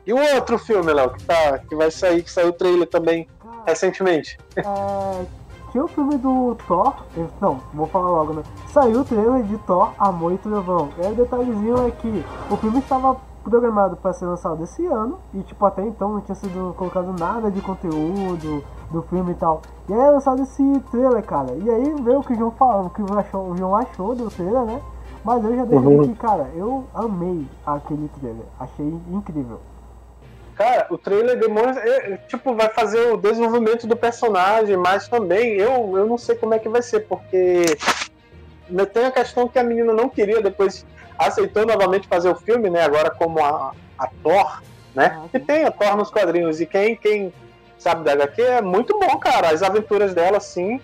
E 0.08 0.12
o 0.14 0.16
outro 0.36 0.58
filme, 0.58 0.90
Léo, 0.90 1.10
que, 1.10 1.22
tá, 1.22 1.58
que 1.58 1.76
vai 1.76 1.90
sair, 1.90 2.22
que 2.22 2.32
saiu 2.32 2.48
o 2.48 2.52
trailer 2.54 2.88
também 2.88 3.28
cara, 3.38 3.56
recentemente. 3.66 4.38
É, 4.56 5.26
tinha 5.70 5.84
o 5.84 5.88
filme 5.88 6.16
do 6.16 6.56
Thor. 6.66 6.94
Não, 7.38 7.60
vou 7.74 7.86
falar 7.88 8.08
logo, 8.08 8.32
né? 8.32 8.42
Saiu 8.68 9.02
o 9.02 9.04
trailer 9.04 9.42
de 9.42 9.58
Thor, 9.58 9.92
Amor 9.98 10.32
e 10.32 10.38
Trovão. 10.38 10.88
E 10.96 11.04
aí 11.04 11.12
o 11.12 11.14
detalhezinho 11.14 11.86
é 11.86 11.90
que 11.90 12.24
o 12.50 12.56
filme 12.56 12.78
estava 12.78 13.18
programado 13.44 13.98
para 13.98 14.14
ser 14.14 14.24
lançado 14.24 14.64
esse 14.64 14.86
ano 14.86 15.18
e 15.34 15.42
tipo 15.42 15.64
até 15.66 15.82
então 15.82 16.14
não 16.14 16.20
tinha 16.22 16.34
sido 16.34 16.74
colocado 16.78 17.14
nada 17.18 17.50
de 17.50 17.60
conteúdo 17.60 18.64
do 18.90 19.02
filme 19.10 19.32
e 19.32 19.34
tal. 19.34 19.60
E 19.90 19.92
aí 19.92 20.00
é 20.00 20.10
lançado 20.10 20.40
esse 20.40 20.80
trailer, 20.90 21.22
cara. 21.22 21.52
E 21.52 21.68
aí 21.68 21.94
veio 22.02 22.20
o 22.20 22.24
que 22.24 22.32
o 22.32 22.36
João 22.36 22.50
falou, 22.52 22.86
o 22.86 22.90
que 22.90 23.02
o, 23.02 23.18
achou, 23.18 23.50
o 23.50 23.56
João 23.58 23.76
achou 23.76 24.14
do 24.14 24.30
trailer, 24.30 24.64
né? 24.64 24.80
Mas 25.22 25.44
eu 25.44 25.54
já 25.54 25.66
deixei 25.66 25.96
uhum. 25.98 26.08
que, 26.08 26.14
cara, 26.14 26.50
eu 26.54 26.84
amei 26.94 27.46
aquele 27.66 28.08
trailer. 28.18 28.46
Achei 28.58 28.86
incrível. 29.10 29.60
Cara, 30.58 30.88
o 30.90 30.98
trailer 30.98 31.38
demonstra. 31.38 31.88
É, 31.88 32.16
tipo, 32.26 32.52
vai 32.52 32.68
fazer 32.68 33.12
o 33.12 33.16
desenvolvimento 33.16 33.86
do 33.86 33.96
personagem, 33.96 34.76
mas 34.76 35.06
também 35.06 35.52
eu, 35.52 35.96
eu 35.96 36.04
não 36.04 36.18
sei 36.18 36.34
como 36.34 36.52
é 36.52 36.58
que 36.58 36.68
vai 36.68 36.82
ser, 36.82 37.06
porque 37.06 37.64
tem 38.92 39.04
a 39.04 39.12
questão 39.12 39.46
que 39.46 39.56
a 39.56 39.62
menina 39.62 39.92
não 39.92 40.08
queria, 40.08 40.42
depois 40.42 40.84
aceitou 41.16 41.64
novamente 41.64 42.08
fazer 42.08 42.28
o 42.28 42.34
filme, 42.34 42.68
né? 42.68 42.82
Agora 42.82 43.08
como 43.08 43.38
a, 43.38 43.72
a 43.96 44.08
Thor, 44.20 44.60
né? 44.96 45.16
Ah, 45.22 45.28
e 45.32 45.38
tem 45.38 45.64
a 45.64 45.70
Thor 45.70 45.96
nos 45.96 46.10
quadrinhos. 46.10 46.60
E 46.60 46.66
quem, 46.66 46.96
quem 46.96 47.32
sabe 47.78 48.02
da 48.02 48.14
HQ 48.14 48.42
é 48.42 48.60
muito 48.60 48.98
bom, 48.98 49.16
cara. 49.18 49.50
As 49.50 49.62
aventuras 49.62 50.12
dela, 50.12 50.40
sim. 50.40 50.80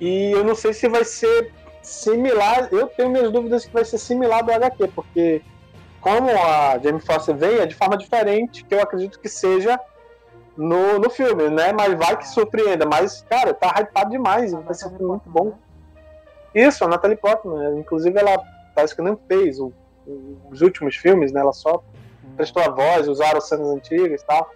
E 0.00 0.30
eu 0.30 0.44
não 0.44 0.54
sei 0.54 0.72
se 0.72 0.88
vai 0.88 1.04
ser 1.04 1.52
similar. 1.82 2.68
Eu 2.70 2.86
tenho 2.86 3.10
minhas 3.10 3.32
dúvidas 3.32 3.64
que 3.66 3.72
vai 3.72 3.84
ser 3.84 3.98
similar 3.98 4.44
do 4.44 4.52
HQ, 4.52 4.86
porque 4.94 5.42
como 6.00 6.30
a 6.30 6.78
Jamie 6.78 7.00
Foster 7.00 7.36
vem, 7.36 7.58
é 7.58 7.66
de 7.66 7.74
forma 7.74 7.96
diferente, 7.96 8.64
que 8.64 8.74
eu 8.74 8.80
acredito 8.80 9.20
que 9.20 9.28
seja 9.28 9.78
no, 10.56 10.98
no 10.98 11.10
filme, 11.10 11.48
né? 11.48 11.72
Mas 11.72 11.94
vai 11.94 12.16
que 12.16 12.28
surpreenda. 12.28 12.86
Mas, 12.86 13.24
cara, 13.28 13.52
tá 13.52 13.74
hypado 13.80 14.10
demais. 14.10 14.52
Vai 14.52 14.74
ser 14.74 14.88
muito 14.90 15.28
bom. 15.28 15.46
Né? 15.46 16.66
Isso, 16.66 16.84
a 16.84 16.88
Natalie 16.88 17.16
Portman. 17.16 17.78
Inclusive, 17.78 18.18
ela 18.18 18.42
parece 18.74 18.94
que 18.94 19.02
não 19.02 19.18
fez 19.28 19.60
o, 19.60 19.72
os 20.50 20.60
últimos 20.62 20.96
filmes, 20.96 21.32
né? 21.32 21.40
Ela 21.40 21.52
só 21.52 21.82
prestou 22.36 22.62
a 22.62 22.70
voz, 22.70 23.08
usaram 23.08 23.40
cenas 23.40 23.68
antigas 23.68 24.22
e 24.22 24.24
tal. 24.24 24.50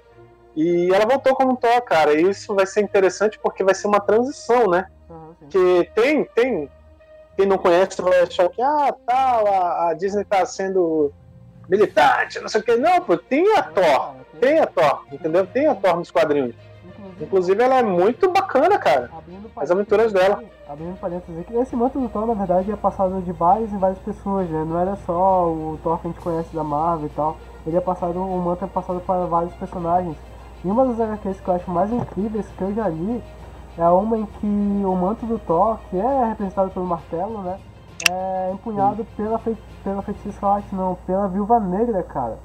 E 0.57 0.95
ela 0.95 1.05
voltou 1.05 1.35
como 1.35 1.57
Thor, 1.57 1.83
cara. 1.83 2.15
E 2.15 2.23
isso 2.23 2.55
vai 2.55 2.67
ser 2.67 2.81
interessante 2.81 3.39
porque 3.39 3.63
vai 3.63 3.75
ser 3.75 3.87
uma 3.89 4.01
transição, 4.01 4.69
né? 4.69 4.87
Uhum, 5.11 5.35
que 5.51 5.91
tem, 5.95 6.25
tem. 6.25 6.71
Quem 7.37 7.47
não 7.47 7.59
conhece 7.59 8.01
vai 8.01 8.21
achar 8.21 8.49
que, 8.49 8.63
ah, 8.63 8.95
tal, 9.05 9.47
a, 9.49 9.89
a 9.89 9.95
Disney 9.95 10.25
tá 10.25 10.47
sendo 10.47 11.13
militante, 11.69 12.41
não 12.41 12.49
sei 12.49 12.61
o 12.61 12.65
que. 12.65 12.77
Não, 12.77 13.01
pô, 13.01 13.17
tem 13.17 13.57
a 13.57 13.63
Thor. 13.63 14.15
Tem 14.41 14.59
a 14.59 14.67
Thor, 14.67 15.05
entendeu? 15.13 15.47
Tem 15.47 15.67
a 15.67 15.75
Thor 15.75 15.97
nos 15.97 16.11
quadrinhos. 16.11 16.55
Inclusive, 17.21 17.63
ela 17.63 17.77
é 17.77 17.83
muito 17.83 18.31
bacana, 18.31 18.79
cara. 18.79 19.11
As 19.57 19.71
aventuras 19.71 20.13
dela. 20.13 20.43
Abrindo 20.69 20.99
parênteses 20.99 21.47
que 21.47 21.55
esse 21.55 21.77
manto 21.77 22.01
do 22.01 22.09
Thor, 22.09 22.27
na 22.27 22.35
verdade, 22.35 22.73
é 22.73 22.77
passado 22.77 23.21
de 23.23 23.33
várias 23.33 23.73
em 23.73 23.79
várias 23.79 23.99
pessoas, 23.99 24.49
né? 24.49 24.65
Não 24.67 24.79
era 24.79 24.97
só 24.97 25.47
o 25.47 25.79
Thor 25.83 25.99
que 26.01 26.09
a 26.09 26.11
gente 26.11 26.21
conhece 26.21 26.55
da 26.55 26.65
Marvel 26.65 27.07
e 27.07 27.11
tal. 27.11 27.37
Ele 27.67 27.77
é 27.77 27.81
passado, 27.81 28.19
o 28.21 28.39
manto 28.39 28.65
é 28.65 28.69
passado 28.69 29.01
para 29.01 29.27
vários 29.27 29.55
personagens. 29.55 30.17
E 30.65 30.69
uma 30.69 30.87
das 30.87 31.01
HQs 31.01 31.41
que 31.41 31.49
eu 31.49 31.55
acho 31.55 31.71
mais 31.71 31.93
incríveis 31.93 32.47
que 32.57 32.63
eu 32.63 32.75
já 32.75 32.89
li 32.89 33.23
é 33.77 33.89
uma 33.89 34.17
em 34.17 34.27
que 34.27 34.47
o 34.47 34.95
manto 34.95 35.27
do 35.27 35.39
Thor, 35.39 35.79
que 35.91 35.99
é 35.99 36.25
representado 36.27 36.71
pelo 36.71 36.87
martelo, 36.87 37.43
né? 37.43 37.59
É 38.11 38.51
empunhado 38.53 39.07
pela, 39.17 39.39
pela 39.85 40.03
feiticeira 40.03 40.35
escarlate, 40.35 40.75
não, 40.75 40.97
pela 41.07 41.29
viúva 41.29 41.61
negra, 41.61 42.03
cara. 42.03 42.39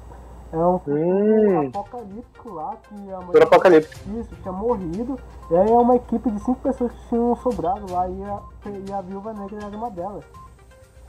É 0.51 0.57
um 0.57 0.81
hum. 0.87 1.67
apocalíptico 1.67 2.49
lá 2.49 2.75
que 2.83 3.11
a 3.11 3.21
mulher 3.21 3.43
apocalíptico. 3.43 4.09
Isso, 4.19 4.35
tinha 4.41 4.51
morrido. 4.51 5.17
E 5.49 5.55
aí 5.55 5.69
é 5.69 5.73
uma 5.73 5.95
equipe 5.95 6.29
de 6.29 6.39
cinco 6.39 6.59
pessoas 6.59 6.91
que 6.91 7.09
tinham 7.09 7.35
sobrado 7.35 7.91
lá 7.91 8.09
e 8.09 8.23
a, 8.23 8.39
e 8.87 8.91
a 8.91 9.01
viúva 9.01 9.31
negra 9.33 9.67
era 9.67 9.77
uma 9.77 9.91
delas. 9.91 10.25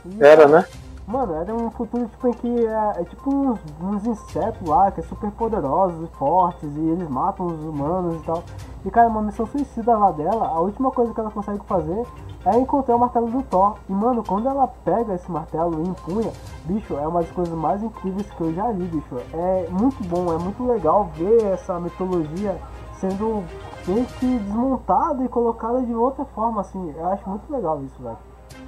E, 0.05 0.23
era, 0.23 0.47
né? 0.47 0.65
Mano, 1.07 1.35
era 1.35 1.55
um 1.55 1.71
futuro 1.71 2.07
tipo 2.07 2.29
em 2.29 2.33
que 2.35 2.67
é, 2.67 3.01
é 3.01 3.05
tipo 3.05 3.35
uns, 3.35 3.59
uns, 3.81 4.07
insetos 4.07 4.69
lá, 4.69 4.93
que 4.93 5.01
é 5.01 5.03
super 5.03 5.31
poderosos 5.33 6.09
e 6.09 6.13
fortes, 6.17 6.77
e 6.77 6.89
eles 6.89 7.09
matam 7.09 7.47
os 7.47 7.65
humanos 7.65 8.21
e 8.21 8.25
tal. 8.25 8.45
E 8.85 8.91
cara, 8.91 9.09
uma 9.09 9.23
missão 9.23 9.47
suicida 9.47 9.97
lá 9.97 10.13
dela, 10.13 10.47
a 10.47 10.61
última 10.61 10.91
coisa 10.91 11.13
que 11.13 11.19
ela 11.19 11.31
consegue 11.31 11.65
fazer 11.65 12.07
é 12.45 12.59
encontrar 12.59 12.97
o 12.97 12.99
martelo 12.99 13.31
do 13.31 13.43
Thor. 13.43 13.77
E 13.89 13.93
mano, 13.93 14.23
quando 14.25 14.49
ela 14.49 14.67
pega 14.67 15.15
esse 15.15 15.31
martelo 15.31 15.83
e 15.83 15.89
empunha, 15.89 16.33
bicho, 16.65 16.97
é 16.97 17.07
uma 17.07 17.21
das 17.21 17.31
coisas 17.31 17.55
mais 17.55 17.83
incríveis 17.83 18.31
que 18.31 18.41
eu 18.41 18.55
já 18.55 18.71
li, 18.71 18.85
bicho. 18.85 19.17
É 19.33 19.67
muito 19.71 20.03
bom, 20.05 20.33
é 20.33 20.39
muito 20.39 20.65
legal 20.65 21.11
ver 21.15 21.45
essa 21.45 21.79
mitologia 21.79 22.61
sendo 22.99 23.45
meio 23.87 24.05
que 24.05 24.39
desmontada 24.39 25.25
e 25.25 25.29
colocada 25.29 25.81
de 25.83 25.95
outra 25.95 26.25
forma, 26.27 26.61
assim. 26.61 26.95
Eu 26.97 27.07
acho 27.07 27.29
muito 27.29 27.51
legal 27.51 27.83
isso, 27.83 28.03
velho. 28.03 28.19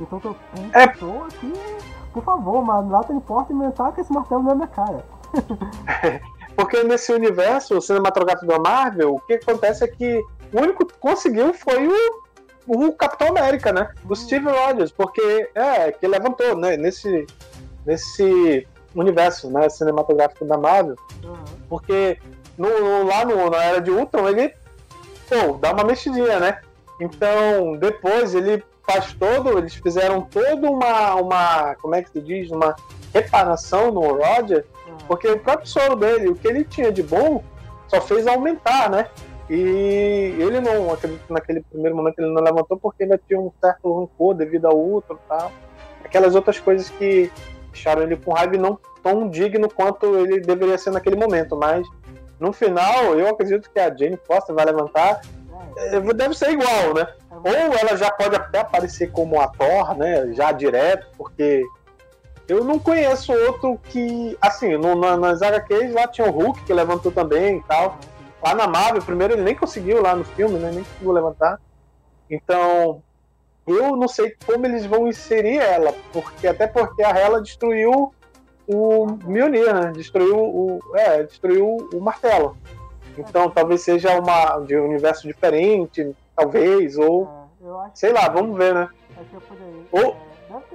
Então 0.01 0.21
eu 0.25 0.37
é... 0.73 0.87
tô 0.89 1.11
aqui 1.25 1.53
por 2.13 2.23
favor, 2.23 2.63
mas 2.63 2.89
lá 2.91 3.03
tem 3.03 3.19
porta 3.21 3.53
inventar 3.53 3.93
que 3.93 4.03
esse 4.03 4.13
martelo 4.13 4.43
não 4.43 4.53
é 4.53 4.55
minha 4.55 4.69
cara. 4.69 5.05
Porque 6.55 6.83
nesse 6.85 7.13
universo 7.13 7.81
cinematográfico 7.81 8.47
da 8.47 8.59
Marvel, 8.59 9.15
o 9.15 9.21
que 9.21 9.35
acontece 9.35 9.85
é 9.85 9.89
que 9.89 10.23
o 10.53 10.61
único 10.61 10.85
que 10.85 10.99
conseguiu 10.99 11.55
foi 11.55 11.89
o, 11.89 12.22
o 12.67 12.93
Capitão 12.93 13.29
América, 13.29 13.73
né? 13.73 13.91
O 14.09 14.15
Steve 14.15 14.49
Rogers, 14.49 14.91
porque 14.91 15.51
é, 15.55 15.93
que 15.93 16.07
levantou, 16.07 16.57
né? 16.57 16.77
Nesse, 16.77 17.27
nesse 17.85 18.67
universo 18.95 19.51
né, 19.51 19.69
cinematográfico 19.69 20.45
da 20.45 20.57
Marvel. 20.57 20.97
Uhum. 21.25 21.35
Porque 21.69 22.19
no, 22.57 23.05
lá 23.05 23.25
no, 23.25 23.51
na 23.51 23.63
Era 23.63 23.81
de 23.81 23.91
Ultron, 23.91 24.29
ele 24.29 24.55
pô, 25.29 25.55
dá 25.59 25.73
uma 25.73 25.85
mexidinha, 25.85 26.39
né? 26.39 26.61
Então, 27.01 27.77
depois 27.79 28.35
ele 28.35 28.63
faz 28.87 29.13
todo, 29.15 29.59
eles 29.59 29.75
fizeram 29.75 30.23
toda 30.23 30.71
uma, 30.71 31.15
uma, 31.15 31.75
como 31.77 31.95
é 31.95 32.03
que 32.03 32.11
se 32.11 32.21
diz, 32.21 32.51
uma 32.51 32.77
reparação 33.13 33.91
no 33.91 34.01
Roger, 34.01 34.65
uhum. 34.87 34.97
porque 35.09 35.29
o 35.29 35.39
próprio 35.39 35.69
solo 35.69 35.97
dele, 35.97 36.29
o 36.29 36.35
que 36.35 36.47
ele 36.47 36.65
tinha 36.65 36.93
de 36.93 37.03
bom, 37.03 37.43
só 37.89 38.01
fez 38.01 38.27
aumentar, 38.27 38.91
né? 38.91 39.09
E 39.51 40.37
ele 40.39 40.61
não, 40.61 40.93
acredito 40.93 41.27
que 41.27 41.33
naquele 41.33 41.63
primeiro 41.63 41.97
momento 41.97 42.19
ele 42.19 42.33
não 42.33 42.43
levantou 42.43 42.79
porque 42.79 43.03
ainda 43.03 43.21
tinha 43.27 43.41
um 43.41 43.53
certo 43.61 44.01
rancor 44.01 44.35
devido 44.35 44.67
ao 44.67 44.79
outro 44.79 45.19
e 45.25 45.29
tal. 45.29 45.53
Aquelas 46.05 46.35
outras 46.35 46.59
coisas 46.59 46.89
que 46.91 47.31
deixaram 47.71 48.03
ele 48.03 48.17
com 48.17 48.33
raiva 48.33 48.55
e 48.55 48.59
não 48.59 48.79
tão 49.03 49.29
digno 49.29 49.69
quanto 49.69 50.17
ele 50.17 50.41
deveria 50.41 50.79
ser 50.79 50.91
naquele 50.91 51.17
momento. 51.17 51.57
Mas 51.57 51.87
no 52.39 52.53
final, 52.53 53.19
eu 53.19 53.29
acredito 53.29 53.71
que 53.71 53.79
a 53.79 53.95
Jane 53.95 54.19
Foster 54.27 54.55
vai 54.55 54.65
levantar 54.65 55.21
é, 55.77 56.01
deve 56.01 56.35
ser 56.35 56.51
igual, 56.51 56.95
né? 56.95 57.07
Ou 57.31 57.79
ela 57.79 57.97
já 57.97 58.11
pode 58.11 58.37
até 58.37 58.61
aparecer 58.61 59.11
como 59.11 59.41
ator, 59.41 59.97
né? 59.97 60.33
Já 60.33 60.53
direto, 60.53 61.07
porque 61.17 61.65
eu 62.49 62.65
não 62.65 62.79
conheço 62.79 63.33
outro 63.33 63.79
que. 63.85 64.37
Assim, 64.41 64.77
no, 64.77 64.95
na, 64.95 65.17
nas 65.17 65.43
HQs 65.43 65.93
lá 65.93 66.07
tinha 66.07 66.29
o 66.29 66.31
Hulk 66.31 66.65
que 66.65 66.73
levantou 66.73 67.11
também 67.11 67.59
e 67.59 67.63
tal. 67.63 67.99
Lá 68.43 68.55
na 68.55 68.67
Marvel, 68.67 69.03
primeiro 69.03 69.35
ele 69.35 69.43
nem 69.43 69.55
conseguiu 69.55 70.03
lá 70.03 70.17
no 70.17 70.25
filme, 70.25 70.59
né? 70.59 70.71
Nem 70.73 70.85
conseguiu 70.85 71.13
levantar. 71.13 71.61
Então, 72.29 73.03
eu 73.67 73.97
não 73.97 74.09
sei 74.09 74.35
como 74.45 74.67
eles 74.67 74.85
vão 74.85 75.07
inserir 75.07 75.59
ela, 75.59 75.95
porque 76.13 76.49
até 76.49 76.67
porque 76.67 77.03
a 77.03 77.11
Hela 77.11 77.41
destruiu 77.41 78.13
o 78.67 79.07
Mjolnir, 79.25 79.73
né? 79.73 79.93
Destruiu 79.95 80.37
o. 80.37 80.81
É, 80.95 81.23
destruiu 81.23 81.89
o 81.93 82.01
martelo. 82.01 82.57
Então 83.17 83.51
talvez 83.51 83.83
seja 83.83 84.19
uma 84.19 84.59
de 84.61 84.77
um 84.77 84.87
universo 84.87 85.27
diferente, 85.27 86.15
talvez, 86.35 86.97
ou. 86.99 87.29
É, 87.63 87.91
sei 87.95 88.13
lá, 88.13 88.29
vamos 88.29 88.57
ver, 88.57 88.75
né? 88.75 88.89
Ou, 89.93 90.01
é, 90.01 90.17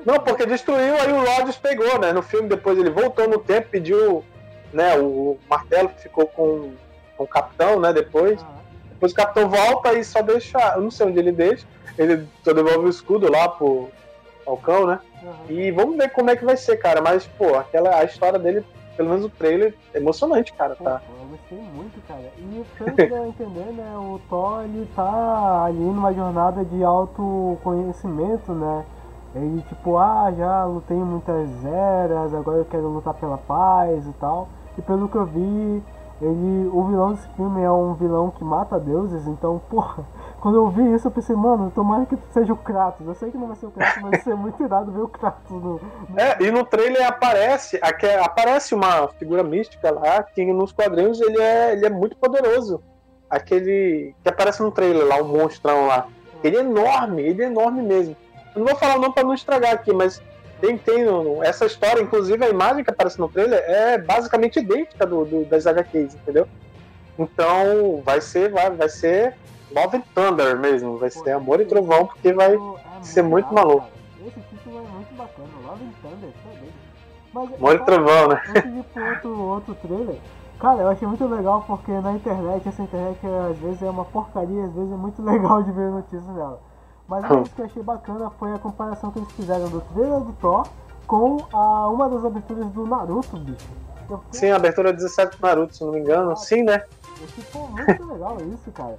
não, 0.06 0.20
porque 0.20 0.46
destruiu, 0.46 0.96
aí 0.96 1.12
o 1.12 1.20
Rogers 1.20 1.58
pegou, 1.58 2.00
né? 2.00 2.14
No 2.14 2.22
filme 2.22 2.48
depois 2.48 2.78
ele 2.78 2.90
voltou 2.90 3.28
no 3.28 3.40
tempo, 3.40 3.70
pediu 3.70 4.24
né, 4.72 4.98
o 4.98 5.38
martelo 5.50 5.90
que 5.90 6.04
ficou 6.04 6.28
com, 6.28 6.72
com 7.18 7.24
o 7.24 7.28
capitão, 7.28 7.80
né? 7.80 7.92
Depois. 7.92 8.44
Depois 8.92 9.12
o 9.12 9.16
capitão 9.16 9.50
volta 9.50 9.94
e 9.94 10.04
só 10.04 10.22
deixa. 10.22 10.58
Eu 10.76 10.82
não 10.82 10.92
sei 10.92 11.08
onde 11.08 11.20
ele 11.20 11.32
deixa. 11.32 11.66
Ele 11.98 12.28
devolve 12.44 12.86
o 12.86 12.90
escudo 12.90 13.32
lá 13.32 13.50
pro 13.50 13.90
Falcão, 14.46 14.88
né? 14.88 15.00
Uhum. 15.22 15.34
E 15.50 15.72
vamos 15.72 15.98
ver 15.98 16.12
como 16.12 16.30
é 16.30 16.36
que 16.36 16.46
vai 16.46 16.58
ser, 16.58 16.78
cara. 16.78 17.02
Mas, 17.02 17.26
pô, 17.26 17.56
aquela, 17.56 17.98
a 17.98 18.04
história 18.04 18.40
dele, 18.40 18.64
pelo 18.96 19.10
menos 19.10 19.26
o 19.26 19.30
trailer, 19.30 19.74
é 19.94 19.98
emocionante, 19.98 20.54
cara, 20.54 20.76
tá? 20.76 21.02
Uhum 21.10 21.18
gostei 21.28 21.60
muito, 21.60 22.02
cara. 22.08 22.32
E 22.38 22.66
pelo 22.78 22.96
que 22.96 23.14
eu 23.14 23.28
entender, 23.28 23.74
né, 23.74 23.98
o 23.98 24.20
Thor 24.30 24.64
ele 24.64 24.88
tá 24.96 25.66
ali 25.66 25.78
numa 25.78 26.14
jornada 26.14 26.66
de 26.66 26.84
autoconhecimento, 26.84 28.52
né? 28.54 28.86
Ele 29.36 29.62
tipo, 29.70 29.98
ah, 29.98 30.34
já 30.36 30.66
lutei 30.66 30.98
muitas 30.98 31.64
eras, 31.66 32.34
agora 32.34 32.60
eu 32.60 32.66
quero 32.66 32.88
lutar 32.88 33.14
pela 33.14 33.38
paz 33.38 34.08
e 34.08 34.14
tal. 34.14 34.48
E 34.78 34.82
pelo 34.82 35.08
que 35.08 35.16
eu 35.16 35.26
vi, 35.26 35.84
ele. 36.22 36.68
O 36.68 36.84
vilão 36.86 37.14
desse 37.14 37.28
filme 37.30 37.62
é 37.62 37.72
um 37.72 37.94
vilão 37.94 38.32
que 38.32 38.44
mata 38.44 38.80
deuses, 38.80 39.28
então, 39.28 39.62
porra, 39.70 40.06
quando 40.42 40.56
eu 40.56 40.70
vi 40.70 40.94
isso, 40.94 41.08
eu 41.08 41.12
pensei, 41.12 41.36
mano, 41.36 41.72
tomara 41.74 42.06
que 42.06 42.18
seja 42.32 42.54
o 42.54 42.58
Kratos. 42.58 43.08
Eu 43.08 43.16
sei 43.16 43.32
que 43.32 43.38
não 43.38 43.48
vai 43.48 43.56
ser 43.56 43.68
o 43.68 43.72
Kratos, 43.72 44.02
mas 44.02 44.12
vai 44.12 44.22
ser 44.22 44.36
muito 44.36 44.64
irado 44.64 44.92
ver 44.92 45.02
o 45.02 45.08
Kratos 45.08 45.52
no. 45.52 45.80
É, 46.16 46.44
e 46.44 46.52
no 46.52 46.66
trailer 46.66 47.06
aparece, 47.08 47.80
aqui, 47.82 48.08
aparece 48.08 48.74
uma 48.74 49.08
figura 49.10 49.44
mística 49.44 49.92
lá, 49.92 50.24
que 50.24 50.46
nos 50.52 50.72
quadrinhos 50.72 51.20
ele 51.22 51.42
é, 51.42 51.74
ele 51.74 51.86
é 51.86 51.90
muito 51.90 52.18
poderoso. 52.18 52.82
Aquele 53.30 54.16
que 54.24 54.30
aparece 54.30 54.62
no 54.64 54.72
trailer 54.72 55.06
lá, 55.06 55.18
o 55.22 55.26
um 55.26 55.38
monstrão 55.38 55.88
lá. 55.88 56.08
Ele 56.44 56.58
é 56.58 56.60
enorme, 56.62 57.22
ele 57.24 57.44
é 57.44 57.48
enorme 57.48 57.82
mesmo. 57.82 58.16
Eu 58.56 58.60
não 58.60 58.68
vou 58.68 58.76
falar 58.76 58.98
não 58.98 59.12
para 59.12 59.24
não 59.24 59.34
estragar 59.34 59.74
aqui, 59.74 59.94
mas 59.94 60.22
tem, 60.60 60.78
tem 60.78 61.06
essa 61.43 61.65
história, 61.65 62.02
inclusive 62.02 62.43
a 62.43 62.50
imagem 62.50 62.84
que 62.84 62.89
aparece 62.89 63.20
no 63.20 63.30
trailer 63.30 63.63
é 63.67 63.98
basicamente 63.98 64.60
idêntica 64.60 65.06
do, 65.06 65.26
do 65.26 65.46
das 65.46 65.67
HQs, 65.67 66.15
entendeu? 66.15 66.48
Então 67.17 68.02
vai 68.04 68.22
ser, 68.22 68.52
vai, 68.52 68.70
vai 68.72 68.89
ser 68.89 69.36
Love 69.72 69.98
and 69.98 70.04
Thunder 70.13 70.58
mesmo, 70.58 70.98
vai 70.98 71.10
ser 71.10 71.32
Amor 71.32 71.62
e 71.62 71.65
Trovão, 71.65 72.06
porque 72.06 72.34
vai 72.34 72.56
é 72.56 73.04
ser 73.04 73.22
muito 73.22 73.54
maluco. 73.54 73.88
Esse 74.26 74.39
título 74.39 74.80
é 74.80 74.82
muito 74.82 75.13
bacana, 75.15 75.50
Love 75.65 75.84
and 75.84 75.93
Thunder, 76.02 76.30
Mas, 77.34 77.54
Amor 77.54 77.76
e 77.76 77.80
Trovão, 77.80 78.28
né? 78.30 78.41
Antes 78.50 78.72
de 78.72 78.80
ir 78.80 78.84
pro 78.84 79.06
outro, 79.06 79.41
outro 79.41 79.76
trailer, 79.76 80.15
cara, 80.60 80.82
eu 80.82 80.89
achei 80.89 81.08
muito 81.08 81.26
legal 81.28 81.63
porque 81.67 81.91
na 81.91 82.13
internet, 82.13 82.67
essa 82.67 82.82
internet 82.82 83.20
às 83.52 83.58
vezes 83.58 83.82
é 83.84 83.89
uma 83.89 84.06
porcaria, 84.06 84.65
às 84.65 84.74
vezes 84.74 84.91
é 84.91 84.98
muito 84.98 85.22
legal 85.26 85.62
de 85.63 85.72
ver 85.72 85.89
notícias 85.91 86.26
dela. 86.26 86.60
Mas 87.08 87.24
o 87.32 87.43
que 87.43 87.62
eu 87.62 87.65
achei 87.65 87.82
bacana 87.82 88.30
foi 88.32 88.54
a 88.54 88.60
comparação 88.60 89.12
que 89.12 89.20
eles 89.20 89.32
fizeram 89.32 89.70
do 89.70 89.82
trailer 89.82 90.20
do 90.20 90.34
Thor 90.34 90.67
com 91.06 91.38
a, 91.54 91.88
uma 91.88 92.10
das 92.10 92.26
aberturas 92.26 92.67
do 92.67 92.86
Naruto, 92.86 93.38
bicho. 93.38 93.65
Sim, 94.32 94.52
a 94.52 94.58
abertura 94.58 94.91
17 94.91 95.38
do 95.38 95.41
Naruto, 95.46 95.76
se 95.76 95.84
não 95.84 95.91
me 95.91 96.00
engano. 96.00 96.36
Sim, 96.36 96.63
né? 96.63 96.84
Ficou 97.28 97.67
muito 97.70 98.04
legal 98.12 98.38
isso, 98.54 98.72
cara. 98.72 98.98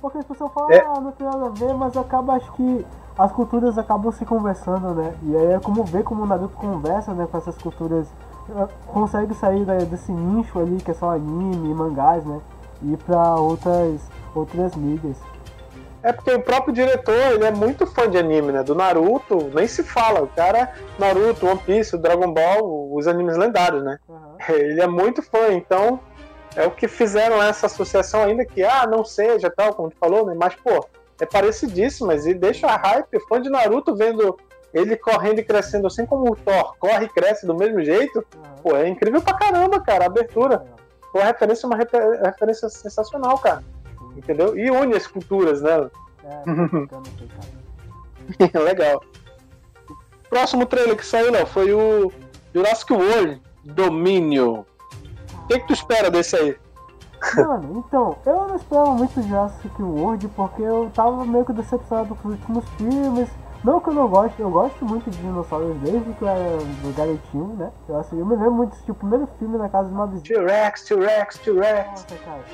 Porque 0.00 0.18
as 0.18 0.24
pessoas 0.24 0.52
falam, 0.52 0.70
é. 0.70 0.84
ah, 0.84 1.00
não 1.00 1.12
tem 1.12 1.26
nada 1.26 1.46
a 1.46 1.48
ver, 1.48 1.72
mas 1.74 1.96
acaba, 1.96 2.34
acho 2.34 2.52
que 2.52 2.84
as 3.16 3.32
culturas 3.32 3.78
acabam 3.78 4.12
se 4.12 4.24
conversando, 4.24 4.92
né? 4.92 5.14
E 5.22 5.36
aí 5.36 5.52
é 5.52 5.60
como 5.60 5.84
ver 5.84 6.02
como 6.02 6.24
o 6.24 6.26
Naruto 6.26 6.56
conversa, 6.56 7.14
né, 7.14 7.26
com 7.30 7.38
essas 7.38 7.56
culturas. 7.56 8.06
Eh, 8.50 8.68
consegue 8.86 9.32
sair 9.34 9.64
desse 9.86 10.12
nicho 10.12 10.58
ali, 10.58 10.76
que 10.76 10.90
é 10.90 10.94
só 10.94 11.10
anime, 11.14 11.72
mangás, 11.72 12.24
né? 12.24 12.40
E 12.82 12.92
ir 12.92 12.98
pra 12.98 13.36
outras, 13.36 14.00
outras 14.34 14.74
mídias. 14.74 15.16
É 16.04 16.12
porque 16.12 16.30
o 16.34 16.42
próprio 16.42 16.74
diretor, 16.74 17.14
ele 17.32 17.46
é 17.46 17.50
muito 17.50 17.86
fã 17.86 18.08
de 18.08 18.18
anime, 18.18 18.52
né? 18.52 18.62
Do 18.62 18.74
Naruto, 18.74 19.50
nem 19.54 19.66
se 19.66 19.82
fala. 19.82 20.20
O 20.20 20.28
cara, 20.28 20.74
Naruto, 20.98 21.46
One 21.46 21.58
Piece, 21.60 21.96
Dragon 21.96 22.30
Ball, 22.30 22.94
os 22.94 23.08
animes 23.08 23.38
lendários, 23.38 23.82
né? 23.82 23.98
Uhum. 24.06 24.36
Ele 24.54 24.82
é 24.82 24.86
muito 24.86 25.22
fã, 25.22 25.50
então 25.52 25.98
é 26.54 26.66
o 26.66 26.70
que 26.70 26.86
fizeram 26.86 27.42
essa 27.42 27.64
associação 27.64 28.22
ainda 28.22 28.44
que, 28.44 28.62
ah, 28.62 28.86
não 28.86 29.02
seja 29.02 29.50
tal, 29.50 29.72
como 29.72 29.88
tu 29.88 29.96
falou, 29.96 30.26
né? 30.26 30.34
Mas, 30.38 30.54
pô, 30.56 30.86
é 31.18 31.24
parecidíssimo, 31.24 32.08
mas 32.08 32.26
e 32.26 32.34
deixa 32.34 32.66
a 32.66 32.76
hype, 32.76 33.26
fã 33.26 33.40
de 33.40 33.48
Naruto 33.48 33.96
vendo 33.96 34.38
ele 34.74 34.96
correndo 34.96 35.38
e 35.38 35.44
crescendo 35.44 35.86
assim 35.86 36.04
como 36.04 36.30
o 36.30 36.36
Thor 36.36 36.76
corre 36.78 37.06
e 37.06 37.08
cresce 37.08 37.46
do 37.46 37.54
mesmo 37.54 37.82
jeito, 37.82 38.18
uhum. 38.18 38.62
pô, 38.62 38.76
é 38.76 38.86
incrível 38.86 39.22
pra 39.22 39.32
caramba, 39.32 39.80
cara, 39.80 40.04
a 40.04 40.08
abertura. 40.08 40.66
Pô, 41.10 41.20
a 41.20 41.24
referência 41.24 41.64
é 41.64 41.68
uma 41.68 41.78
referência 41.78 42.68
sensacional, 42.68 43.38
cara 43.38 43.64
entendeu? 44.16 44.56
E 44.56 44.70
une 44.70 44.94
as 44.94 45.06
culturas, 45.06 45.62
né? 45.62 45.90
É, 46.24 46.42
Legal. 48.58 49.02
O 49.88 50.28
próximo 50.28 50.66
trailer 50.66 50.96
que 50.96 51.06
saiu, 51.06 51.30
Léo, 51.30 51.46
foi 51.46 51.72
o 51.72 52.10
Jurassic 52.54 52.92
World 52.92 53.42
Domínio. 53.64 54.66
O 55.42 55.46
que, 55.46 55.60
que 55.60 55.66
tu 55.66 55.72
espera 55.72 56.10
desse 56.10 56.36
aí? 56.36 56.56
Mano, 57.36 57.84
então, 57.86 58.16
eu 58.26 58.48
não 58.48 58.56
esperava 58.56 58.90
muito 58.90 59.22
Jurassic 59.22 59.82
World 59.82 60.28
porque 60.28 60.62
eu 60.62 60.90
tava 60.94 61.24
meio 61.24 61.44
que 61.44 61.52
decepcionado 61.52 62.14
com 62.16 62.28
os 62.28 62.34
últimos 62.34 62.68
filmes. 62.76 63.28
Não 63.62 63.80
que 63.80 63.88
eu 63.88 63.94
não 63.94 64.06
goste, 64.08 64.38
eu 64.40 64.50
gosto 64.50 64.84
muito 64.84 65.10
de 65.10 65.16
dinossauros 65.16 65.74
desde 65.78 66.12
que 66.12 66.22
eu 66.22 66.28
era 66.28 66.58
do 66.58 66.94
garotinho, 66.94 67.56
né? 67.56 67.72
Eu, 67.88 67.98
assim, 67.98 68.18
eu 68.18 68.26
me 68.26 68.36
lembro 68.36 68.52
muito 68.52 68.76
do 68.86 68.94
primeiro 68.94 69.26
filme 69.38 69.56
na 69.56 69.70
casa 69.70 69.88
de 69.88 69.94
uma 69.94 70.06
vizinha. 70.06 70.38
T-Rex, 70.38 70.84
T-Rex, 70.84 71.38
T-Rex. 71.38 71.86
Nossa, 71.88 72.16
cara. 72.22 72.44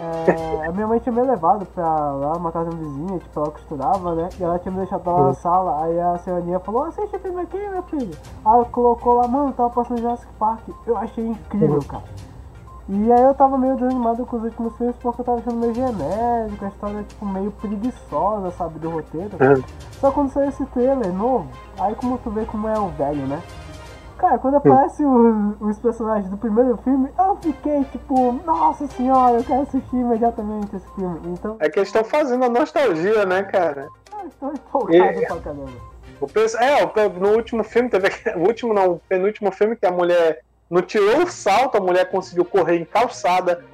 É, 0.00 0.66
a 0.66 0.72
minha 0.72 0.86
mãe 0.86 0.98
tinha 0.98 1.12
me 1.12 1.20
levado 1.20 1.66
pra 1.66 1.84
lá, 1.84 2.32
uma 2.32 2.50
casa 2.50 2.70
vizinha, 2.70 3.18
tipo, 3.18 3.38
ela 3.38 3.50
costurava, 3.50 4.14
né? 4.14 4.28
E 4.38 4.42
ela 4.42 4.58
tinha 4.58 4.72
me 4.72 4.78
deixado 4.78 5.06
lá 5.10 5.24
na 5.24 5.34
sala. 5.34 5.84
Aí 5.84 6.00
a 6.00 6.16
senhorinha 6.18 6.58
falou: 6.60 6.84
Assiste 6.84 7.18
filme 7.18 7.42
aqui, 7.42 7.58
meu 7.58 7.82
filho. 7.82 8.16
Aí 8.44 8.54
ela 8.54 8.64
colocou 8.64 9.14
lá, 9.14 9.28
mano, 9.28 9.52
tava 9.52 9.68
passando 9.70 10.00
Jurassic 10.00 10.32
Park. 10.38 10.62
Eu 10.86 10.96
achei 10.96 11.26
incrível, 11.26 11.80
cara. 11.86 12.04
E 12.88 13.12
aí 13.12 13.22
eu 13.22 13.34
tava 13.34 13.56
meio 13.56 13.76
desanimado 13.76 14.26
com 14.26 14.36
os 14.36 14.42
últimos 14.42 14.76
filmes 14.76 14.96
porque 14.96 15.20
eu 15.20 15.24
tava 15.24 15.38
achando 15.38 15.58
meio 15.58 15.72
genérico, 15.72 16.64
a 16.64 16.68
história 16.68 17.02
tipo 17.04 17.24
meio 17.24 17.52
preguiçosa, 17.52 18.50
sabe, 18.50 18.80
do 18.80 18.90
roteiro. 18.90 19.30
Só 20.00 20.10
quando 20.10 20.30
saiu 20.32 20.48
esse 20.48 20.64
trailer 20.66 21.12
novo, 21.12 21.46
aí 21.78 21.94
como 21.94 22.18
tu 22.18 22.30
vê 22.30 22.44
como 22.46 22.66
é 22.66 22.76
o 22.80 22.88
velho, 22.88 23.28
né? 23.28 23.40
Cara, 24.20 24.38
quando 24.38 24.56
aparece 24.56 25.02
os, 25.02 25.60
os, 25.62 25.78
personagens 25.78 26.30
do 26.30 26.36
primeiro 26.36 26.76
filme, 26.84 27.08
eu 27.18 27.36
fiquei 27.36 27.82
tipo, 27.84 28.32
nossa 28.44 28.86
senhora, 28.88 29.38
eu 29.38 29.44
quero 29.44 29.62
assistir 29.62 29.96
imediatamente 29.96 30.76
esse 30.76 30.86
filme. 30.94 31.20
Então. 31.24 31.56
É 31.58 31.70
que 31.70 31.78
eles 31.78 31.88
estão 31.88 32.04
fazendo 32.04 32.44
a 32.44 32.48
nostalgia, 32.50 33.24
né, 33.24 33.42
cara? 33.44 33.88
Eu 34.20 34.28
estou 34.28 34.52
empolgado 34.52 35.22
e... 35.22 35.26
pra 35.26 35.36
caramba. 35.38 35.70
O, 36.20 36.26
é, 36.58 37.08
no 37.18 37.28
último 37.30 37.64
filme, 37.64 37.88
teve 37.88 38.08
o 38.36 38.40
último 38.40 38.74
não, 38.74 38.92
o 38.92 39.00
penúltimo 39.08 39.50
filme 39.50 39.74
que 39.74 39.86
a 39.86 39.90
mulher 39.90 40.40
não 40.68 40.82
tirou 40.82 41.22
o 41.22 41.30
salto, 41.30 41.78
a 41.78 41.80
mulher 41.80 42.10
conseguiu 42.10 42.44
correr 42.44 42.76
em 42.76 42.84
calçada, 42.84 43.64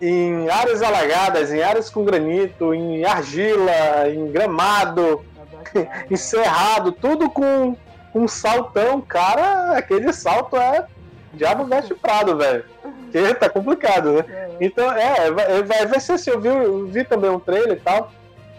em 0.00 0.48
áreas 0.48 0.82
alagadas, 0.82 1.52
em 1.52 1.64
áreas 1.64 1.90
com 1.90 2.04
granito, 2.04 2.72
em 2.72 3.04
argila, 3.04 4.08
em 4.08 4.30
gramado, 4.30 5.24
em 6.08 6.14
cerrado, 6.14 6.92
tudo 6.92 7.28
com 7.28 7.76
um 8.16 8.26
saltão, 8.26 9.00
cara, 9.00 9.76
aquele 9.76 10.12
salto 10.12 10.56
é 10.56 10.86
diabo 11.34 11.64
veste 11.66 11.94
prado, 11.94 12.36
velho. 12.36 12.64
Que 13.12 13.34
tá 13.34 13.48
complicado, 13.48 14.12
né? 14.12 14.24
Então, 14.60 14.90
é, 14.90 15.30
vai, 15.30 15.86
vai 15.86 16.00
ser 16.00 16.12
assim, 16.12 16.30
eu 16.30 16.40
vi, 16.40 16.48
eu 16.48 16.86
vi 16.86 17.04
também 17.04 17.30
um 17.30 17.38
trailer 17.38 17.76
e 17.76 17.80
tal, 17.80 18.10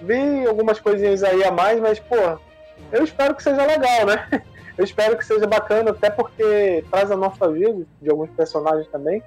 vi 0.01 0.45
algumas 0.45 0.79
coisinhas 0.79 1.23
aí 1.23 1.43
a 1.43 1.51
mais, 1.51 1.79
mas, 1.79 1.99
pô, 1.99 2.15
eu 2.91 3.03
espero 3.03 3.35
que 3.35 3.43
seja 3.43 3.65
legal, 3.65 4.05
né? 4.05 4.43
Eu 4.77 4.83
espero 4.83 5.17
que 5.17 5.25
seja 5.25 5.47
bacana, 5.47 5.89
até 5.89 6.07
porque 6.07 6.85
traz 6.91 7.09
a 7.09 7.15
nostalgia 7.15 7.75
de 7.99 8.09
alguns 8.11 8.29
personagens 8.29 8.87
também. 8.89 9.23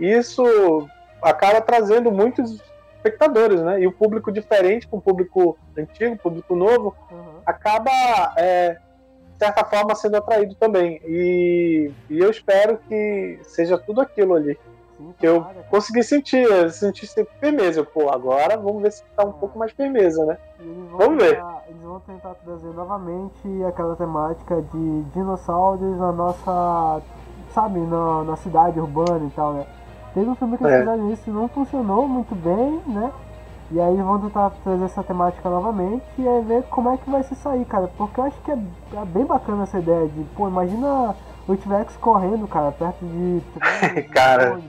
E 0.00 0.10
isso 0.10 0.88
acaba 1.20 1.60
trazendo 1.60 2.10
muitos 2.10 2.62
espectadores, 2.96 3.60
né? 3.60 3.78
E 3.82 3.86
o 3.86 3.92
público 3.92 4.32
diferente 4.32 4.88
com 4.88 4.96
o 4.96 5.00
público 5.02 5.58
antigo, 5.76 6.16
público 6.16 6.56
novo, 6.56 6.96
uhum. 7.10 7.40
acaba 7.44 7.90
é, 8.38 8.78
de 9.36 9.44
certa 9.44 9.64
forma 9.64 9.94
sendo 9.94 10.16
atraído 10.16 10.54
também. 10.54 11.00
E, 11.04 11.90
e 12.08 12.18
eu 12.18 12.30
espero 12.30 12.78
que 12.88 13.38
seja 13.42 13.76
tudo 13.76 14.00
aquilo 14.00 14.34
ali. 14.34 14.58
Sim, 14.96 15.14
que 15.18 15.26
eu 15.26 15.44
consegui 15.68 16.02
sentir, 16.02 16.48
sentir 16.72 17.06
firmeza. 17.38 17.84
Pô, 17.84 18.08
agora 18.10 18.56
vamos 18.56 18.82
ver 18.82 18.92
se 18.92 19.04
tá 19.14 19.24
um 19.24 19.32
pouco 19.32 19.58
mais 19.58 19.72
firmeza, 19.72 20.24
né? 20.24 20.38
Vamos 20.96 21.22
ver. 21.22 21.38
eles 21.68 21.82
vão 21.82 22.00
tentar 22.00 22.34
trazer 22.34 22.72
novamente 22.72 23.64
aquela 23.68 23.94
temática 23.94 24.62
de 24.62 25.02
dinossauros 25.12 25.98
na 25.98 26.12
nossa. 26.12 27.02
Sabe, 27.52 27.78
na, 27.80 28.24
na 28.24 28.36
cidade 28.36 28.78
urbana 28.78 29.26
e 29.26 29.30
tal, 29.30 29.54
né? 29.54 29.66
Teve 30.12 30.28
um 30.28 30.34
filme 30.34 30.58
que 30.58 30.64
eles 30.64 30.76
é. 30.76 30.78
fizeram 30.80 31.12
isso 31.12 31.30
e 31.30 31.32
não 31.32 31.48
funcionou 31.48 32.08
muito 32.08 32.34
bem, 32.34 32.82
né? 32.86 33.12
E 33.70 33.80
aí 33.80 33.96
vão 33.96 34.20
tentar 34.20 34.50
trazer 34.62 34.84
essa 34.84 35.02
temática 35.02 35.50
novamente 35.50 36.04
e 36.18 36.28
aí 36.28 36.42
ver 36.44 36.62
como 36.64 36.90
é 36.90 36.96
que 36.96 37.10
vai 37.10 37.22
se 37.24 37.34
sair, 37.34 37.64
cara. 37.64 37.88
Porque 37.96 38.20
eu 38.20 38.24
acho 38.24 38.40
que 38.42 38.50
é, 38.52 38.54
é 38.54 39.04
bem 39.04 39.24
bacana 39.24 39.64
essa 39.64 39.78
ideia 39.78 40.06
de, 40.06 40.22
pô, 40.36 40.46
imagina 40.48 41.16
o 41.48 41.56
T-Rex 41.56 41.96
correndo, 41.96 42.46
cara, 42.46 42.70
perto 42.72 43.04
de. 43.04 43.42
cara. 44.14 44.60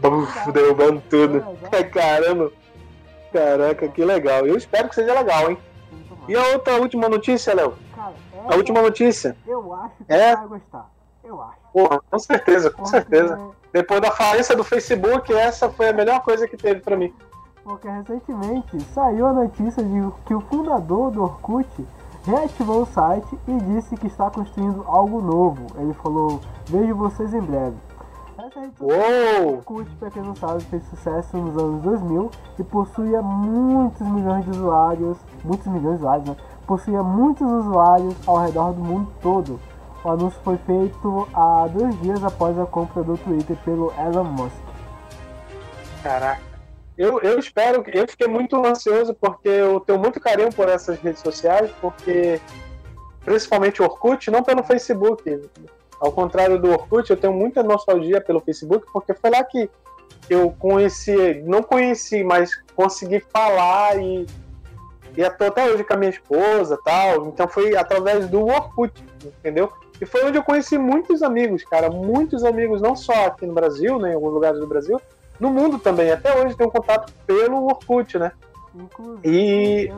Buf, 0.00 0.52
derrubando 0.52 1.02
tudo. 1.08 1.44
É, 1.72 1.82
Caramba. 1.88 2.52
Caraca, 3.32 3.88
que 3.88 4.04
legal. 4.04 4.46
Eu 4.46 4.56
espero 4.56 4.88
que 4.88 4.94
seja 4.94 5.12
legal, 5.12 5.50
hein? 5.50 5.58
E 6.28 6.36
a 6.36 6.42
outra 6.48 6.74
última 6.76 7.08
notícia, 7.08 7.54
Léo? 7.54 7.74
a 8.46 8.56
última 8.56 8.82
notícia. 8.82 9.36
Eu 9.46 9.72
acho 9.74 10.04
que 10.04 10.12
é? 10.12 10.36
vai 10.36 10.46
gostar. 10.46 10.90
Eu 11.22 11.42
acho. 11.42 11.58
Porra, 11.72 12.00
com 12.10 12.18
certeza, 12.18 12.70
com 12.70 12.82
Porque... 12.82 12.90
certeza. 12.90 13.40
Depois 13.72 14.00
da 14.00 14.10
falência 14.10 14.54
do 14.54 14.62
Facebook, 14.62 15.32
essa 15.32 15.68
foi 15.68 15.88
a 15.88 15.92
melhor 15.92 16.20
coisa 16.20 16.46
que 16.46 16.56
teve 16.56 16.80
para 16.80 16.96
mim. 16.96 17.12
Porque 17.64 17.88
recentemente 17.88 18.78
saiu 18.92 19.26
a 19.26 19.32
notícia 19.32 19.82
de 19.82 20.12
que 20.26 20.34
o 20.34 20.40
fundador 20.42 21.10
do 21.10 21.22
Orkut 21.22 21.66
reativou 22.26 22.82
o 22.82 22.86
site 22.86 23.38
e 23.48 23.56
disse 23.56 23.96
que 23.96 24.06
está 24.06 24.30
construindo 24.30 24.84
algo 24.86 25.22
novo. 25.22 25.66
Ele 25.76 25.94
falou: 25.94 26.40
Vejo 26.66 26.94
vocês 26.94 27.32
em 27.32 27.40
breve. 27.40 27.76
Essa 28.36 28.60
rede 28.60 28.76
social 28.76 29.48
Orkut, 29.48 29.90
para 29.96 30.10
quem 30.10 30.22
não 30.22 30.36
sabe, 30.36 30.62
fez 30.64 30.84
sucesso 30.88 31.38
nos 31.38 31.56
anos 31.56 31.82
2000 31.82 32.30
e 32.58 32.64
possuía 32.64 33.22
muitos 33.22 34.06
milhões 34.06 34.44
de 34.44 34.50
usuários, 34.50 35.18
muitos 35.42 35.66
milhões 35.66 35.98
de 35.98 36.04
usuários, 36.04 36.28
né? 36.28 36.36
Possuía 36.66 37.02
muitos 37.02 37.50
usuários 37.50 38.14
ao 38.28 38.36
redor 38.36 38.72
do 38.72 38.84
mundo 38.84 39.10
todo. 39.22 39.58
O 40.04 40.10
anúncio 40.10 40.38
foi 40.44 40.58
feito 40.58 41.26
há 41.32 41.66
dois 41.66 41.98
dias 42.02 42.22
após 42.22 42.58
a 42.58 42.66
compra 42.66 43.02
do 43.02 43.16
Twitter 43.16 43.56
pelo 43.64 43.90
Elon 43.98 44.24
Musk. 44.24 44.62
Caraca. 46.02 46.53
Eu, 46.96 47.20
eu 47.20 47.38
espero, 47.38 47.84
eu 47.92 48.06
fiquei 48.06 48.28
muito 48.28 48.56
ansioso 48.64 49.14
porque 49.14 49.48
eu 49.48 49.80
tenho 49.80 49.98
muito 49.98 50.20
carinho 50.20 50.52
por 50.52 50.68
essas 50.68 50.98
redes 51.00 51.20
sociais, 51.20 51.70
porque 51.80 52.40
principalmente 53.24 53.82
o 53.82 53.84
Orkut, 53.84 54.30
não 54.30 54.42
pelo 54.42 54.62
Facebook. 54.62 55.48
Ao 56.00 56.12
contrário 56.12 56.58
do 56.58 56.70
Orkut, 56.70 57.10
eu 57.10 57.16
tenho 57.16 57.32
muita 57.32 57.62
nostalgia 57.62 58.20
pelo 58.20 58.40
Facebook, 58.40 58.86
porque 58.92 59.14
foi 59.14 59.30
lá 59.30 59.42
que 59.42 59.68
eu 60.30 60.50
conheci, 60.52 61.42
não 61.44 61.62
conheci, 61.62 62.22
mas 62.22 62.50
consegui 62.76 63.20
falar 63.20 63.96
e, 63.98 64.26
e 65.16 65.24
até 65.24 65.64
hoje 65.66 65.84
com 65.84 65.94
a 65.94 65.96
minha 65.96 66.10
esposa 66.10 66.78
tal. 66.84 67.26
Então 67.26 67.48
foi 67.48 67.76
através 67.76 68.28
do 68.28 68.46
Orkut, 68.46 68.92
entendeu? 69.24 69.72
E 70.00 70.06
foi 70.06 70.24
onde 70.24 70.38
eu 70.38 70.42
conheci 70.42 70.76
muitos 70.76 71.22
amigos, 71.22 71.64
cara, 71.64 71.90
muitos 71.90 72.44
amigos, 72.44 72.80
não 72.80 72.94
só 72.94 73.26
aqui 73.26 73.46
no 73.46 73.54
Brasil, 73.54 73.98
né, 73.98 74.10
em 74.10 74.14
alguns 74.14 74.32
lugares 74.32 74.58
do 74.58 74.66
Brasil, 74.66 75.00
no 75.40 75.50
mundo 75.50 75.78
também. 75.78 76.10
Até 76.10 76.34
hoje 76.36 76.56
tenho 76.56 76.70
contato 76.70 77.12
pelo 77.26 77.64
Orkut, 77.64 78.18
né? 78.18 78.32
Inclusive, 78.74 79.20
E 79.24 79.92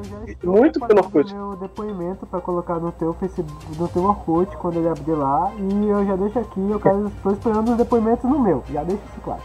muito 0.44 0.78
pelo 0.86 1.00
Orkut. 1.00 1.32
meu 1.34 1.56
depoimento 1.56 2.26
para 2.26 2.40
colocar 2.42 2.78
no 2.78 2.92
teu 2.92 3.14
Facebook, 3.14 3.78
no 3.78 3.88
teu 3.88 4.04
Orkut 4.04 4.54
quando 4.58 4.78
ele 4.78 4.88
abrir 4.88 5.14
lá. 5.14 5.50
E 5.58 5.88
eu 5.88 6.04
já 6.06 6.16
deixo 6.16 6.38
aqui, 6.38 6.70
eu 6.70 6.78
quero, 6.78 7.06
estou 7.16 7.32
esperando 7.32 7.70
os 7.70 7.76
depoimentos 7.78 8.28
no 8.28 8.38
meu. 8.38 8.62
Já 8.70 8.82
deixo 8.84 9.02
isso 9.10 9.20
claro. 9.22 9.42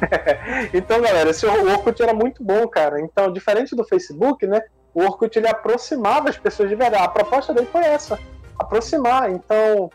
Então, 0.74 1.00
galera, 1.00 1.30
esse 1.30 1.46
Orkut 1.46 2.02
era 2.02 2.12
muito 2.12 2.44
bom, 2.44 2.68
cara. 2.68 3.00
Então, 3.00 3.32
diferente 3.32 3.74
do 3.74 3.84
Facebook, 3.84 4.46
né? 4.46 4.60
O 4.92 5.02
Orkut 5.02 5.38
ele 5.38 5.48
aproximava 5.48 6.28
as 6.28 6.36
pessoas 6.36 6.68
de 6.68 6.74
verdade. 6.74 7.04
A 7.04 7.08
proposta 7.08 7.54
dele 7.54 7.66
foi 7.72 7.82
essa, 7.82 8.18
aproximar. 8.58 9.30
Então, 9.30 9.90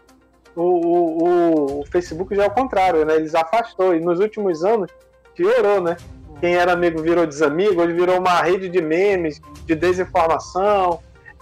o, 0.55 0.61
o, 0.63 1.79
o 1.81 1.85
Facebook 1.85 2.35
já 2.35 2.45
é 2.45 2.47
o 2.47 2.51
contrário, 2.51 3.05
né? 3.05 3.15
Eles 3.15 3.35
afastou 3.35 3.95
e 3.95 3.99
nos 3.99 4.19
últimos 4.19 4.63
anos 4.63 4.91
piorou, 5.35 5.81
né? 5.81 5.97
Quem 6.39 6.55
era 6.55 6.73
amigo 6.73 7.01
virou 7.01 7.27
desamigo, 7.27 7.81
hoje 7.81 7.93
virou 7.93 8.19
uma 8.19 8.41
rede 8.41 8.67
de 8.67 8.81
memes, 8.81 9.39
de 9.65 9.75
desinformação, 9.75 10.99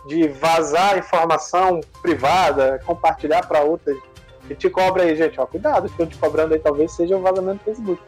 de 0.08 0.28
vazar 0.28 0.98
informação 0.98 1.80
privada, 2.02 2.82
compartilhar 2.86 3.46
para 3.48 3.62
outras. 3.62 3.98
E 4.50 4.56
te 4.56 4.70
cobra 4.70 5.04
aí, 5.04 5.16
gente, 5.16 5.40
ó, 5.40 5.46
cuidado, 5.46 5.88
estão 5.88 6.06
te 6.06 6.18
cobrando 6.18 6.54
aí, 6.54 6.60
talvez 6.60 6.92
seja 6.92 7.16
um 7.16 7.22
vazamento 7.22 7.60
do 7.60 7.64
Facebook. 7.64 8.02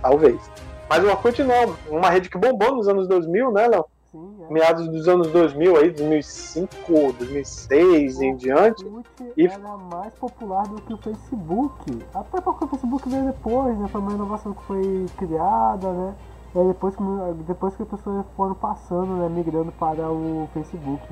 Talvez. 0.00 0.40
Mas 0.88 1.04
o 1.04 1.08
Orkut 1.08 1.42
não, 1.42 1.76
uma 1.88 2.08
rede 2.08 2.30
que 2.30 2.38
bombou 2.38 2.76
nos 2.76 2.88
anos 2.88 3.06
2000, 3.08 3.52
né, 3.52 3.68
Léo? 3.68 3.84
Sim, 4.10 4.36
é. 4.48 4.52
Meados 4.52 4.88
dos 4.88 5.06
anos 5.06 5.28
2000 5.28 5.76
aí, 5.76 5.90
2005, 5.90 7.12
2006 7.18 8.20
e 8.20 8.26
em 8.26 8.36
diante. 8.36 8.84
O 8.84 8.96
Orkut 8.96 9.32
E- 9.36 9.46
era 9.46 9.58
mais 9.58 10.12
popular 10.14 10.66
do 10.66 10.80
que 10.80 10.94
o 10.94 10.96
Facebook. 10.96 11.98
Até 12.14 12.40
porque 12.40 12.64
o 12.64 12.68
Facebook 12.68 13.08
veio 13.08 13.26
depois, 13.26 13.78
né? 13.78 13.88
Foi 13.88 14.00
uma 14.00 14.12
inovação 14.12 14.54
que 14.54 14.62
foi 14.64 15.06
criada, 15.18 15.92
né? 15.92 16.14
E 16.54 16.58
aí 16.58 16.66
depois 16.68 16.96
que, 16.96 17.02
depois 17.46 17.76
que 17.76 17.82
as 17.82 17.88
pessoas 17.88 18.24
foram 18.34 18.54
passando, 18.54 19.14
né? 19.16 19.28
Migrando 19.28 19.72
para 19.72 20.10
o 20.10 20.48
Facebook. 20.54 21.02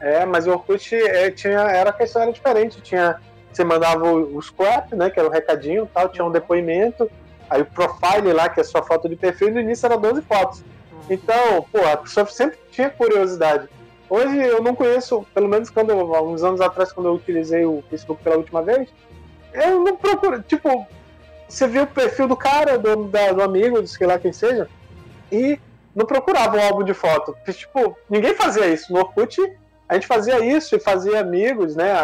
É, 0.00 0.24
mas 0.24 0.46
o 0.46 0.52
Orkut 0.52 0.94
é, 0.94 1.30
tinha, 1.30 1.60
era 1.60 1.90
a 1.90 1.92
questão 1.92 2.22
era 2.22 2.32
diferente. 2.32 2.80
Tinha, 2.80 3.20
você 3.52 3.64
mandava 3.64 4.04
o, 4.04 4.36
o 4.36 4.42
scrap, 4.42 4.94
né, 4.94 5.10
que 5.10 5.18
era 5.18 5.28
o 5.28 5.32
recadinho 5.32 5.88
tal, 5.92 6.08
tinha 6.10 6.24
um 6.24 6.30
depoimento, 6.30 7.10
aí 7.48 7.62
o 7.62 7.66
profile 7.66 8.32
lá, 8.32 8.48
que 8.48 8.60
é 8.60 8.62
a 8.62 8.66
sua 8.66 8.82
foto 8.82 9.08
de 9.08 9.16
perfil, 9.16 9.52
no 9.52 9.60
início 9.60 9.86
era 9.86 9.96
12 9.96 10.20
fotos. 10.22 10.62
Então, 11.08 11.64
pô, 11.72 11.78
a 11.86 11.96
pessoa 11.96 12.26
sempre 12.26 12.58
tinha 12.70 12.90
curiosidade. 12.90 13.68
Hoje 14.08 14.36
eu 14.38 14.62
não 14.62 14.74
conheço, 14.74 15.26
pelo 15.34 15.48
menos 15.48 15.68
quando 15.70 15.90
eu, 15.90 16.14
há 16.14 16.22
uns 16.22 16.42
anos 16.42 16.60
atrás, 16.60 16.92
quando 16.92 17.06
eu 17.06 17.14
utilizei 17.14 17.64
o 17.64 17.82
Facebook 17.90 18.22
pela 18.22 18.36
última 18.36 18.62
vez, 18.62 18.88
eu 19.52 19.80
não 19.80 19.96
procuro, 19.96 20.42
tipo, 20.42 20.86
você 21.48 21.66
vê 21.66 21.80
o 21.80 21.86
perfil 21.86 22.28
do 22.28 22.36
cara, 22.36 22.78
do, 22.78 23.04
da- 23.04 23.32
do 23.32 23.42
amigo, 23.42 23.80
do 23.80 23.88
sei 23.88 24.06
lá 24.06 24.18
quem 24.18 24.32
seja, 24.32 24.68
e 25.30 25.58
não 25.94 26.04
procurava 26.06 26.56
um 26.56 26.60
álbum 26.62 26.84
de 26.84 26.94
foto. 26.94 27.36
Tipo, 27.52 27.96
ninguém 28.08 28.34
fazia 28.34 28.66
isso. 28.66 28.92
No 28.92 29.00
Orkut, 29.00 29.40
a 29.88 29.94
gente 29.94 30.06
fazia 30.06 30.38
isso 30.44 30.76
e 30.76 30.80
fazia 30.80 31.20
amigos, 31.20 31.74
né, 31.74 31.94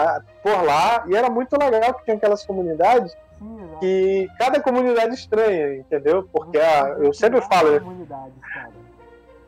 por 0.43 0.65
lá, 0.65 1.05
e 1.09 1.15
era 1.15 1.29
muito 1.29 1.57
legal 1.57 1.95
que 1.95 2.05
tinha 2.05 2.17
aquelas 2.17 2.45
comunidades 2.45 3.13
Sim, 3.39 3.69
que 3.81 4.29
cada 4.39 4.61
comunidade 4.61 5.15
estranha, 5.15 5.77
entendeu? 5.77 6.29
Porque 6.33 6.59
a, 6.59 6.97
eu 7.01 7.13
sempre 7.13 7.41
falo, 7.43 7.73
né, 7.73 7.81
Comunidades, 7.81 8.35
cara. 8.55 8.71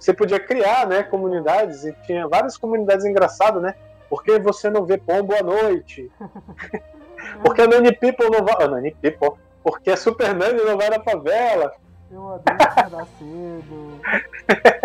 Você 0.04 0.12
podia 0.12 0.38
criar, 0.38 0.86
né, 0.86 1.02
comunidades 1.02 1.84
e 1.84 1.92
tinha 2.04 2.28
várias 2.28 2.58
comunidades 2.58 3.06
engraçadas, 3.06 3.62
né? 3.62 3.74
Porque 4.10 4.38
você 4.38 4.68
não 4.68 4.84
vê 4.84 4.98
pombo 4.98 5.34
à 5.34 5.42
noite? 5.42 6.10
Porque 7.42 7.62
a 7.62 7.66
Nani 7.66 7.90
People 7.96 8.28
não 8.28 8.44
vai. 8.44 8.54
Ah, 8.60 8.68
Nani 8.68 8.94
People. 9.00 9.40
Porque 9.62 9.90
a 9.90 9.96
Super 9.96 10.34
Nani 10.34 10.62
não 10.62 10.76
vai 10.76 10.90
na 10.90 11.00
favela. 11.00 11.72
Eu 12.10 12.22
odeio 12.22 12.58
acordar 12.60 13.06
cedo. 13.18 14.00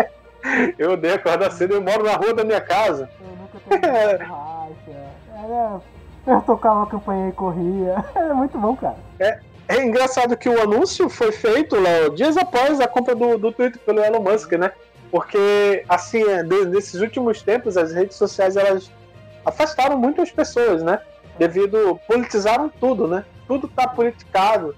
Eu 0.78 0.92
odeio 0.92 1.14
acordar 1.16 1.50
cedo, 1.52 1.74
eu 1.74 1.82
moro 1.82 2.02
na 2.02 2.16
rua 2.16 2.32
da 2.32 2.42
minha 2.42 2.62
casa. 2.62 3.10
Eu 3.20 3.36
nunca 3.36 3.88
borracha. 4.26 5.12
Era... 5.44 5.80
Eu 6.26 6.40
tocava 6.40 6.84
a 6.84 6.86
campanha 6.86 7.28
e 7.28 7.32
corria. 7.32 8.02
Era 8.14 8.32
muito 8.34 8.56
bom, 8.56 8.74
cara. 8.74 8.96
É 9.68 9.82
engraçado 9.84 10.38
que 10.38 10.48
o 10.48 10.62
anúncio 10.62 11.10
foi 11.10 11.30
feito, 11.30 11.78
Léo, 11.78 12.14
dias 12.14 12.38
após 12.38 12.80
a 12.80 12.88
compra 12.88 13.14
do, 13.14 13.36
do 13.36 13.52
Twitter 13.52 13.78
pelo 13.82 14.02
Elon 14.02 14.20
Musk, 14.20 14.52
né? 14.52 14.72
Porque, 15.10 15.84
assim, 15.88 16.22
é, 16.22 16.42
nesses 16.42 17.00
últimos 17.00 17.42
tempos, 17.42 17.76
as 17.76 17.92
redes 17.92 18.16
sociais, 18.16 18.56
elas 18.56 18.90
afastaram 19.44 19.98
muitas 19.98 20.30
pessoas, 20.30 20.82
né? 20.82 21.00
Devido... 21.38 21.98
politizaram 22.06 22.68
tudo, 22.68 23.08
né? 23.08 23.24
Tudo 23.48 23.66
tá 23.68 23.88
politicado. 23.88 24.76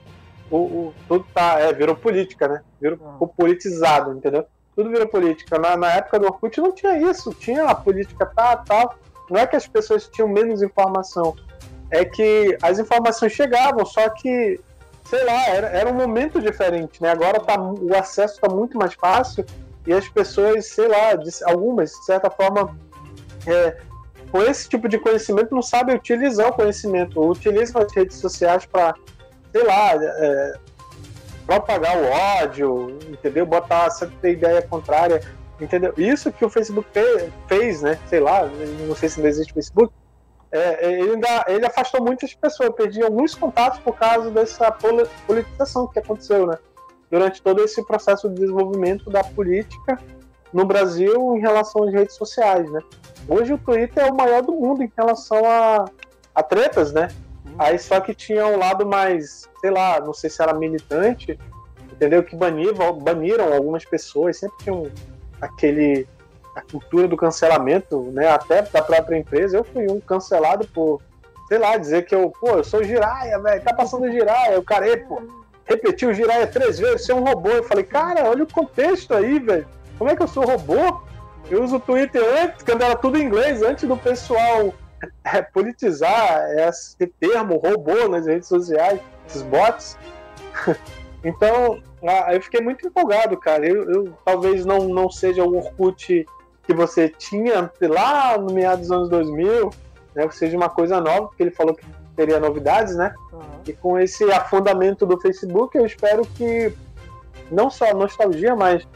O, 0.51 0.57
o- 0.57 0.95
tudo 1.09 1.27
tá... 1.35 1.59
É, 1.61 1.73
virou 1.73 1.95
política, 1.97 2.49
né? 2.49 2.63
Virou 2.81 2.99
Ah. 3.21 3.27
politizado, 3.37 4.13
entendeu? 4.13 4.47
Tudo 4.75 4.89
virou 4.89 5.07
política. 5.07 5.59
Na, 5.59 5.77
na 5.77 5.93
época 5.93 6.19
do 6.19 6.27
Orkut 6.27 6.59
não 6.61 6.73
tinha 6.73 6.97
isso. 6.99 7.35
Tinha 7.35 7.65
a 7.65 7.75
política 7.75 8.25
tá, 8.25 8.57
tal. 8.57 8.95
Não 9.31 9.39
é 9.39 9.47
que 9.47 9.57
as 9.57 9.67
pessoas 9.67 10.09
tinham 10.09 10.29
menos 10.29 10.63
informação. 10.63 11.35
É 11.91 12.05
que 12.07 12.57
as 12.63 12.79
informações 12.79 13.33
chegavam, 13.33 13.85
só 13.85 14.09
que 14.09 14.59
sei 15.05 15.25
lá, 15.25 15.47
era, 15.49 15.67
era 15.67 15.91
um 15.91 15.95
momento 15.95 16.41
diferente, 16.41 17.03
né? 17.03 17.11
Agora 17.11 17.39
tá, 17.39 17.61
o 17.61 17.95
acesso 17.95 18.35
está 18.37 18.49
muito 18.49 18.79
mais 18.79 18.95
fácil 18.95 19.45
e 19.87 19.93
as 19.93 20.09
pessoas, 20.09 20.67
sei 20.67 20.89
lá, 20.89 21.11
algumas, 21.47 21.91
de 21.91 22.05
certa 22.05 22.31
forma, 22.31 22.77
é, 23.47 23.77
com 24.31 24.41
esse 24.43 24.69
tipo 24.69 24.89
de 24.89 24.99
conhecimento, 24.99 25.55
não 25.55 25.63
sabem 25.63 25.97
utilizar 25.97 26.49
o 26.49 26.53
conhecimento, 26.53 27.21
utilizam 27.21 27.83
as 27.83 27.93
redes 27.95 28.17
sociais 28.17 28.65
para, 28.65 28.95
sei 29.53 29.65
lá, 29.65 29.93
é, 29.95 30.55
propagar 31.47 31.97
o 31.99 32.07
ódio, 32.43 32.99
entendeu? 33.09 33.45
Botar 33.45 33.91
certa 33.91 34.29
ideia 34.29 34.63
contrária, 34.63 35.21
entendeu? 35.61 35.93
Isso 35.97 36.33
que 36.33 36.45
o 36.45 36.49
Facebook 36.49 36.89
fe- 36.93 37.31
fez, 37.49 37.83
né? 37.83 37.99
Sei 38.09 38.21
lá, 38.21 38.49
não 38.87 38.95
sei 38.95 39.09
se 39.09 39.19
ainda 39.19 39.29
existe 39.29 39.53
Facebook, 39.53 39.93
é, 40.51 40.87
é, 40.87 40.93
ele, 41.01 41.13
ainda, 41.15 41.45
ele 41.49 41.67
afastou 41.67 42.03
muitas 42.03 42.33
pessoas, 42.35 42.69
eu 42.69 42.73
perdi 42.75 43.03
alguns 43.03 43.35
contatos 43.35 43.81
por 43.81 43.97
causa 43.97 44.31
dessa 44.31 44.71
poli- 44.71 45.09
politização 45.27 45.87
que 45.89 45.99
aconteceu, 45.99 46.47
né? 46.47 46.57
Durante 47.13 47.43
todo 47.43 47.63
esse 47.63 47.85
processo 47.85 48.27
de 48.31 48.37
desenvolvimento 48.37 49.11
da 49.11 49.23
política 49.23 49.99
no 50.51 50.65
Brasil 50.65 51.37
em 51.37 51.41
relação 51.41 51.85
às 51.85 51.93
redes 51.93 52.17
sociais, 52.17 52.71
né? 52.73 52.81
Hoje 53.29 53.53
o 53.53 53.59
Twitter 53.59 54.07
é 54.07 54.11
o 54.11 54.15
maior 54.15 54.41
do 54.41 54.53
mundo 54.53 54.83
em 54.83 54.91
relação 54.97 55.45
a, 55.45 55.85
a 56.35 56.43
tretas, 56.43 56.91
né? 56.91 57.09
Aí 57.59 57.79
só 57.79 58.01
que 58.01 58.15
tinha 58.15 58.47
um 58.47 58.57
lado 58.57 58.87
mais, 58.87 59.47
sei 59.61 59.71
lá, 59.71 60.01
não 60.01 60.15
sei 60.15 60.31
se 60.31 60.43
era 60.43 60.55
militante, 60.55 61.39
entendeu? 61.93 62.23
Que 62.23 62.35
baniram, 62.35 63.53
algumas 63.53 63.85
pessoas, 63.85 64.39
sempre 64.39 64.57
tinha 64.65 64.75
um, 64.75 64.91
aquele 65.39 66.09
a 66.57 66.63
cultura 66.63 67.07
do 67.07 67.17
cancelamento, 67.17 68.11
né? 68.13 68.29
Até 68.29 68.63
da 68.63 68.81
própria 68.81 69.19
empresa. 69.19 69.59
Eu 69.59 69.65
fui 69.65 69.87
um 69.87 70.01
cancelado 70.01 70.67
por, 70.69 71.03
sei 71.47 71.59
lá, 71.59 71.77
dizer 71.77 72.07
que 72.07 72.15
eu, 72.15 72.33
pô, 72.41 72.53
eu 72.53 72.65
sou 72.65 72.83
giraia, 72.83 73.39
velho, 73.39 73.63
tá 73.63 73.75
passando 73.75 74.11
giraia. 74.11 74.59
O 74.59 74.63
cara, 74.63 74.89
"Ei, 74.89 74.97
pô, 74.97 75.21
repetiu 75.73 76.11
o 76.11 76.15
giraia 76.15 76.47
três 76.47 76.79
vezes, 76.79 77.07
você 77.07 77.13
é 77.13 77.15
um 77.15 77.25
robô. 77.25 77.51
Eu 77.51 77.65
falei, 77.65 77.85
cara, 77.85 78.29
olha 78.29 78.45
o 78.45 78.53
contexto 78.53 79.15
aí, 79.15 79.39
velho. 79.39 79.67
Como 79.99 80.11
é 80.11 80.17
que 80.17 80.23
eu 80.23 80.29
sou 80.29 80.45
robô? 80.45 81.03
Eu 81.51 81.63
uso 81.63 81.77
o 81.77 81.81
Twitter 81.81 82.23
antes, 82.43 82.63
quando 82.63 82.83
era 82.83 82.97
tudo 82.97 83.19
em 83.19 83.25
inglês, 83.25 83.63
antes 83.63 83.87
do 83.87 83.97
pessoal 83.97 84.73
é, 85.25 85.43
politizar 85.43 86.41
esse 86.69 87.07
termo 87.19 87.57
robô 87.57 88.09
nas 88.09 88.27
redes 88.27 88.49
sociais, 88.49 89.01
esses 89.27 89.43
bots. 89.43 89.99
então, 91.25 91.83
eu 92.33 92.43
fiquei 92.43 92.61
muito 92.61 92.87
empolgado, 92.87 93.37
cara. 93.37 93.67
Eu, 93.67 93.91
eu 93.91 94.19
talvez 94.25 94.65
não, 94.65 94.89
não 94.89 95.11
seja 95.11 95.45
o 95.45 95.57
Orkut 95.57 96.27
que 96.65 96.75
você 96.75 97.09
tinha 97.09 97.71
lá 97.83 98.39
no 98.39 98.53
meados 98.53 98.89
dos 98.89 98.97
anos 98.97 99.09
2000, 99.09 99.71
né, 100.15 100.31
seja 100.31 100.57
uma 100.57 100.69
coisa 100.69 101.01
nova, 101.01 101.27
porque 101.27 101.43
ele 101.43 101.51
falou 101.51 101.75
que 101.75 101.85
teria 102.17 102.39
novidades, 102.39 102.97
né? 102.97 103.15
Aham. 103.33 103.43
E 103.67 103.73
com 103.73 103.99
esse 103.99 104.25
afundamento 104.31 105.07
do 105.07 105.21
Facebook, 105.21 105.77
eu 105.77 105.87
espero 105.87 106.27
que 106.27 106.73
não 107.51 107.71
só 107.71 107.91
a 107.91 107.95
nostalgia, 107.95 108.57
mas 108.57 108.87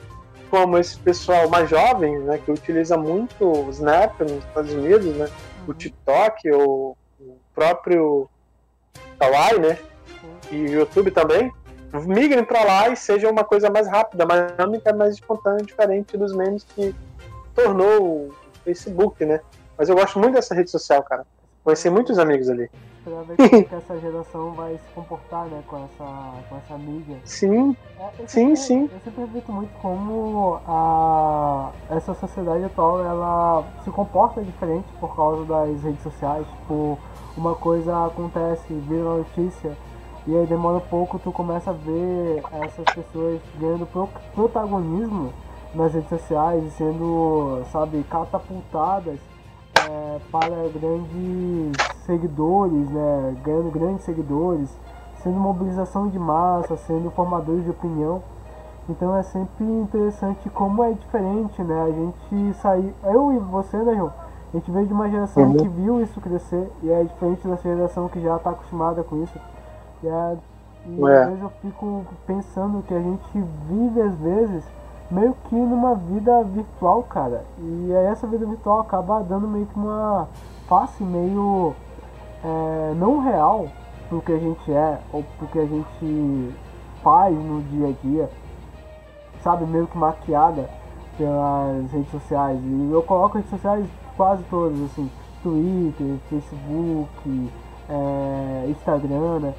como 0.51 0.79
esse 0.79 0.99
pessoal 0.99 1.49
mais 1.49 1.69
jovem, 1.69 2.19
né, 2.21 2.39
que 2.39 2.51
utiliza 2.51 2.97
muito 2.97 3.45
o 3.45 3.71
Snap 3.71 4.21
nos 4.21 4.45
Estados 4.45 4.73
Unidos, 4.73 5.14
né, 5.17 5.29
o 5.67 5.75
TikTok, 5.75 6.51
o, 6.53 6.97
o 7.21 7.37
próprio 7.55 8.29
Kawaii, 9.19 9.59
né, 9.59 9.79
e 10.51 10.64
o 10.67 10.73
YouTube 10.73 11.11
também, 11.11 11.53
migrem 11.93 12.45
para 12.45 12.64
lá 12.64 12.89
e 12.89 12.97
seja 12.97 13.31
uma 13.31 13.45
coisa 13.45 13.71
mais 13.71 13.89
rápida, 13.89 14.27
mais 14.27 14.53
dinâmica, 14.53 14.93
mais 14.95 15.14
espontânea, 15.14 15.64
diferente 15.64 16.17
dos 16.17 16.33
memes 16.33 16.64
que 16.64 16.95
tornou 17.55 18.03
o 18.03 18.35
Facebook, 18.64 19.25
né? 19.25 19.41
Mas 19.79 19.89
eu 19.89 19.97
gosto 19.97 20.19
muito 20.19 20.35
dessa 20.35 20.55
rede 20.55 20.71
social, 20.71 21.03
cara. 21.03 21.27
Conheci 21.67 21.91
muitos 21.91 22.17
amigos 22.17 22.49
ali. 22.49 22.71
Pra 23.03 23.23
ver 23.23 23.37
como 23.37 23.64
que 23.64 23.75
essa 23.75 23.99
geração 23.99 24.53
vai 24.53 24.79
se 24.79 24.89
comportar, 24.95 25.47
né, 25.47 25.64
com 25.67 25.77
essa, 25.79 26.33
com 26.49 26.57
essa 26.59 26.79
mídia. 26.79 27.17
Sim, 27.25 27.77
é, 27.99 28.11
sim, 28.19 28.55
sempre, 28.55 28.57
sim. 28.57 28.83
Eu 28.85 29.01
sempre 29.01 29.25
acredito 29.25 29.53
muito 29.53 29.73
como 29.83 30.61
a, 30.64 31.73
essa 31.91 32.14
sociedade 32.14 32.62
atual, 32.62 33.05
ela 33.05 33.64
se 33.83 33.91
comporta 33.91 34.41
diferente 34.45 34.87
por 35.01 35.17
causa 35.17 35.45
das 35.45 35.83
redes 35.83 36.05
sociais. 36.05 36.47
Tipo, 36.47 36.97
uma 37.37 37.57
coisa 37.57 38.07
acontece, 38.07 38.73
vira 38.73 39.03
notícia, 39.03 39.77
e 40.25 40.37
aí 40.37 40.47
demora 40.47 40.77
um 40.77 40.89
pouco, 40.89 41.19
tu 41.19 41.33
começa 41.33 41.71
a 41.71 41.73
ver 41.73 42.45
essas 42.62 42.85
pessoas 42.95 43.41
ganhando 43.59 43.89
protagonismo 44.37 45.33
nas 45.75 45.93
redes 45.93 46.11
sociais 46.11 46.64
e 46.64 46.71
sendo, 46.71 47.64
sabe, 47.73 48.05
catapultadas 48.05 49.19
é, 49.89 50.18
para 50.30 50.68
grandes 50.68 51.76
seguidores, 52.05 52.91
né, 52.91 53.37
ganhando 53.43 53.70
grandes 53.70 54.05
seguidores, 54.05 54.68
sendo 55.22 55.39
mobilização 55.39 56.09
de 56.09 56.18
massa, 56.18 56.76
sendo 56.76 57.11
formadores 57.11 57.64
de 57.64 57.70
opinião. 57.70 58.22
Então 58.89 59.16
é 59.16 59.22
sempre 59.22 59.64
interessante 59.64 60.49
como 60.51 60.84
é 60.84 60.93
diferente, 60.93 61.61
né? 61.62 61.82
A 61.82 61.91
gente 61.91 62.55
sair, 62.59 62.95
eu 63.05 63.32
e 63.32 63.39
você, 63.39 63.76
né, 63.78 63.97
João? 63.97 64.12
A 64.53 64.57
gente 64.57 64.70
veio 64.70 64.87
de 64.87 64.93
uma 64.93 65.11
geração 65.11 65.43
uhum. 65.43 65.57
que 65.57 65.68
viu 65.68 66.01
isso 66.01 66.20
crescer 66.20 66.70
e 66.82 66.91
é 66.91 67.03
diferente 67.03 67.47
dessa 67.47 67.62
geração 67.62 68.09
que 68.09 68.20
já 68.20 68.37
está 68.37 68.51
acostumada 68.51 69.03
com 69.03 69.22
isso. 69.22 69.39
E, 70.03 70.07
é, 70.07 70.37
e 70.87 71.05
é. 71.05 71.18
às 71.18 71.28
vezes 71.28 71.43
eu 71.43 71.51
fico 71.61 72.07
pensando 72.26 72.82
que 72.84 72.95
a 72.95 73.01
gente 73.01 73.45
vive 73.68 74.01
às 74.01 74.14
vezes 74.14 74.64
meio 75.11 75.34
que 75.48 75.54
numa 75.54 75.94
vida 75.94 76.42
virtual, 76.44 77.02
cara. 77.04 77.44
E 77.59 77.94
aí 77.94 78.07
essa 78.07 78.26
vida 78.26 78.44
virtual 78.46 78.80
acaba 78.80 79.20
dando 79.22 79.46
meio 79.46 79.66
que 79.66 79.76
uma 79.76 80.28
face 80.68 81.02
meio 81.02 81.74
é, 82.44 82.94
não 82.96 83.20
real 83.20 83.68
pro 84.09 84.20
que 84.20 84.32
a 84.32 84.38
gente 84.38 84.72
é 84.72 84.98
ou 85.12 85.24
pro 85.38 85.46
que 85.48 85.59
a 85.59 85.66
gente 85.66 86.54
faz 87.02 87.36
no 87.36 87.62
dia 87.62 87.88
a 87.88 88.07
dia, 88.07 88.30
sabe? 89.42 89.64
Meio 89.64 89.86
que 89.86 89.96
maquiada 89.96 90.68
pelas 91.16 91.90
redes 91.92 92.11
sociais. 92.11 92.59
E 92.62 92.90
eu 92.92 93.02
coloco 93.02 93.36
redes 93.36 93.50
sociais 93.50 93.86
quase 94.16 94.42
todas, 94.44 94.80
assim, 94.82 95.11
Twitter, 95.42 96.16
Facebook, 96.28 97.52
é, 97.88 98.66
Instagram, 98.68 99.40
né? 99.40 99.54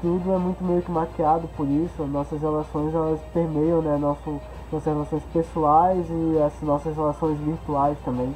Tudo 0.00 0.32
é 0.32 0.38
muito 0.38 0.62
meio 0.62 0.82
que 0.82 0.90
maquiado 0.90 1.48
por 1.56 1.66
isso. 1.66 2.04
Nossas 2.04 2.40
relações 2.40 2.94
elas 2.94 3.20
permeiam, 3.32 3.80
né? 3.80 3.96
Nosso 3.96 4.40
nossas 4.72 4.92
relações 4.92 5.22
pessoais 5.32 6.06
e 6.08 6.38
as 6.42 6.62
nossas 6.62 6.96
relações 6.96 7.38
virtuais 7.38 7.96
também. 8.04 8.34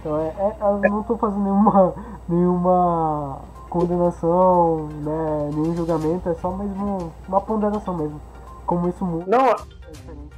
Então 0.00 0.18
é, 0.18 0.28
é 0.38 0.56
eu 0.60 0.90
não 0.90 1.00
estou 1.00 1.16
fazendo 1.16 1.42
nenhuma, 1.42 1.94
nenhuma 2.28 3.40
condenação, 3.68 4.88
né, 5.02 5.50
nenhum 5.54 5.74
julgamento, 5.74 6.28
é 6.28 6.34
só 6.34 6.50
mesmo 6.50 7.12
uma 7.28 7.40
ponderação 7.40 7.96
mesmo. 7.96 8.20
Como 8.66 8.88
isso 8.88 9.04
muda. 9.04 9.24
Não, 9.26 9.54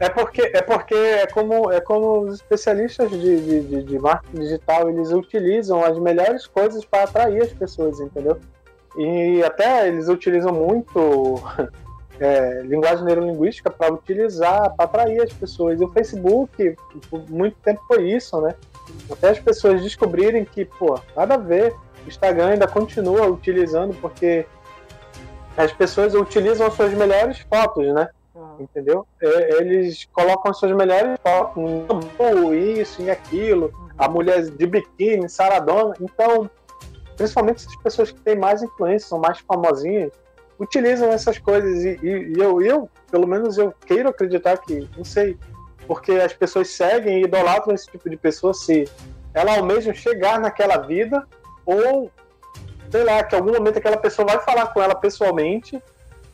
é 0.00 0.08
porque 0.08 0.42
é 0.42 0.62
porque 0.62 0.94
é 0.94 1.26
como 1.26 1.70
é 1.70 1.80
como 1.80 2.20
os 2.20 2.34
especialistas 2.34 3.10
de, 3.10 3.62
de, 3.62 3.82
de 3.84 3.98
marketing 3.98 4.40
digital 4.40 4.88
eles 4.88 5.12
utilizam 5.12 5.84
as 5.84 5.98
melhores 5.98 6.46
coisas 6.46 6.84
para 6.84 7.04
atrair 7.04 7.42
as 7.42 7.52
pessoas, 7.52 8.00
entendeu? 8.00 8.38
E 8.96 9.42
até 9.42 9.88
eles 9.88 10.08
utilizam 10.08 10.52
muito 10.52 11.40
é, 12.20 12.62
linguagem 12.62 13.04
neurolinguística 13.04 13.70
para 13.70 13.92
utilizar, 13.92 14.74
para 14.74 14.84
atrair 14.84 15.22
as 15.22 15.32
pessoas. 15.32 15.80
E 15.80 15.84
o 15.84 15.88
Facebook, 15.92 16.76
por 17.10 17.28
muito 17.30 17.56
tempo 17.58 17.82
foi 17.86 18.10
isso, 18.10 18.40
né? 18.40 18.54
Até 19.10 19.30
as 19.30 19.38
pessoas 19.40 19.82
descobrirem 19.82 20.44
que, 20.44 20.64
pô, 20.64 20.98
nada 21.16 21.34
a 21.34 21.38
ver. 21.38 21.74
O 22.04 22.08
Instagram 22.08 22.48
ainda 22.48 22.68
continua 22.68 23.26
utilizando, 23.26 23.94
porque 24.00 24.46
as 25.56 25.72
pessoas 25.72 26.14
utilizam 26.14 26.66
as 26.66 26.74
suas 26.74 26.92
melhores 26.92 27.38
fotos, 27.40 27.86
né? 27.94 28.08
Uhum. 28.34 28.56
Entendeu? 28.60 29.06
É, 29.20 29.60
eles 29.60 30.06
colocam 30.12 30.50
as 30.50 30.58
suas 30.58 30.72
melhores 30.72 31.18
fotos, 31.22 31.62
isso 32.78 33.02
e 33.02 33.10
aquilo, 33.10 33.66
uhum. 33.66 33.88
a 33.96 34.08
mulher 34.08 34.42
de 34.42 34.66
biquíni, 34.66 35.28
saradona. 35.28 35.94
Então, 36.00 36.50
principalmente 37.16 37.58
essas 37.58 37.76
pessoas 37.76 38.10
que 38.10 38.20
têm 38.20 38.36
mais 38.36 38.62
influência, 38.62 39.08
são 39.08 39.18
mais 39.18 39.38
famosinhas, 39.38 40.12
utilizam 40.58 41.10
essas 41.10 41.38
coisas 41.38 41.84
e, 41.84 41.98
e, 42.02 42.32
e, 42.36 42.40
eu, 42.40 42.60
eu, 42.62 42.90
pelo 43.10 43.26
menos 43.26 43.58
eu 43.58 43.74
queiro 43.86 44.08
acreditar 44.08 44.56
que, 44.58 44.88
não 44.96 45.04
sei, 45.04 45.36
porque 45.86 46.12
as 46.12 46.32
pessoas 46.32 46.68
seguem 46.70 47.20
e 47.20 47.24
idolatram 47.24 47.74
esse 47.74 47.86
tipo 47.86 48.08
de 48.08 48.16
pessoa 48.16 48.54
se 48.54 48.88
ela 49.32 49.56
almeja 49.56 49.92
chegar 49.92 50.40
naquela 50.40 50.78
vida 50.78 51.26
ou, 51.66 52.10
sei 52.90 53.04
lá, 53.04 53.22
que 53.22 53.34
algum 53.34 53.52
momento 53.52 53.78
aquela 53.78 53.96
pessoa 53.96 54.26
vai 54.26 54.40
falar 54.40 54.68
com 54.68 54.80
ela 54.80 54.94
pessoalmente 54.94 55.82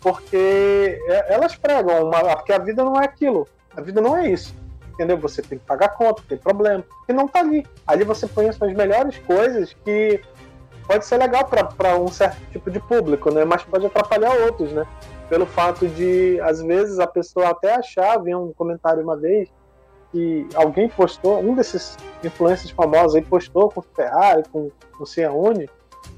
porque 0.01 0.99
é, 1.07 1.35
elas 1.35 1.55
pregam, 1.55 2.07
uma, 2.07 2.37
porque 2.37 2.53
a 2.53 2.59
vida 2.59 2.83
não 2.83 3.01
é 3.01 3.05
aquilo, 3.05 3.47
a 3.77 3.81
vida 3.81 4.01
não 4.01 4.17
é 4.17 4.31
isso. 4.31 4.55
Entendeu? 4.95 5.17
Você 5.19 5.41
tem 5.41 5.59
que 5.59 5.65
pagar 5.65 5.91
conta, 5.91 6.23
tem 6.29 6.37
problema, 6.37 6.85
e 7.09 7.13
não 7.13 7.27
tá 7.27 7.41
ali. 7.41 7.67
Ali 7.87 8.05
você 8.05 8.27
põe 8.27 8.49
as 8.49 8.57
suas 8.57 8.75
melhores 8.75 9.17
coisas 9.19 9.75
que 9.85 10.21
pode 10.91 11.07
ser 11.07 11.19
legal 11.19 11.45
para 11.45 11.97
um 11.97 12.09
certo 12.09 12.37
tipo 12.51 12.69
de 12.69 12.81
público, 12.81 13.33
né? 13.33 13.45
Mas 13.45 13.63
pode 13.63 13.87
atrapalhar 13.87 14.33
outros, 14.41 14.73
né? 14.73 14.85
Pelo 15.29 15.47
fato 15.47 15.87
de, 15.87 16.41
às 16.41 16.61
vezes, 16.61 16.99
a 16.99 17.07
pessoa 17.07 17.51
até 17.51 17.77
achar, 17.77 18.21
vi 18.21 18.35
um 18.35 18.53
comentário 18.53 19.01
uma 19.01 19.17
vez, 19.17 19.49
que 20.11 20.49
alguém 20.53 20.89
postou, 20.89 21.39
um 21.39 21.55
desses 21.55 21.97
influencers 22.25 22.73
famosos 22.73 23.15
aí 23.15 23.23
postou 23.23 23.69
com 23.71 23.81
Ferrari, 23.81 24.43
com 24.51 24.73
não 24.99 25.07
sei 25.07 25.27
aonde. 25.27 25.71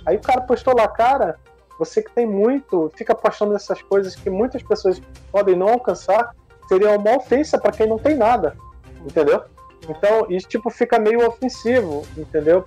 Aí 0.06 0.16
o 0.16 0.22
cara 0.22 0.40
postou 0.40 0.74
lá, 0.74 0.88
cara, 0.88 1.38
você 1.78 2.00
que 2.00 2.10
tem 2.10 2.26
muito, 2.26 2.90
fica 2.96 3.14
postando 3.14 3.54
essas 3.54 3.82
coisas 3.82 4.16
que 4.16 4.30
muitas 4.30 4.62
pessoas 4.62 5.02
podem 5.30 5.54
não 5.54 5.68
alcançar, 5.68 6.34
seria 6.66 6.96
uma 6.98 7.18
ofensa 7.18 7.58
para 7.58 7.72
quem 7.72 7.86
não 7.86 7.98
tem 7.98 8.16
nada, 8.16 8.56
entendeu? 9.04 9.44
Então, 9.86 10.26
isso 10.30 10.48
tipo 10.48 10.70
fica 10.70 10.98
meio 10.98 11.28
ofensivo, 11.28 12.06
entendeu? 12.16 12.64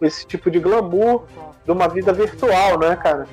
Esse 0.00 0.26
tipo 0.26 0.50
de 0.50 0.58
glamour 0.58 1.24
de 1.64 1.70
uma 1.70 1.88
vida 1.88 2.12
virtual, 2.12 2.78
né, 2.78 2.96
cara? 2.96 3.26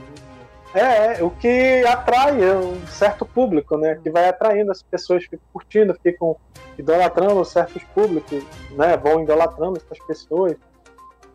É, 0.73 1.19
é, 1.19 1.23
o 1.23 1.29
que 1.29 1.85
atrai 1.85 2.33
um 2.55 2.85
certo 2.87 3.25
público, 3.25 3.77
né? 3.77 3.99
Que 4.01 4.09
vai 4.09 4.27
atraindo 4.27 4.71
as 4.71 4.81
pessoas, 4.81 5.23
ficam 5.23 5.39
curtindo, 5.53 5.95
ficam 6.01 6.35
idolatrando 6.77 7.45
certos 7.45 7.83
públicos, 7.83 8.43
né? 8.71 8.97
Vão 8.97 9.21
idolatrando 9.21 9.77
essas 9.77 10.03
pessoas. 10.05 10.55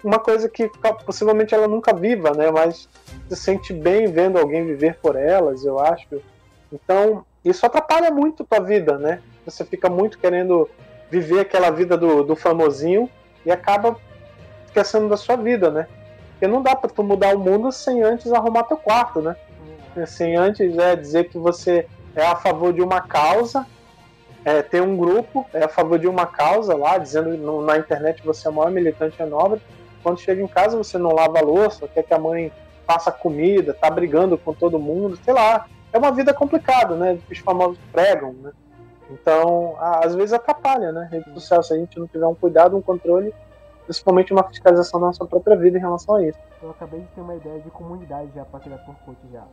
Uma 0.03 0.19
coisa 0.19 0.49
que 0.49 0.69
possivelmente 1.07 1.55
ela 1.55 1.69
nunca 1.69 1.95
viva, 1.95 2.33
né? 2.33 2.51
Mas 2.51 2.89
se 3.29 3.37
sente 3.37 3.73
bem 3.73 4.11
vendo 4.11 4.39
alguém 4.39 4.67
viver 4.67 4.99
por 5.01 5.15
elas, 5.15 5.65
eu 5.65 5.79
acho. 5.79 6.21
Então, 6.73 7.25
isso 7.45 7.65
atrapalha 7.65 8.11
muito 8.11 8.45
tua 8.45 8.61
vida, 8.61 8.99
né? 8.99 9.21
Você 9.45 9.65
fica 9.65 9.89
muito 9.89 10.19
querendo 10.19 10.69
viver 11.09 11.41
aquela 11.41 11.71
vida 11.71 11.97
do, 11.97 12.25
do 12.25 12.35
famosinho 12.35 13.09
e 13.47 13.53
acaba 13.53 13.97
esquecendo 14.69 15.09
da 15.09 15.17
sua 15.17 15.37
vida, 15.37 15.71
né? 15.71 15.87
Porque 16.33 16.47
não 16.47 16.63
dá 16.63 16.77
para 16.77 16.89
tu 16.89 17.03
mudar 17.03 17.35
o 17.35 17.39
mundo 17.39 17.73
sem 17.73 18.03
antes 18.03 18.33
arrumar 18.33 18.63
teu 18.65 18.77
quarto, 18.77 19.21
né? 19.21 19.35
Hum. 19.97 20.07
Sem 20.07 20.37
antes 20.37 20.77
é, 20.79 20.95
dizer 20.95 21.29
que 21.29 21.39
você 21.39 21.87
é 22.15 22.25
a 22.25 22.37
favor 22.37 22.73
de 22.73 22.81
uma 22.81 23.01
causa, 23.01 23.67
é, 24.45 24.63
tem 24.63 24.81
um 24.81 24.97
grupo, 24.97 25.45
é 25.53 25.65
a 25.65 25.69
favor 25.69 25.99
de 25.99 26.07
uma 26.07 26.27
causa 26.27 26.77
lá, 26.77 26.97
dizendo 26.99 27.37
no, 27.37 27.63
na 27.63 27.77
internet 27.77 28.23
você 28.25 28.47
é 28.47 28.51
o 28.51 28.55
maior 28.55 28.71
militante 28.71 29.21
é 29.21 29.27
nobre. 29.27 29.61
Quando 30.03 30.21
chega 30.21 30.41
em 30.41 30.47
casa 30.47 30.77
você 30.77 30.97
não 30.97 31.13
lava 31.13 31.39
a 31.39 31.43
louça, 31.43 31.89
quer 31.89 32.05
que 32.05 32.15
a 32.15 32.19
mãe 32.19 32.53
faça 32.87 33.11
comida, 33.11 33.75
tá 33.75 33.91
brigando 33.91 34.39
com 34.39 34.55
todo 34.55 34.79
mundo, 34.79 35.19
sei 35.25 35.35
lá. 35.35 35.67
É 35.93 35.99
uma 35.99 36.13
vida 36.13 36.33
complicada, 36.33 36.95
né? 36.95 37.19
Que 37.27 37.33
os 37.33 37.39
famosos 37.39 37.79
pregam, 37.91 38.33
né? 38.35 38.53
Então, 39.11 39.77
às 39.81 40.15
vezes 40.15 40.33
atrapalha, 40.33 40.93
né? 40.93 41.09
Rede 41.11 41.33
social, 41.35 41.63
se 41.63 41.75
a 41.75 41.77
gente 41.77 41.99
não 41.99 42.07
tiver 42.07 42.27
um 42.27 42.35
cuidado, 42.35 42.77
um 42.77 42.83
controle, 42.83 43.35
principalmente 43.89 44.35
uma 44.35 44.45
fiscalização 44.45 45.01
da 45.01 45.07
nossa 45.07 45.25
própria 45.25 45.57
vida 45.57 45.79
em 45.79 45.81
relação 45.81 46.17
a 46.17 46.23
isso. 46.23 46.39
Eu 46.63 46.71
acabei 46.71 47.01
de 47.01 47.07
ter 47.07 47.23
uma 47.23 47.35
ideia 47.35 47.59
de 47.59 47.71
comunidade 47.71 48.31
já 48.35 48.45
para 48.45 48.61
criar 48.61 48.85
Orkut 48.87 49.17
já. 49.33 49.45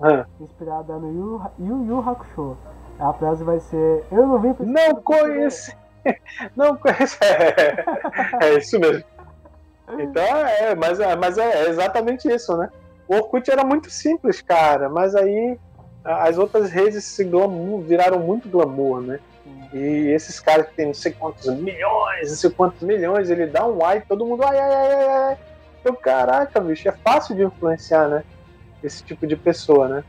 É. 0.00 0.24
Inspirada 0.40 0.96
no 0.96 1.12
Yu 1.12 1.42
Yu, 1.58 1.86
Yu 1.86 2.08
Hakusho. 2.08 2.56
A 3.00 3.12
frase 3.14 3.42
vai 3.42 3.58
ser: 3.58 4.04
Eu 4.12 4.26
não 4.28 4.38
vim 4.38 4.54
pra 4.54 4.64
Não 4.64 5.02
conhece! 5.02 5.76
Não 6.54 6.76
conhece! 6.76 7.18
É, 8.40 8.46
é 8.46 8.58
isso 8.58 8.78
mesmo. 8.78 9.04
Então 9.98 10.22
é, 10.22 10.74
mas, 10.76 11.00
é, 11.00 11.16
mas 11.16 11.36
é 11.36 11.68
exatamente 11.68 12.28
isso, 12.28 12.56
né? 12.56 12.70
O 13.08 13.16
Orkut 13.16 13.50
era 13.50 13.64
muito 13.64 13.90
simples, 13.90 14.40
cara, 14.40 14.88
mas 14.88 15.16
aí 15.16 15.58
as 16.04 16.38
outras 16.38 16.70
redes 16.70 17.04
se 17.04 17.24
glamour, 17.24 17.80
viraram 17.80 18.20
muito 18.20 18.48
glamour, 18.48 19.00
né? 19.00 19.18
E 19.72 20.10
esses 20.12 20.40
caras 20.40 20.66
que 20.68 20.74
tem 20.74 20.86
não 20.86 20.94
sei 20.94 21.12
quantos 21.12 21.46
milhões, 21.54 22.30
não 22.30 22.36
sei 22.36 22.50
quantos 22.50 22.82
milhões, 22.82 23.28
ele 23.28 23.46
dá 23.46 23.66
um 23.66 23.84
ai, 23.84 24.00
todo 24.00 24.24
mundo 24.24 24.42
ai, 24.44 24.58
ai, 24.58 24.74
ai, 24.74 24.94
ai, 24.94 25.08
ai. 25.30 25.38
Caraca, 26.02 26.60
bicho, 26.60 26.88
é 26.88 26.92
fácil 26.92 27.34
de 27.34 27.42
influenciar, 27.42 28.08
né? 28.08 28.24
Esse 28.82 29.02
tipo 29.02 29.26
de 29.26 29.36
pessoa, 29.36 29.88
né? 29.88 30.04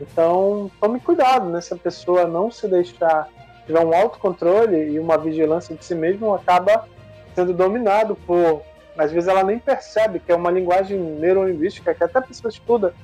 Então, 0.00 0.70
tome 0.80 1.00
cuidado, 1.00 1.48
né? 1.48 1.60
Se 1.60 1.72
a 1.72 1.76
pessoa 1.76 2.26
não 2.26 2.50
se 2.50 2.68
deixar, 2.68 3.28
tiver 3.64 3.84
um 3.84 3.94
autocontrole 3.94 4.90
e 4.90 4.98
uma 4.98 5.16
vigilância 5.18 5.74
de 5.74 5.84
si 5.84 5.94
mesmo, 5.94 6.34
acaba 6.34 6.86
sendo 7.34 7.52
dominado 7.52 8.14
por. 8.14 8.62
Às 8.96 9.12
vezes 9.12 9.28
ela 9.28 9.44
nem 9.44 9.58
percebe 9.58 10.18
que 10.20 10.32
é 10.32 10.34
uma 10.34 10.50
linguagem 10.50 10.98
neurolinguística 10.98 11.94
que 11.94 12.02
até 12.02 12.18
a 12.18 12.22
pessoa 12.22 12.50
estuda 12.50 12.94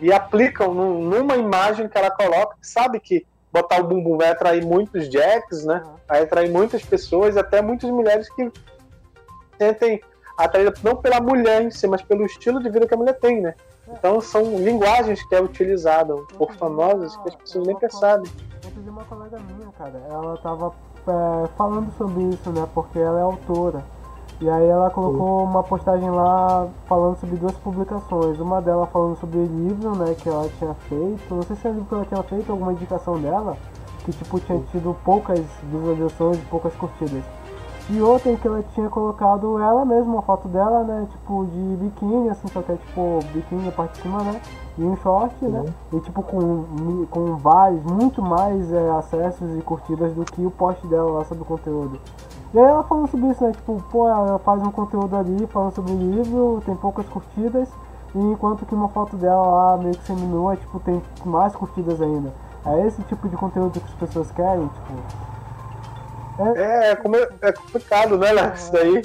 e 0.00 0.12
aplicam 0.12 0.72
num, 0.72 1.02
numa 1.02 1.36
imagem 1.36 1.88
que 1.88 1.98
ela 1.98 2.10
coloca, 2.10 2.56
sabe 2.62 3.00
que 3.00 3.26
botar 3.52 3.80
o 3.80 3.84
bumbum 3.84 4.16
vai 4.16 4.30
atrair 4.30 4.64
muitos 4.64 5.08
jacks, 5.08 5.64
né? 5.64 5.82
Vai 6.08 6.22
atrair 6.22 6.50
muitas 6.50 6.82
pessoas, 6.82 7.36
até 7.36 7.60
muitas 7.60 7.90
mulheres 7.90 8.28
que 8.34 8.50
sentem 9.58 10.00
atraídas 10.36 10.82
não 10.82 10.96
pela 10.96 11.20
mulher 11.20 11.62
em 11.62 11.70
si, 11.70 11.86
mas 11.86 12.02
pelo 12.02 12.24
estilo 12.24 12.62
de 12.62 12.70
vida 12.70 12.86
que 12.86 12.94
a 12.94 12.96
mulher 12.96 13.18
tem, 13.18 13.40
né? 13.40 13.54
Então 13.88 14.20
são 14.20 14.42
linguagens 14.58 15.22
que 15.26 15.34
é 15.34 15.40
utilizada 15.40 16.14
por 16.38 16.52
famosas 16.54 17.16
que 17.16 17.28
as 17.28 17.34
pessoas 17.34 17.66
nem 17.66 17.76
percebem. 17.76 18.30
Eu 18.62 18.92
uma 18.92 19.04
colega 19.04 19.38
minha, 19.38 19.70
cara, 19.72 20.00
ela 20.08 20.36
tava 20.38 20.72
é, 21.06 21.48
falando 21.56 21.92
sobre 21.96 22.22
isso, 22.22 22.50
né? 22.50 22.68
Porque 22.72 22.98
ela 22.98 23.18
é 23.18 23.22
autora. 23.22 23.84
E 24.40 24.48
aí 24.48 24.66
ela 24.66 24.88
colocou 24.88 25.44
uma 25.44 25.62
postagem 25.62 26.10
lá 26.10 26.66
falando 26.86 27.16
sobre 27.18 27.36
duas 27.36 27.54
publicações. 27.56 28.40
Uma 28.40 28.62
dela 28.62 28.86
falando 28.86 29.18
sobre 29.18 29.38
o 29.38 29.44
livro, 29.44 29.94
né, 29.94 30.14
que 30.18 30.30
ela 30.30 30.48
tinha 30.58 30.72
feito. 30.88 31.34
Não 31.34 31.42
sei 31.42 31.56
se 31.56 31.66
é 31.68 31.70
o 31.70 31.74
livro 31.74 31.86
que 31.86 31.94
ela 31.94 32.04
tinha 32.06 32.22
feito, 32.22 32.50
alguma 32.50 32.72
indicação 32.72 33.20
dela, 33.20 33.54
que 34.02 34.12
tipo 34.12 34.40
tinha 34.40 34.58
tido 34.72 34.96
poucas 35.04 35.40
visualizações 35.70 36.38
e 36.38 36.46
poucas 36.46 36.74
curtidas. 36.74 37.22
E 37.90 38.00
outra 38.00 38.30
em 38.30 38.36
que 38.36 38.46
ela 38.46 38.62
tinha 38.72 38.88
colocado 38.88 39.58
ela 39.58 39.84
mesma, 39.84 40.14
uma 40.14 40.22
foto 40.22 40.48
dela, 40.48 40.84
né, 40.84 41.06
tipo 41.10 41.44
de 41.44 41.76
biquíni, 41.76 42.30
assim, 42.30 42.48
só 42.48 42.62
que 42.62 42.72
é 42.72 42.76
tipo 42.76 43.18
biquíni 43.34 43.68
a 43.68 43.72
parte 43.72 43.96
de 43.96 44.02
cima, 44.02 44.22
né? 44.22 44.40
E 44.78 44.84
um 44.84 44.96
short, 44.96 45.34
né? 45.44 45.64
E 45.92 46.00
tipo 46.00 46.22
com, 46.22 47.04
com 47.10 47.36
vários, 47.36 47.82
muito 47.82 48.22
mais 48.22 48.72
é, 48.72 48.90
acessos 48.92 49.58
e 49.58 49.60
curtidas 49.60 50.14
do 50.14 50.24
que 50.24 50.46
o 50.46 50.50
post 50.50 50.86
dela 50.86 51.10
lá 51.10 51.24
sobre 51.24 51.42
o 51.42 51.46
conteúdo. 51.46 51.98
E 52.52 52.58
aí 52.58 52.64
ela 52.64 52.82
falando 52.82 53.08
sobre 53.08 53.30
isso, 53.30 53.44
né? 53.44 53.52
Tipo, 53.52 53.82
pô, 53.90 54.08
ela 54.08 54.38
faz 54.40 54.60
um 54.62 54.70
conteúdo 54.70 55.16
ali 55.16 55.46
falando 55.46 55.72
sobre 55.72 55.92
o 55.92 55.96
livro, 55.96 56.62
tem 56.66 56.74
poucas 56.74 57.06
curtidas, 57.06 57.68
e 58.14 58.18
enquanto 58.18 58.66
que 58.66 58.74
uma 58.74 58.88
foto 58.88 59.16
dela 59.16 59.46
lá 59.46 59.76
meio 59.76 59.96
que 59.96 60.04
seminua, 60.04 60.56
tipo, 60.56 60.80
tem 60.80 61.00
mais 61.24 61.54
curtidas 61.54 62.02
ainda. 62.02 62.32
É 62.66 62.86
esse 62.86 63.02
tipo 63.04 63.28
de 63.28 63.36
conteúdo 63.36 63.78
que 63.78 63.86
as 63.86 63.94
pessoas 63.94 64.30
querem, 64.32 64.68
tipo. 64.68 64.92
É, 66.38 66.60
é, 66.60 66.90
é, 66.92 67.48
é 67.48 67.52
complicado, 67.52 68.18
né, 68.18 68.32
Léo? 68.32 68.54
Isso 68.54 68.72
daí. 68.72 69.04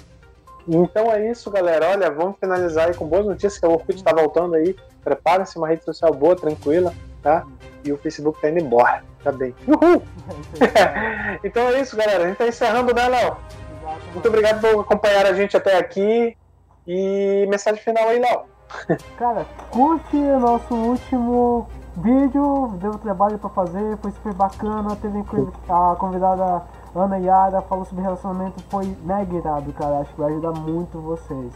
Então 0.68 1.12
é 1.12 1.30
isso, 1.30 1.52
galera. 1.52 1.92
Olha, 1.92 2.10
vamos 2.10 2.38
finalizar 2.40 2.88
aí 2.88 2.94
com 2.96 3.06
boas 3.06 3.26
notícias 3.26 3.60
que 3.60 3.66
o 3.66 3.72
Orkut 3.72 3.96
está 3.96 4.12
voltando 4.14 4.56
aí. 4.56 4.76
Prepara-se 5.04 5.58
uma 5.58 5.68
rede 5.68 5.84
social 5.84 6.12
boa, 6.14 6.36
tranquila, 6.36 6.92
tá? 7.26 7.44
E 7.84 7.92
o 7.92 7.98
Facebook 7.98 8.40
tá 8.40 8.50
indo 8.50 8.60
embora. 8.60 9.04
Tá 9.24 9.32
bem. 9.32 9.56
Uhul! 9.68 10.02
então 11.44 11.68
é 11.70 11.82
isso, 11.82 11.98
galera. 11.98 12.24
A 12.24 12.28
gente 12.28 12.38
tá 12.38 12.48
encerrando, 12.48 12.94
né, 12.94 13.08
Léo? 13.10 13.36
Muito 14.14 14.28
obrigado 14.28 14.62
por 14.62 14.82
acompanhar 14.82 15.26
a 15.26 15.34
gente 15.34 15.58
até 15.58 15.76
aqui. 15.78 16.38
E 16.88 17.48
mensagem 17.50 17.82
final 17.82 18.08
aí, 18.08 18.20
Léo. 18.20 18.44
Cara, 19.18 19.46
curte 19.72 20.16
o 20.16 20.40
nosso 20.40 20.76
último 20.76 21.68
vídeo. 21.98 22.78
Deu 22.80 22.94
trabalho 23.00 23.40
pra 23.40 23.50
fazer, 23.50 23.98
foi 23.98 24.12
super 24.12 24.34
bacana. 24.34 24.96
Teve 24.96 25.24
a 25.68 25.96
convidada 25.96 26.62
Ana 26.96 27.18
Yara 27.18 27.62
falou 27.64 27.86
sobre 27.86 28.04
relacionamento, 28.04 28.64
foi 28.70 28.96
mega 29.04 29.36
irado, 29.36 29.74
cara. 29.74 30.00
Acho 30.00 30.14
que 30.14 30.22
vai 30.22 30.32
ajudar 30.32 30.52
muito 30.52 31.02
vocês 31.02 31.54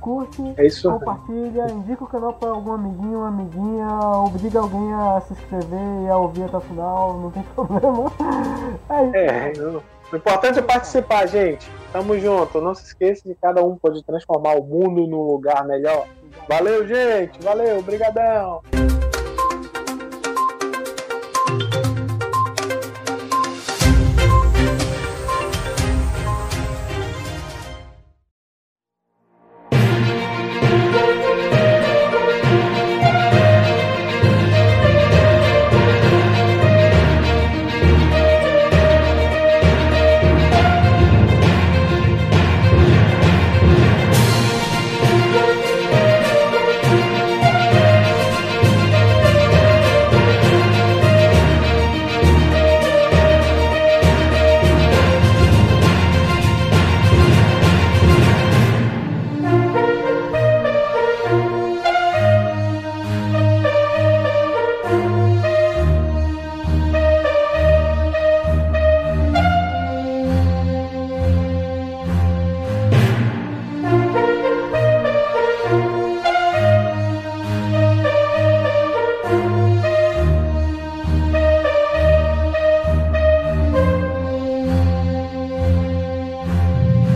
curte, 0.00 0.42
é 0.56 0.68
compartilha, 0.82 1.70
indica 1.70 2.04
o 2.04 2.06
canal 2.06 2.32
para 2.34 2.50
algum 2.50 2.72
amiguinho, 2.72 3.22
amiguinha, 3.22 3.88
obriga 4.14 4.60
alguém 4.60 4.92
a 4.92 5.20
se 5.20 5.32
inscrever 5.32 6.04
e 6.04 6.08
a 6.08 6.16
ouvir 6.16 6.44
até 6.44 6.56
o 6.56 6.60
final, 6.60 7.18
não 7.18 7.30
tem 7.30 7.42
problema. 7.54 8.12
É, 9.14 9.52
isso. 9.52 9.82
é 9.84 9.98
o 10.10 10.16
importante 10.16 10.58
é 10.58 10.62
participar, 10.62 11.26
gente. 11.26 11.70
Tamo 11.92 12.18
junto. 12.18 12.60
Não 12.60 12.74
se 12.74 12.84
esqueça 12.84 13.28
de 13.28 13.34
cada 13.34 13.62
um 13.62 13.76
pode 13.76 14.02
transformar 14.02 14.54
o 14.54 14.64
mundo 14.64 15.06
num 15.06 15.22
lugar 15.22 15.66
melhor. 15.66 16.06
Valeu, 16.48 16.86
gente. 16.86 17.42
Valeu. 17.42 17.78
Obrigadão. 17.78 18.62